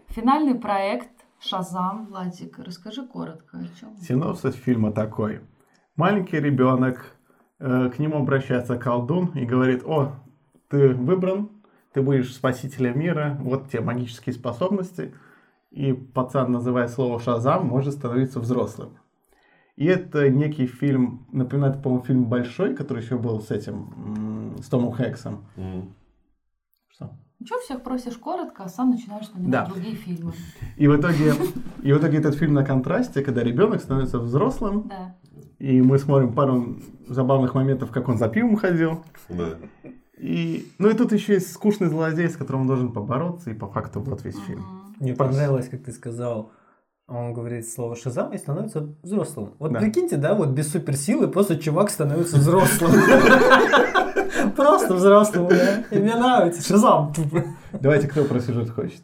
[0.07, 3.95] Финальный проект Шазам, Владик, расскажи коротко о чем.
[3.97, 5.41] Синопсис фильма такой.
[5.95, 7.15] Маленький ребенок,
[7.59, 10.15] э, к нему обращается колдун и говорит, о,
[10.69, 11.49] ты выбран,
[11.97, 15.15] ты будешь спасителем мира, вот тебе магические способности.
[15.71, 18.99] И пацан, называя слово Шазам, может становиться взрослым.
[19.77, 24.91] И это некий фильм, напоминает, по-моему, фильм «Большой», который еще был с этим, с Томом
[24.91, 25.45] Хэнксом.
[25.55, 25.95] М.
[26.89, 27.17] Что?
[27.39, 29.65] Ничего, всех просишь коротко, а сам начинаешь вспоминать Да.
[29.65, 30.33] другие фильмы.
[30.75, 31.33] И в итоге,
[31.81, 35.15] и в итоге этот фильм на контрасте, когда ребенок становится взрослым, Да.
[35.57, 39.03] и мы смотрим пару забавных моментов, как он за пивом ходил.
[39.29, 39.57] Да.
[40.17, 43.67] И, ну и тут еще есть скучный злодей, с которым он должен побороться, и по
[43.67, 44.65] факту вот весь фильм.
[44.99, 46.51] Мне понравилось, как ты сказал,
[47.07, 49.53] он говорит слово шазам и становится взрослым.
[49.59, 49.79] Вот Да.
[49.79, 52.91] прикиньте, да, вот без суперсилы просто чувак становится взрослым.
[54.55, 55.83] Просто взрослым, да.
[55.91, 57.13] И мне нравится шазам.
[57.73, 59.01] Давайте, кто про сюжет хочет?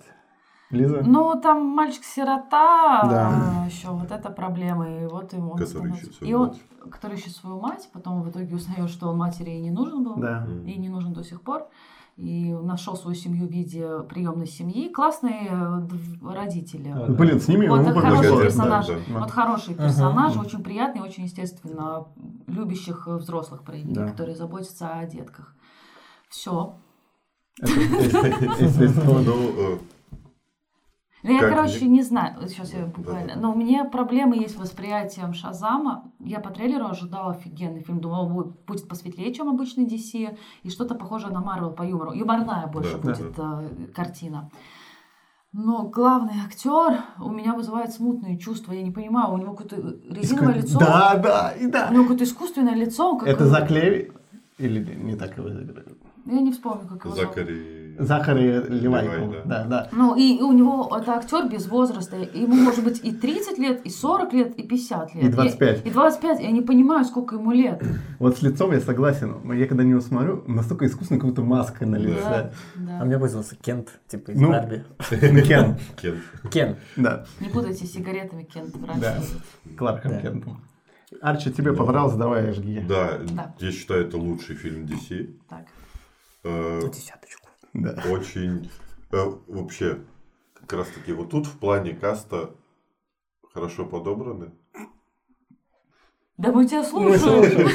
[0.72, 1.02] Лиза?
[1.06, 3.65] Ну, там мальчик-сирота, Да.
[3.68, 6.56] еще вот эта проблема, и вот ему он Который становится- свою и он,
[6.90, 10.15] который ищет свою мать, потом в итоге узнает, что он матери и не нужен был,
[10.15, 10.48] Да.
[10.65, 11.68] и не нужен до сих пор,
[12.15, 14.88] и нашел свою семью в виде приемной семьи.
[14.90, 15.88] Классные э,
[16.34, 16.91] родители.
[16.91, 17.06] Да.
[17.07, 18.88] Ну, Блин, сними Вот его это бы хороший персонаж.
[18.88, 19.19] да, да.
[19.19, 19.84] Вот хороший Ага.
[19.85, 22.06] персонаж, очень приятный, очень естественно,
[22.48, 24.07] любящих э, взрослых проявлений, Да.
[24.07, 25.56] которые заботятся о детках.
[26.30, 26.76] Все.
[31.23, 34.55] То- Ну, я, Как короче, не знаю, сейчас я буквально, но у меня проблемы есть
[34.57, 36.11] с восприятием Шазама.
[36.19, 40.95] Я по трейлеру ожидала офигенный фильм, думала, будет- будет посветлее, чем обычный DC, и что-то
[40.95, 42.11] похожее на Марвел по юмору.
[42.11, 44.49] Юморная больше Да, будет э, картина.
[45.53, 48.73] Но главный актер у меня вызывает смутные чувства.
[48.73, 49.75] Я не понимаю, у него какое-то
[50.09, 50.79] резиновое лицо.
[50.79, 51.89] Да, да, и У да.
[51.89, 53.17] него какое-то искусственное лицо.
[53.17, 54.11] как- Это Заклеви?
[54.57, 55.77] Или не так его зовут?
[56.25, 57.35] Я не вспомню, как его зовут.
[57.97, 58.51] Закари...
[58.53, 59.41] Захари Левай, Левай, по-моему.
[59.45, 59.89] да, да.
[59.91, 62.15] Ну, и у него это актер без возраста.
[62.17, 65.23] Ему может быть и 30 лет, и 40 лет, и 50 лет.
[65.23, 65.85] И 25.
[65.85, 66.39] И, и 25.
[66.41, 67.83] Я не понимаю, сколько ему лет.
[68.19, 71.85] Вот с лицом я согласен, я когда на него смотрю, настолько искусно, как будто маска
[71.85, 72.51] на Да, лице.
[72.75, 72.99] да.
[73.01, 74.49] А мне вызвался Кент, типа из Ну.
[74.49, 74.83] Барби.
[75.09, 76.21] Кен, Кен.
[76.51, 76.75] Кен.
[76.95, 78.75] да, Не путайте с сигаретами Кент.
[78.99, 79.17] Да.
[79.77, 80.21] Кларком Да.
[80.21, 80.61] Кентом.
[81.21, 82.79] Арчи, тебе понравилось, давай жги.
[82.79, 83.53] Да, Да.
[83.59, 85.29] я считаю, это лучший фильм DC.
[85.47, 85.65] Так.
[86.43, 87.47] Э, На десяточку.
[87.73, 88.01] Да.
[88.09, 88.69] Очень...
[89.11, 89.99] э, Вообще,
[90.53, 92.55] как раз таки вот тут в плане каста
[93.53, 94.51] хорошо подобраны.
[96.37, 97.69] Да мы тебя слушаем.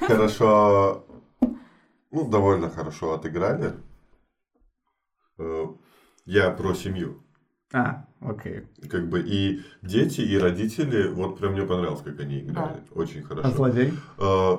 [0.06, 1.04] Хорошо...
[2.12, 3.72] Ну, довольно хорошо отыграли.
[5.38, 5.66] Э,
[6.26, 7.22] Я про семью.
[7.72, 8.66] А, Окей.
[8.90, 12.82] Как бы и дети, и родители, вот прям мне понравилось, как они играли.
[12.94, 13.50] Очень А хорошо.
[13.50, 13.92] злодей?
[14.18, 14.56] Э,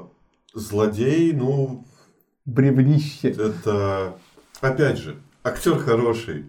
[0.53, 1.85] Злодей, ну,
[2.45, 3.29] Бревнище.
[3.29, 4.17] это,
[4.61, 6.45] опять же, актер хороший,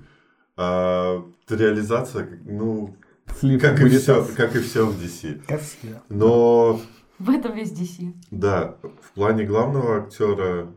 [0.56, 2.97] а реализация, ну,
[3.39, 5.43] Сливка как и все, как и все в DC.
[5.47, 5.60] Как.
[6.09, 6.81] Но
[7.19, 8.12] В этом весь DC.
[8.31, 10.74] Да, в плане главного актера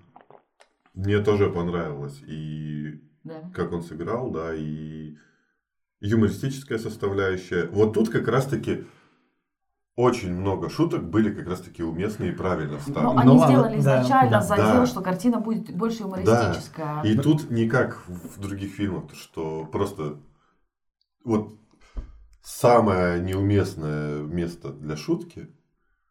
[0.93, 2.21] мне тоже понравилось.
[2.27, 3.51] И Да.
[3.53, 5.15] как он сыграл, да, и
[5.99, 7.67] юмористическая составляющая.
[7.67, 8.85] Вот тут как раз-таки
[9.95, 13.19] очень много шуток были как раз-таки уместны и правильно Но вставлены.
[13.21, 13.53] они Ну ладно.
[13.55, 14.41] сделали Да, изначально да.
[14.41, 14.85] задел, Да.
[14.85, 17.01] что картина будет больше юмористическая.
[17.03, 20.17] И тут не как в других фильмах, что просто
[21.23, 21.57] вот
[22.41, 25.47] самое неуместное место для шутки,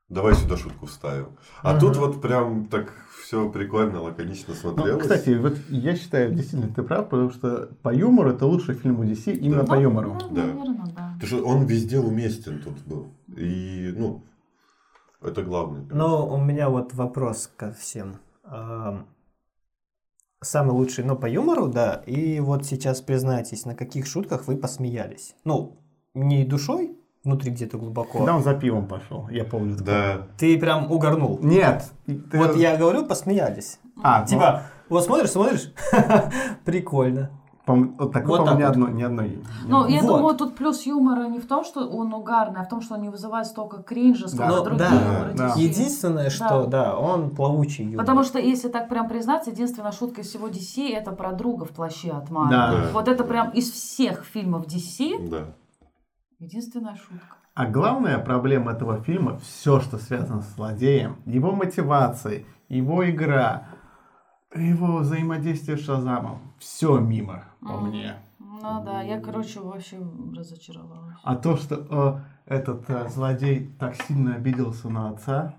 [0.08, 1.36] давай сюда шутку вставим.
[1.62, 1.80] А Мгм.
[1.80, 5.02] тут вот прям так все прикольно, лаконично Ну, смотрелось.
[5.02, 9.04] кстати, вот я считаю, действительно, ты прав, потому что по юмору это лучший фильм у
[9.04, 9.68] DC именно Да.
[9.74, 10.14] по юмору.
[10.20, 10.42] Ну, Да.
[10.46, 11.18] наверное, да.
[11.20, 13.06] Потому что он везде уместен тут был.
[13.36, 14.22] И, ну,
[15.22, 15.86] это главное.
[15.90, 18.16] Но у меня вот вопрос ко всем.
[18.44, 19.06] Ам,
[20.42, 22.02] Самый лучший, но по юмору, да.
[22.06, 25.34] И вот сейчас признайтесь, на каких шутках вы посмеялись?
[25.44, 25.78] Ну,
[26.12, 28.18] не душой, внутри где-то глубоко.
[28.18, 29.76] Когда он за пивом пошел, я помню.
[29.80, 30.26] Да.
[30.38, 31.38] Ты прям угорнул.
[31.42, 31.84] Нет.
[32.06, 33.78] ты- Вот я говорю, посмеялись.
[34.02, 35.72] А, ну, Типа, вот смотришь, смотришь,
[36.64, 37.30] прикольно.
[37.66, 38.70] пом- вот такого Вот так ни вот.
[38.70, 39.42] одной, ни одной.
[39.66, 40.16] Ну, я Вот.
[40.18, 43.00] думаю, тут плюс юмора не в том, что он угарный, а в том, что он
[43.02, 44.56] не вызывает столько кринжа, сколько Да.
[44.58, 45.54] Ну, другие да, да.
[45.56, 48.00] Единственное, что, да, он плавучий юмор.
[48.04, 51.70] Потому что, если так прям признаться, единственная шутка из всего DC это про друга в
[51.70, 52.50] плаще от Марвел.
[52.58, 52.90] Да.
[52.92, 55.44] Вот это прям из всех фильмов DC Да.
[56.44, 57.36] Единственная шутка.
[57.54, 63.68] А главная проблема этого фильма, все, что связано с злодеем, его мотивацией, его игра,
[64.54, 67.88] его взаимодействие с Шазамом, все мимо по Мгм.
[67.88, 68.16] мне.
[68.38, 69.98] Ну да, я, короче, вообще
[70.36, 71.16] разочаровалась.
[71.22, 75.54] А то, что э, этот э, злодей так сильно обиделся на отца,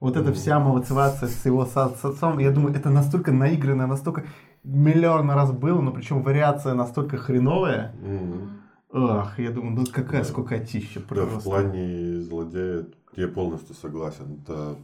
[0.00, 4.24] вот эта вся мотивация с его со- с отцом, я думаю, это настолько наигранно, настолько
[4.64, 7.92] миллион раз было, но причем вариация настолько хреновая.
[8.00, 8.59] Мгм.
[8.92, 10.28] Ах, я думаю, ну какая Да.
[10.28, 11.40] скукотища Да, в просто.
[11.42, 12.86] плане злодея
[13.16, 14.40] я полностью согласен.
[14.42, 14.76] Это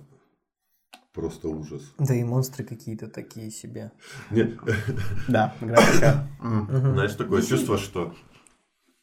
[1.12, 1.82] просто ужас.
[1.98, 3.90] Да и монстры какие-то такие себе.
[4.30, 4.58] Нет,
[5.28, 6.28] Да, графика.
[6.40, 8.14] Знаешь, такое чувство, что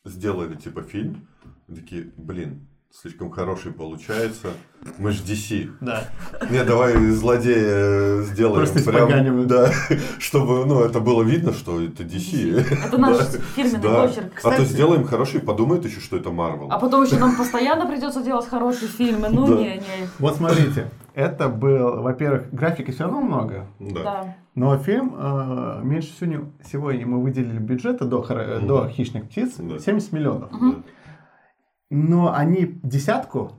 [0.06, 1.28] сделали типа фильм,
[1.68, 2.68] такие, блин,
[3.02, 4.50] слишком хороший получается.
[4.98, 5.72] Мы ж DC.
[5.82, 6.04] Да.
[6.52, 9.72] Не, давай злодея сделаем Просто прям, да,
[10.20, 12.86] чтобы, ну, это было видно, что это DC.
[12.86, 13.24] Это наш Да.
[13.56, 14.08] фирменный Да.
[14.08, 14.26] почерк.
[14.26, 16.68] А то Кстати, сделаем хороший, подумают еще, что это Марвел.
[16.70, 19.30] а потом еще нам постоянно придется делать хорошие фильмы.
[19.30, 19.56] Ну, Да.
[19.56, 19.82] не, не.
[20.20, 24.04] Вот смотрите, это был, во-первых, графики все равно много, Да.
[24.04, 24.36] Да.
[24.56, 28.22] но фильм э, меньше всего, всего ему выделили бюджета до,
[28.62, 29.80] до «Хищных птиц» Да.
[29.80, 30.52] 70 миллионов.
[30.52, 30.84] Мгм.
[31.94, 33.52] Но они десятку,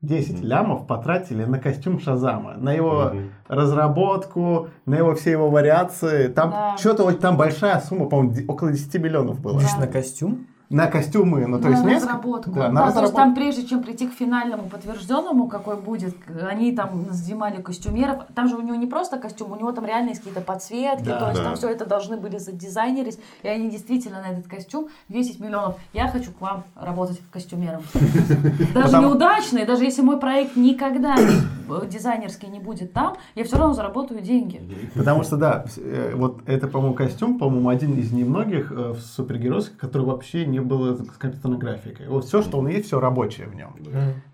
[0.00, 0.44] 10 Мгм.
[0.44, 3.30] лямов потратили на костюм Шазама, на его Мгм.
[3.48, 6.28] разработку, на его все его вариации.
[6.28, 6.76] Там Да.
[6.78, 9.54] что-то там большая сумма, по-моему, около 10 миллионов было.
[9.58, 9.60] Да.
[9.62, 10.46] Лишь на костюм?
[10.72, 12.50] На костюмы, ну то на есть несколько- разработку.
[12.50, 13.16] Да, Да, на то есть разработку.
[13.18, 16.16] там прежде чем прийти к финальному подтвержденному, какой будет,
[16.50, 18.22] они там снимали костюмеров.
[18.34, 21.18] Там же у него не просто костюм, у него там реально есть какие-то подсветки, Да.
[21.20, 21.44] то есть Да.
[21.44, 25.76] там все это должны были задизайнерить, и они действительно на этот костюм 10 миллионов.
[25.92, 27.82] Я хочу к вам работать костюмером.
[28.74, 33.74] Даже неудачный, даже если мой проект никогда не- дизайнерский не будет там, я все равно
[33.74, 34.60] заработаю деньги.
[34.94, 39.76] Потому что, да, э, вот это, по-моему, костюм, по-моему, один из немногих э, в супергеройских,
[39.76, 42.08] который вообще не было с компьютерной графикой.
[42.08, 43.74] Вот все, что он есть, все рабочее в нем.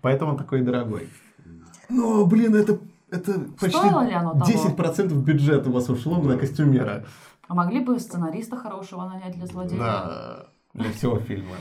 [0.01, 1.09] Поэтому он такой дорогой.
[1.89, 2.77] Но, блин, это,
[3.09, 4.45] это почти Стоило ли оно того?
[4.45, 7.05] 10% бюджета у вас ушло на костюмера.
[7.47, 9.79] А могли бы сценариста хорошего нанять для злодея?
[9.79, 10.45] Да,
[10.75, 11.55] для всего фильма.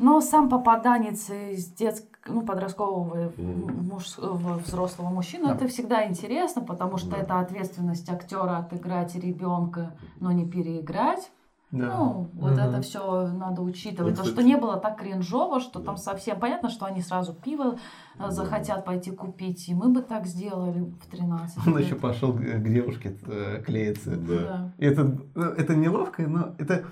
[0.00, 5.54] Но сам попаданец из детского, ну, подросткового муж- взрослого мужчину, Да.
[5.54, 7.18] это всегда интересно, потому что Да.
[7.18, 11.30] это ответственность актера отыграть ребенка, но не переиграть.
[11.74, 11.86] Да.
[11.96, 12.60] Ну, вот Мгм.
[12.60, 14.16] это все надо учитывать.
[14.16, 16.00] Ну, То, что не было так кринжово, что там Да.
[16.00, 18.30] совсем понятно, что они сразу пиво э, Да.
[18.30, 21.86] захотят пойти купить, и мы бы так сделали в 13 Он лет.
[21.86, 24.10] еще пошел к девушке э, клеиться.
[24.16, 24.38] Да.
[24.38, 24.72] Да.
[24.78, 26.84] И это, ну, это неловко, но это...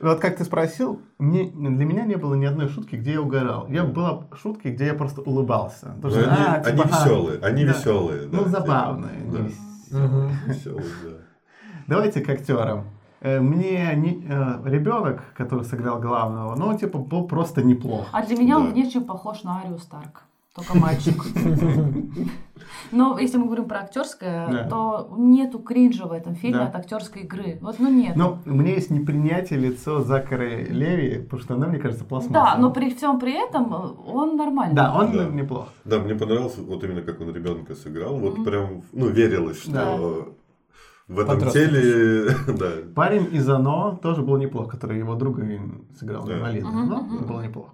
[0.00, 3.68] Вот как ты спросил, мне, для меня не было ни одной шутки, где я угорал.
[3.68, 5.92] Я была шутки, где я просто улыбался.
[6.02, 7.72] Потому что, они, а, они типа, а, веселые, они да.
[7.72, 8.28] веселые.
[8.32, 9.20] Ну, забавные.
[9.30, 9.38] Да.
[9.38, 10.08] не веселые.
[10.08, 10.30] Мгм.
[10.46, 11.10] Веселые, да.
[11.86, 12.86] Давайте к актерам.
[13.24, 18.06] Э, Мне не- э, ребенок, который сыграл главного, ну, типа, был просто неплох.
[18.12, 18.70] А для меня он Да.
[18.72, 20.24] внешне похож на Арию Старк.
[20.54, 21.24] Только мальчик.
[22.92, 24.64] Но если мы говорим про актерское, Да.
[24.68, 26.66] то нету кринжа в этом фильме Да.
[26.66, 27.58] от актерской игры.
[27.62, 28.16] Вот, ну нет.
[28.16, 32.54] Ну, у меня есть непринятие лицо Закары Леви, потому что она, мне кажется, пластмассовая.
[32.56, 34.74] да, но при всем при этом э, он нормальный.
[34.74, 35.24] Да, он Да.
[35.24, 35.68] неплох.
[35.84, 38.16] Да, мне понравилось вот именно как он ребенка сыграл.
[38.18, 40.34] Вот прям, ну, верилось, что.
[41.14, 42.70] В этом теле, да.
[42.94, 45.46] Парень из «Оно» тоже был неплох, который его друга
[45.98, 46.36] сыграл Да.
[46.38, 46.66] инвалида.
[46.66, 47.26] Мгм, Но мгм.
[47.26, 47.70] было неплохо.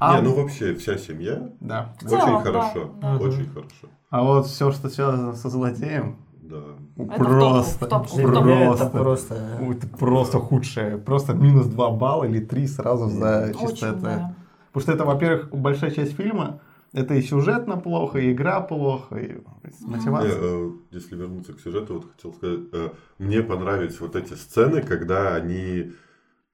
[0.00, 1.94] А, Не, ну вообще вся семья да.
[2.00, 2.90] В целом, очень да, хорошо.
[3.00, 3.16] да.
[3.16, 3.86] Очень хорошо.
[4.10, 6.56] А вот все, что связано со злодеем, Да.
[6.96, 9.34] Это просто, топку, в Для в меня просто, это просто...
[9.60, 10.98] Это просто худшее.
[10.98, 14.00] Просто минус 2 балла или 3 сразу за чисто Очень, это.
[14.00, 14.34] да.
[14.72, 16.60] Потому что это, во-первых, большая часть фильма,
[16.92, 19.40] это и сюжетно плохо, и игра плохо, и
[19.80, 20.32] мотивация.
[20.40, 25.34] э, если вернуться к сюжету, вот хотел сказать, э, мне понравились вот эти сцены, когда
[25.34, 25.92] они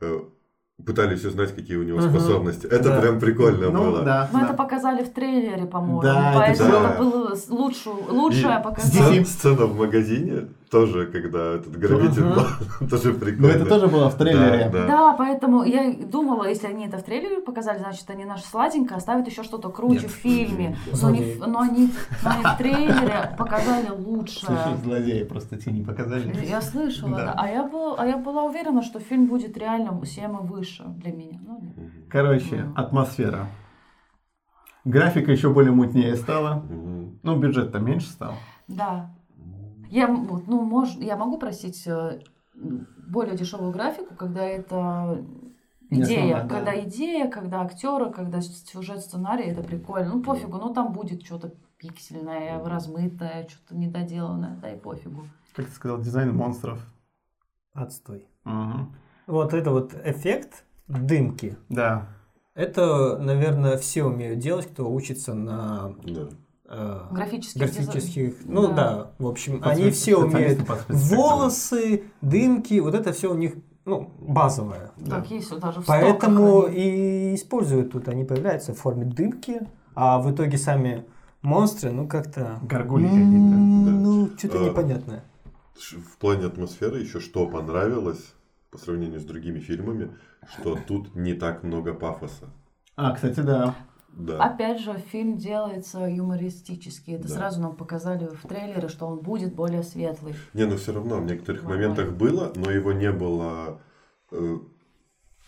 [0.01, 0.20] э,
[0.86, 2.10] пытались узнать, какие у него Мгм.
[2.10, 2.66] способности.
[2.66, 3.01] Это Да.
[3.01, 4.02] прям прикольно ну, было.
[4.05, 4.28] да.
[4.32, 4.47] Мы да.
[4.47, 6.02] это показали в трейлере, по-моему.
[6.02, 6.90] Да, это поэтому да.
[6.90, 8.62] это было лучше, И лучшее.
[8.65, 8.81] DC.
[8.81, 13.47] сцена, сцена в магазине тоже, когда этот грабитель был, тоже Но прикольно.
[13.53, 14.69] это тоже было в трейлере.
[14.73, 14.86] Да, да.
[14.86, 19.27] Да, поэтому я думала, если они это в трейлере показали, значит, они наш сладенько оставят
[19.27, 20.11] еще что-то круче Нет.
[20.11, 20.77] в фильме.
[21.01, 21.90] Но они, но, они,
[22.23, 24.40] но они в трейлере показали лучше.
[24.47, 26.35] Слушай, злодеи просто тебе не показали.
[26.47, 27.24] Я слышала, Да.
[27.27, 27.35] да.
[27.36, 31.12] А, я была, а я была уверена, что фильм будет реально 7 и выше для
[31.12, 31.39] меня.
[31.47, 31.62] Ну.
[32.11, 32.73] Короче, Мгм.
[32.77, 33.47] атмосфера.
[34.85, 36.65] Графика еще более мутнее стала.
[37.23, 38.35] Ну, бюджет-то меньше стал.
[38.69, 39.11] Да.
[39.90, 42.20] Я, ну, мож, я могу просить э,
[42.55, 45.24] более дешевую графику, когда это
[45.90, 46.19] Не идея.
[46.19, 46.55] основная, да.
[46.56, 50.15] Когда идея, когда актеры, когда сюжет, сценарий, это прикольно.
[50.15, 55.23] Ну, пофигу, ну там будет что-то пиксельное, размытое, что-то недоделанное, да и пофигу.
[55.55, 56.81] Как ты сказал, дизайн монстров.
[57.73, 58.27] Отстой.
[58.44, 58.94] Мгм.
[59.27, 61.56] Вот это вот эффект дымки.
[61.69, 62.09] Да.
[62.55, 66.28] Это, наверное, все умеют делать, кто учится на Да.
[66.69, 68.35] Э, Графический графических.
[68.45, 68.74] Ну Да.
[68.74, 73.55] да, в общем, По они все умеют волосы, дымки, вот это все у них,
[73.85, 74.90] ну, базовое.
[74.97, 75.16] Да.
[75.16, 76.77] Так есть даже в Поэтому они.
[76.77, 79.61] и используют тут, они появляются в форме дымки,
[79.95, 81.05] а в итоге сами
[81.43, 82.59] монстры, ну как-то...
[82.62, 83.28] Горгули какие-то.
[83.28, 84.69] Ну, что-то А.
[84.69, 85.24] непонятное.
[85.74, 88.35] В плане атмосферы еще что понравилось
[88.70, 90.11] по сравнению с другими фильмами,
[90.53, 92.47] что тут не так много пафоса.
[92.97, 93.77] А, кстати, да.
[94.16, 94.43] Да.
[94.43, 97.12] Опять же, фильм делается юмористически.
[97.12, 97.35] Это Да.
[97.35, 100.35] сразу нам показали в трейлере, что он будет более светлый.
[100.55, 101.89] Не, но все равно в некоторых Нормально.
[101.90, 103.78] моментах было, но его не было,
[104.32, 104.59] э,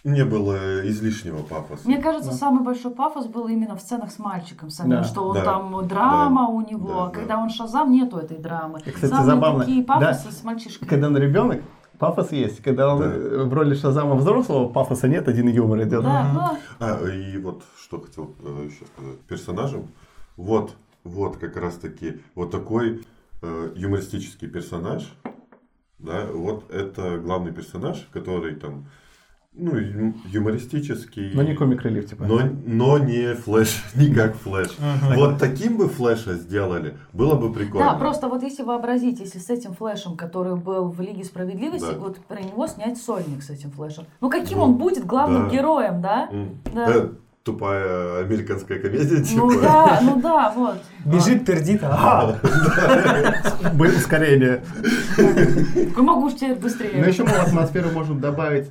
[0.04, 1.82] не было излишнего пафоса.
[1.86, 2.36] Мне кажется, Да.
[2.36, 5.04] самый большой пафос был именно в сценах с мальчиком самим, Да.
[5.04, 5.44] что он Да.
[5.44, 6.52] там драма Да.
[6.52, 7.12] у него, Да, а да.
[7.12, 8.80] когда он Шазам, нету этой драмы.
[8.86, 9.64] И, кстати, Самые забавно.
[9.64, 9.94] такие Да.
[9.94, 10.86] пафосы с мальчишкой.
[10.88, 11.62] Когда он ребенок,
[12.00, 12.60] пафос есть.
[12.62, 13.06] Когда он Да.
[13.14, 16.02] э, в роли Шазама взрослого, пафоса нет, один юмор идет.
[16.02, 16.98] Да, да.
[17.04, 19.20] А, и вот что хотел э, еще сказать.
[19.28, 19.88] Персонажем.
[20.36, 20.74] Вот,
[21.04, 23.04] вот как раз таки вот такой
[23.42, 25.12] э, юмористический персонаж.
[25.98, 28.86] Да, вот это главный персонаж, который там,
[29.60, 31.32] ну, юмористический.
[31.34, 32.24] Но не comic relief, типа.
[32.24, 34.70] Но, но не Flash, не как Flash.
[35.14, 37.92] Вот таким бы флэша сделали, было бы прикольно.
[37.92, 41.98] Да, просто вот если вообразить, если с этим флешем, который был в Лиге Справедливости, Да.
[41.98, 44.04] вот про него снять сольник с этим флешем.
[44.20, 45.54] Ну каким Ну, он будет главным да.
[45.54, 46.30] героем, да?
[46.72, 46.86] Да.
[46.88, 47.08] Э,
[47.42, 49.40] тупая американская комедия, типа.
[49.40, 50.76] Ну да, ну да, вот.
[51.04, 52.38] Бежит, пердит, ага.
[53.74, 54.62] Будет ускорение.
[55.16, 57.04] Я могу Но быстрее.
[57.06, 58.70] еще мы в атмосферу можем добавить,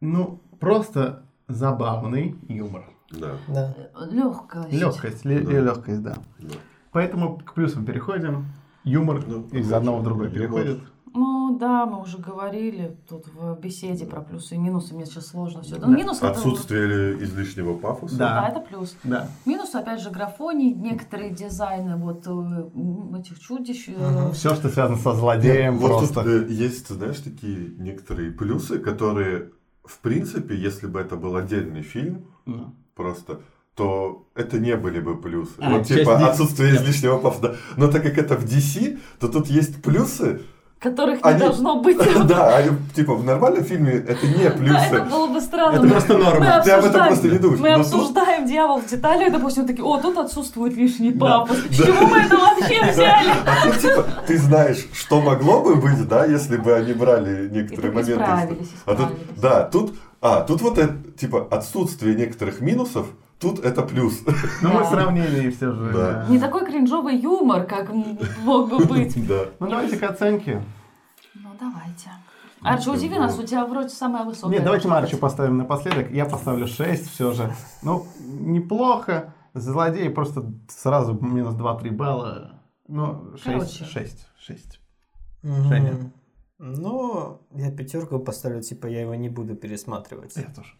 [0.00, 2.84] ну, просто забавный юмор.
[3.10, 3.74] Да, Да.
[4.10, 4.72] Легкость.
[4.72, 5.52] Легкость, ле- Да.
[5.52, 6.16] легкость, да.
[6.40, 6.54] да.
[6.92, 8.46] Поэтому к плюсам переходим.
[8.84, 10.38] Юмор Ну, из одного в другой юмор.
[10.38, 10.78] переходит.
[11.18, 14.94] Ну да, мы уже говорили тут в беседе про плюсы и минусы.
[14.94, 15.76] Мне сейчас сложно все.
[15.76, 18.18] Ну, минус это- Отсутствие излишнего пафоса.
[18.18, 18.40] Да.
[18.42, 18.96] Да, это плюс.
[19.02, 19.28] Да.
[19.46, 23.88] Минус, опять же, графоний, некоторые дизайны вот э, этих чудищ.
[23.88, 23.92] э,
[24.26, 24.32] Мгм.
[24.32, 26.14] Все, что связано со злодеем, Вот просто.
[26.22, 29.52] тут э, есть, знаешь, такие некоторые плюсы, которые,
[29.86, 32.74] в принципе, если бы это был отдельный фильм, Ну.
[32.94, 33.40] просто,
[33.74, 35.52] то это не были бы плюсы.
[35.58, 37.56] А, вот типа отсутствие излишнего пафоса.
[37.76, 40.40] Но так как это в DC, то тут есть плюсы.
[40.78, 41.96] Которых не Они- должно быть.
[42.26, 45.02] Да, они, типа в нормальном фильме это не Да, это плюсы.
[45.10, 45.76] было бы странно.
[45.78, 46.40] Это просто норма.
[46.40, 47.60] мы Ты об этом обсуждаем- просто не думаешь.
[47.60, 51.40] Мы Но тут- обсуждаем дьявол в деталях, допустим, такие, о, тут отсутствует лишний Да.
[51.40, 51.56] пафос.
[51.70, 53.30] С чего мы это вообще взяли?
[53.46, 57.92] А тут, типа, ты знаешь, что могло бы быть, да, если бы они брали некоторые
[57.92, 58.12] моменты.
[58.12, 59.08] исправились, А тут,
[59.40, 63.06] да, тут, а, тут вот это, типа, отсутствие некоторых минусов,
[63.38, 64.22] тут это плюс.
[64.62, 65.92] Ну, мы сравнили все же.
[65.92, 66.26] Да.
[66.28, 69.26] Не такой кринжовый юмор, как мог бы быть.
[69.26, 69.46] Да.
[69.60, 70.62] Ну, давайте к оценке.
[71.34, 72.10] Ну, давайте.
[72.62, 74.52] Арчи, удиви нас, у тебя вроде самая высокая.
[74.54, 76.10] Нет, давайте мы Арчи поставим напоследок.
[76.10, 77.52] Я поставлю 6 все же.
[77.82, 79.34] Ну, неплохо.
[79.54, 82.60] Злодей просто сразу минус 2-3 балла.
[82.88, 83.84] Ну, шесть, Короче.
[83.84, 84.80] шесть, шесть.
[85.42, 85.64] Мгм.
[85.68, 86.12] Женя.
[86.58, 90.36] Ну, я пятерку поставлю, типа я его не буду пересматривать.
[90.36, 90.70] Я тоже.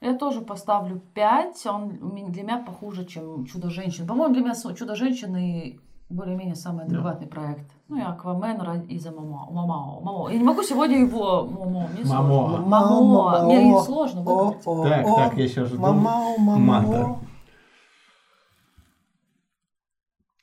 [0.00, 1.66] Я тоже поставлю 5.
[1.66, 1.88] Он
[2.30, 4.06] для меня похуже, чем «Чудо-женщина».
[4.06, 7.70] По-моему, для меня «Чудо-женщины» более-менее самый адекватный проект.
[7.88, 9.48] Ну и «Аквамен» ра- из-за Мамо.
[9.50, 10.00] Мамо.
[10.00, 10.30] Мамо.
[10.30, 11.44] Я не могу сегодня его...
[11.46, 11.88] Мамо.
[11.88, 12.28] Мне Мамо.
[12.28, 12.66] сложно.
[12.66, 13.44] Мамо.
[13.44, 14.64] Мне сложно выбрать.
[14.64, 15.78] Так, так, я еще жду.
[15.78, 17.18] Мама, Мата.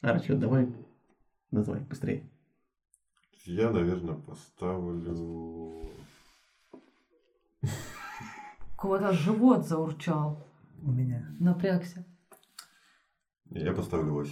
[0.01, 0.67] Арчо, давай.
[1.51, 2.29] Называй, быстрее.
[3.45, 5.94] Я, наверное, поставлю...
[8.85, 10.45] Кого-то живот заурчал.
[10.83, 11.25] У меня.
[11.39, 12.05] Напрягся.
[13.49, 14.31] Я поставлю 8.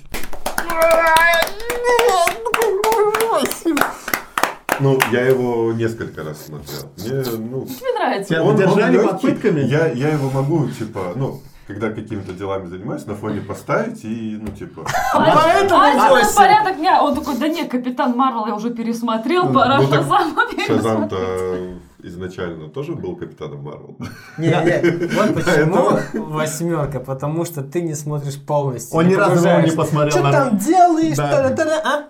[4.79, 6.91] Ну, я его несколько раз смотрел.
[6.99, 8.29] Мне, ну, Тебе нравится?
[8.29, 9.61] Тебя он- держали он под пытками?
[9.61, 14.49] Я, я его могу, типа, ну, когда какими-то делами занимаюсь, на фоне поставить и, ну,
[14.49, 14.85] типа...
[15.15, 16.35] Поэтому А, восемь.
[16.35, 17.01] порядок дня.
[17.01, 20.67] Он такой, да нет, Капитан Марвел я уже пересмотрел, Ну, пора ну так Шазама пересмотреть.
[20.67, 21.73] Шазам-то
[22.03, 23.97] изначально тоже был Капитаном Марвел.
[24.37, 28.97] Не, не, вот почему восьмерка, потому что ты не смотришь полностью.
[28.97, 30.11] Он ни разу его не посмотрел.
[30.11, 31.17] Что там делаешь?
[31.17, 31.31] Да.
[31.31, 32.03] Та-да-та-да, а?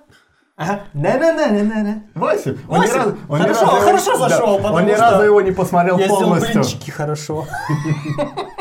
[0.56, 0.82] Ага.
[0.94, 2.04] На-на-на-на-на-на.
[2.14, 2.58] Восемь.
[2.68, 3.16] Он Восемь?
[3.28, 5.98] он Хорошо, разу его- хорошо да, зашел, Он потому ни что разу его не посмотрел
[5.98, 6.54] Я сделал полностью.
[6.62, 7.46] блинчики хорошо.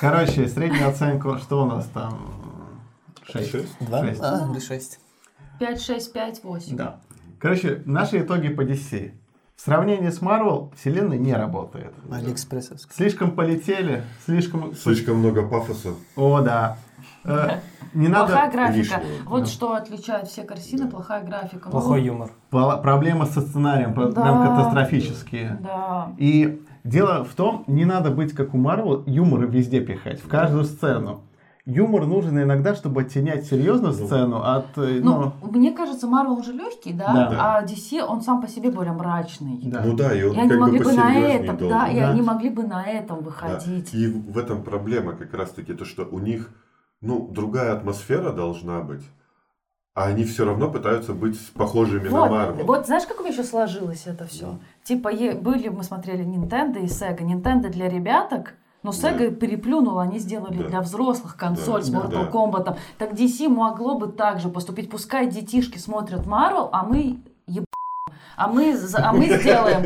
[0.00, 2.18] Короче, среднюю оценку, что у нас там?
[3.30, 3.54] Шесть.
[3.80, 4.04] Два?
[4.04, 4.20] Шесть.
[4.22, 5.00] А, или шесть.
[5.60, 6.76] 5, 6, 5, 8.
[6.76, 7.00] Да.
[7.40, 9.12] Короче, наши итоги по DC.
[9.56, 11.94] В сравнении с Marvel вселенная не работает.
[12.10, 12.92] Алиэкспрессовский.
[12.94, 14.74] Слишком полетели, слишком...
[14.74, 15.90] Слишком много пафоса.
[16.16, 16.78] О, да.
[17.24, 17.60] Э,
[17.94, 18.52] Не Плохая надо...
[18.56, 18.78] графика.
[18.78, 19.46] лишнего, Вот да.
[19.46, 21.66] что отличает все картины, плохая графика.
[21.66, 22.30] Ну, Плохой юмор.
[22.50, 24.46] Пла- Проблемы со сценарием, прям Да.
[24.48, 25.58] катастрофические.
[25.60, 26.12] Да.
[26.18, 30.64] И дело в том, не надо быть как у Марвел, юморы везде пихать, в каждую
[30.64, 31.22] сцену.
[31.64, 34.76] Юмор нужен иногда, чтобы оттенять серьезную сцену от...
[34.76, 37.28] э, Ну, Ну, мне кажется, Марвел уже легкий, да?
[37.30, 37.58] Да.
[37.58, 39.60] А DC, он сам по себе более мрачный.
[39.62, 39.80] да.
[39.84, 41.78] Ну да, и он И они как могли бы бы на этом, должен.
[41.78, 42.10] да, и Да.
[42.10, 43.24] они могли бы на этом Да.
[43.24, 43.94] выходить.
[43.94, 46.50] И в этом проблема как раз-таки то, что у них,
[47.00, 49.04] ну, другая атмосфера должна быть,
[49.94, 52.66] а они все равно пытаются быть похожими на Вот, Марвел.
[52.66, 54.58] вот знаешь, как у меня еще сложилось это все?
[54.82, 57.20] Типа е- были, мы смотрели Nintendo и Sega.
[57.20, 60.68] Nintendo для ребяток, но Sega переплюнула, они сделали Да.
[60.68, 62.30] для взрослых консоль Да, с да, Mortal да.
[62.30, 62.76] Kombat.
[62.98, 64.90] Так DC могло бы так же поступить.
[64.90, 67.64] Пускай детишки смотрят Marvel, а мы еб...
[68.34, 69.84] А мы, а мы сделаем,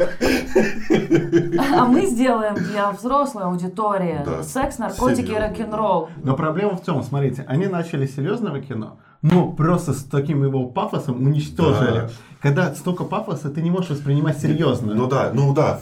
[1.78, 4.42] а мы сделаем для взрослой аудитории Да.
[4.42, 5.48] секс, наркотики и Серьезно.
[5.48, 6.08] рок-н-ролл.
[6.22, 10.66] Но проблема в том, смотрите, они начали с серьезного кино, но просто с таким его
[10.66, 12.00] пафосом уничтожили.
[12.02, 12.08] Да.
[12.40, 14.94] Когда столько пафоса, ты не можешь воспринимать серьезно.
[14.94, 15.80] Ну да, ну да,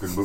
[0.00, 0.24] как бы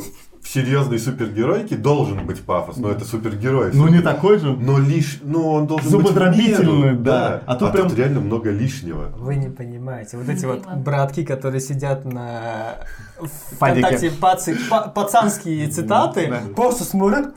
[0.52, 3.70] серьезной супергеройке должен быть пафос, но это супергерой.
[3.72, 4.52] Ну не такой же.
[4.54, 7.42] Но лишь, ну он должен Зубодробительный, быть меру, да.
[7.46, 9.08] А А тут, тут прям- реально много лишнего.
[9.16, 10.16] Вы не понимаете.
[10.18, 12.76] Вот эти вот братки, которые сидят на.
[13.56, 16.40] ВКонтакте, пацы- па- пацанские цитаты, Да.
[16.54, 17.34] просто смотрят.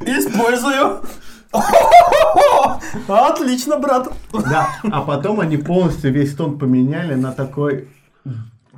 [0.00, 1.00] Использую.
[3.08, 4.08] Отлично, брат.
[4.32, 7.88] Да, а потом они полностью весь тон поменяли на такой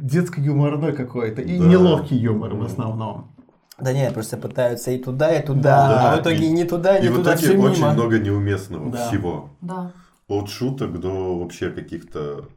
[0.01, 1.64] детско-юморной какой-то и Да.
[1.66, 3.32] неловкий юмор в основном.
[3.78, 6.98] Да нет, просто пытаются и туда, и туда, Да, а в итоге и- ни туда,
[6.98, 7.93] ни И в туда, итоге все очень мимо.
[7.93, 9.09] много неуместного Да.
[9.09, 9.51] всего.
[9.60, 9.93] Да.
[10.28, 12.48] От шуток до вообще каких-то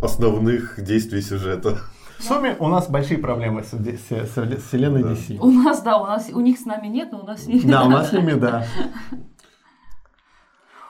[0.00, 1.78] основных действий сюжета.
[2.18, 5.10] В сумме у нас большие проблемы с, де- с- с вселенной Да.
[5.10, 5.38] DC.
[5.40, 7.68] У нас, да, у нас, у них с нами нет, но у нас с ними.
[7.70, 8.64] Да, у нас с ними, да.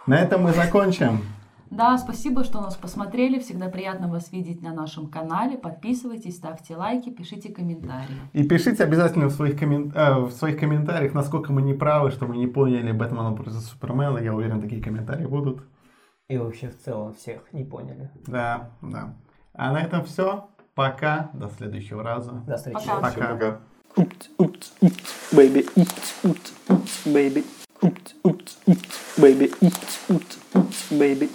[0.07, 1.25] На этом мы закончим.
[1.75, 3.41] Да, спасибо, что нас посмотрели.
[3.41, 5.59] Всегда приятно вас видеть на нашем канале.
[5.59, 8.15] Подписывайтесь, ставьте лайки, пишите комментарии.
[8.33, 12.27] И пишите обязательно в своих, коммен- э, в своих комментариях, насколько мы не правы, что
[12.27, 14.19] мы не поняли Бэтмена против Супермена.
[14.19, 15.65] Я уверен, такие комментарии будут.
[16.29, 18.11] И вообще в целом всех не поняли.
[18.27, 19.15] Да, да.
[19.53, 20.49] А на этом все.
[20.75, 21.31] Пока.
[21.35, 22.33] До следующего раза.
[22.47, 22.87] До встречи.
[22.87, 23.01] Пока.
[23.01, 23.29] Пока.
[23.35, 23.61] Пока.
[23.97, 24.71] Oops,
[25.33, 25.67] baby.
[25.77, 26.53] Oops, oops,
[30.55, 31.31] oops, baby.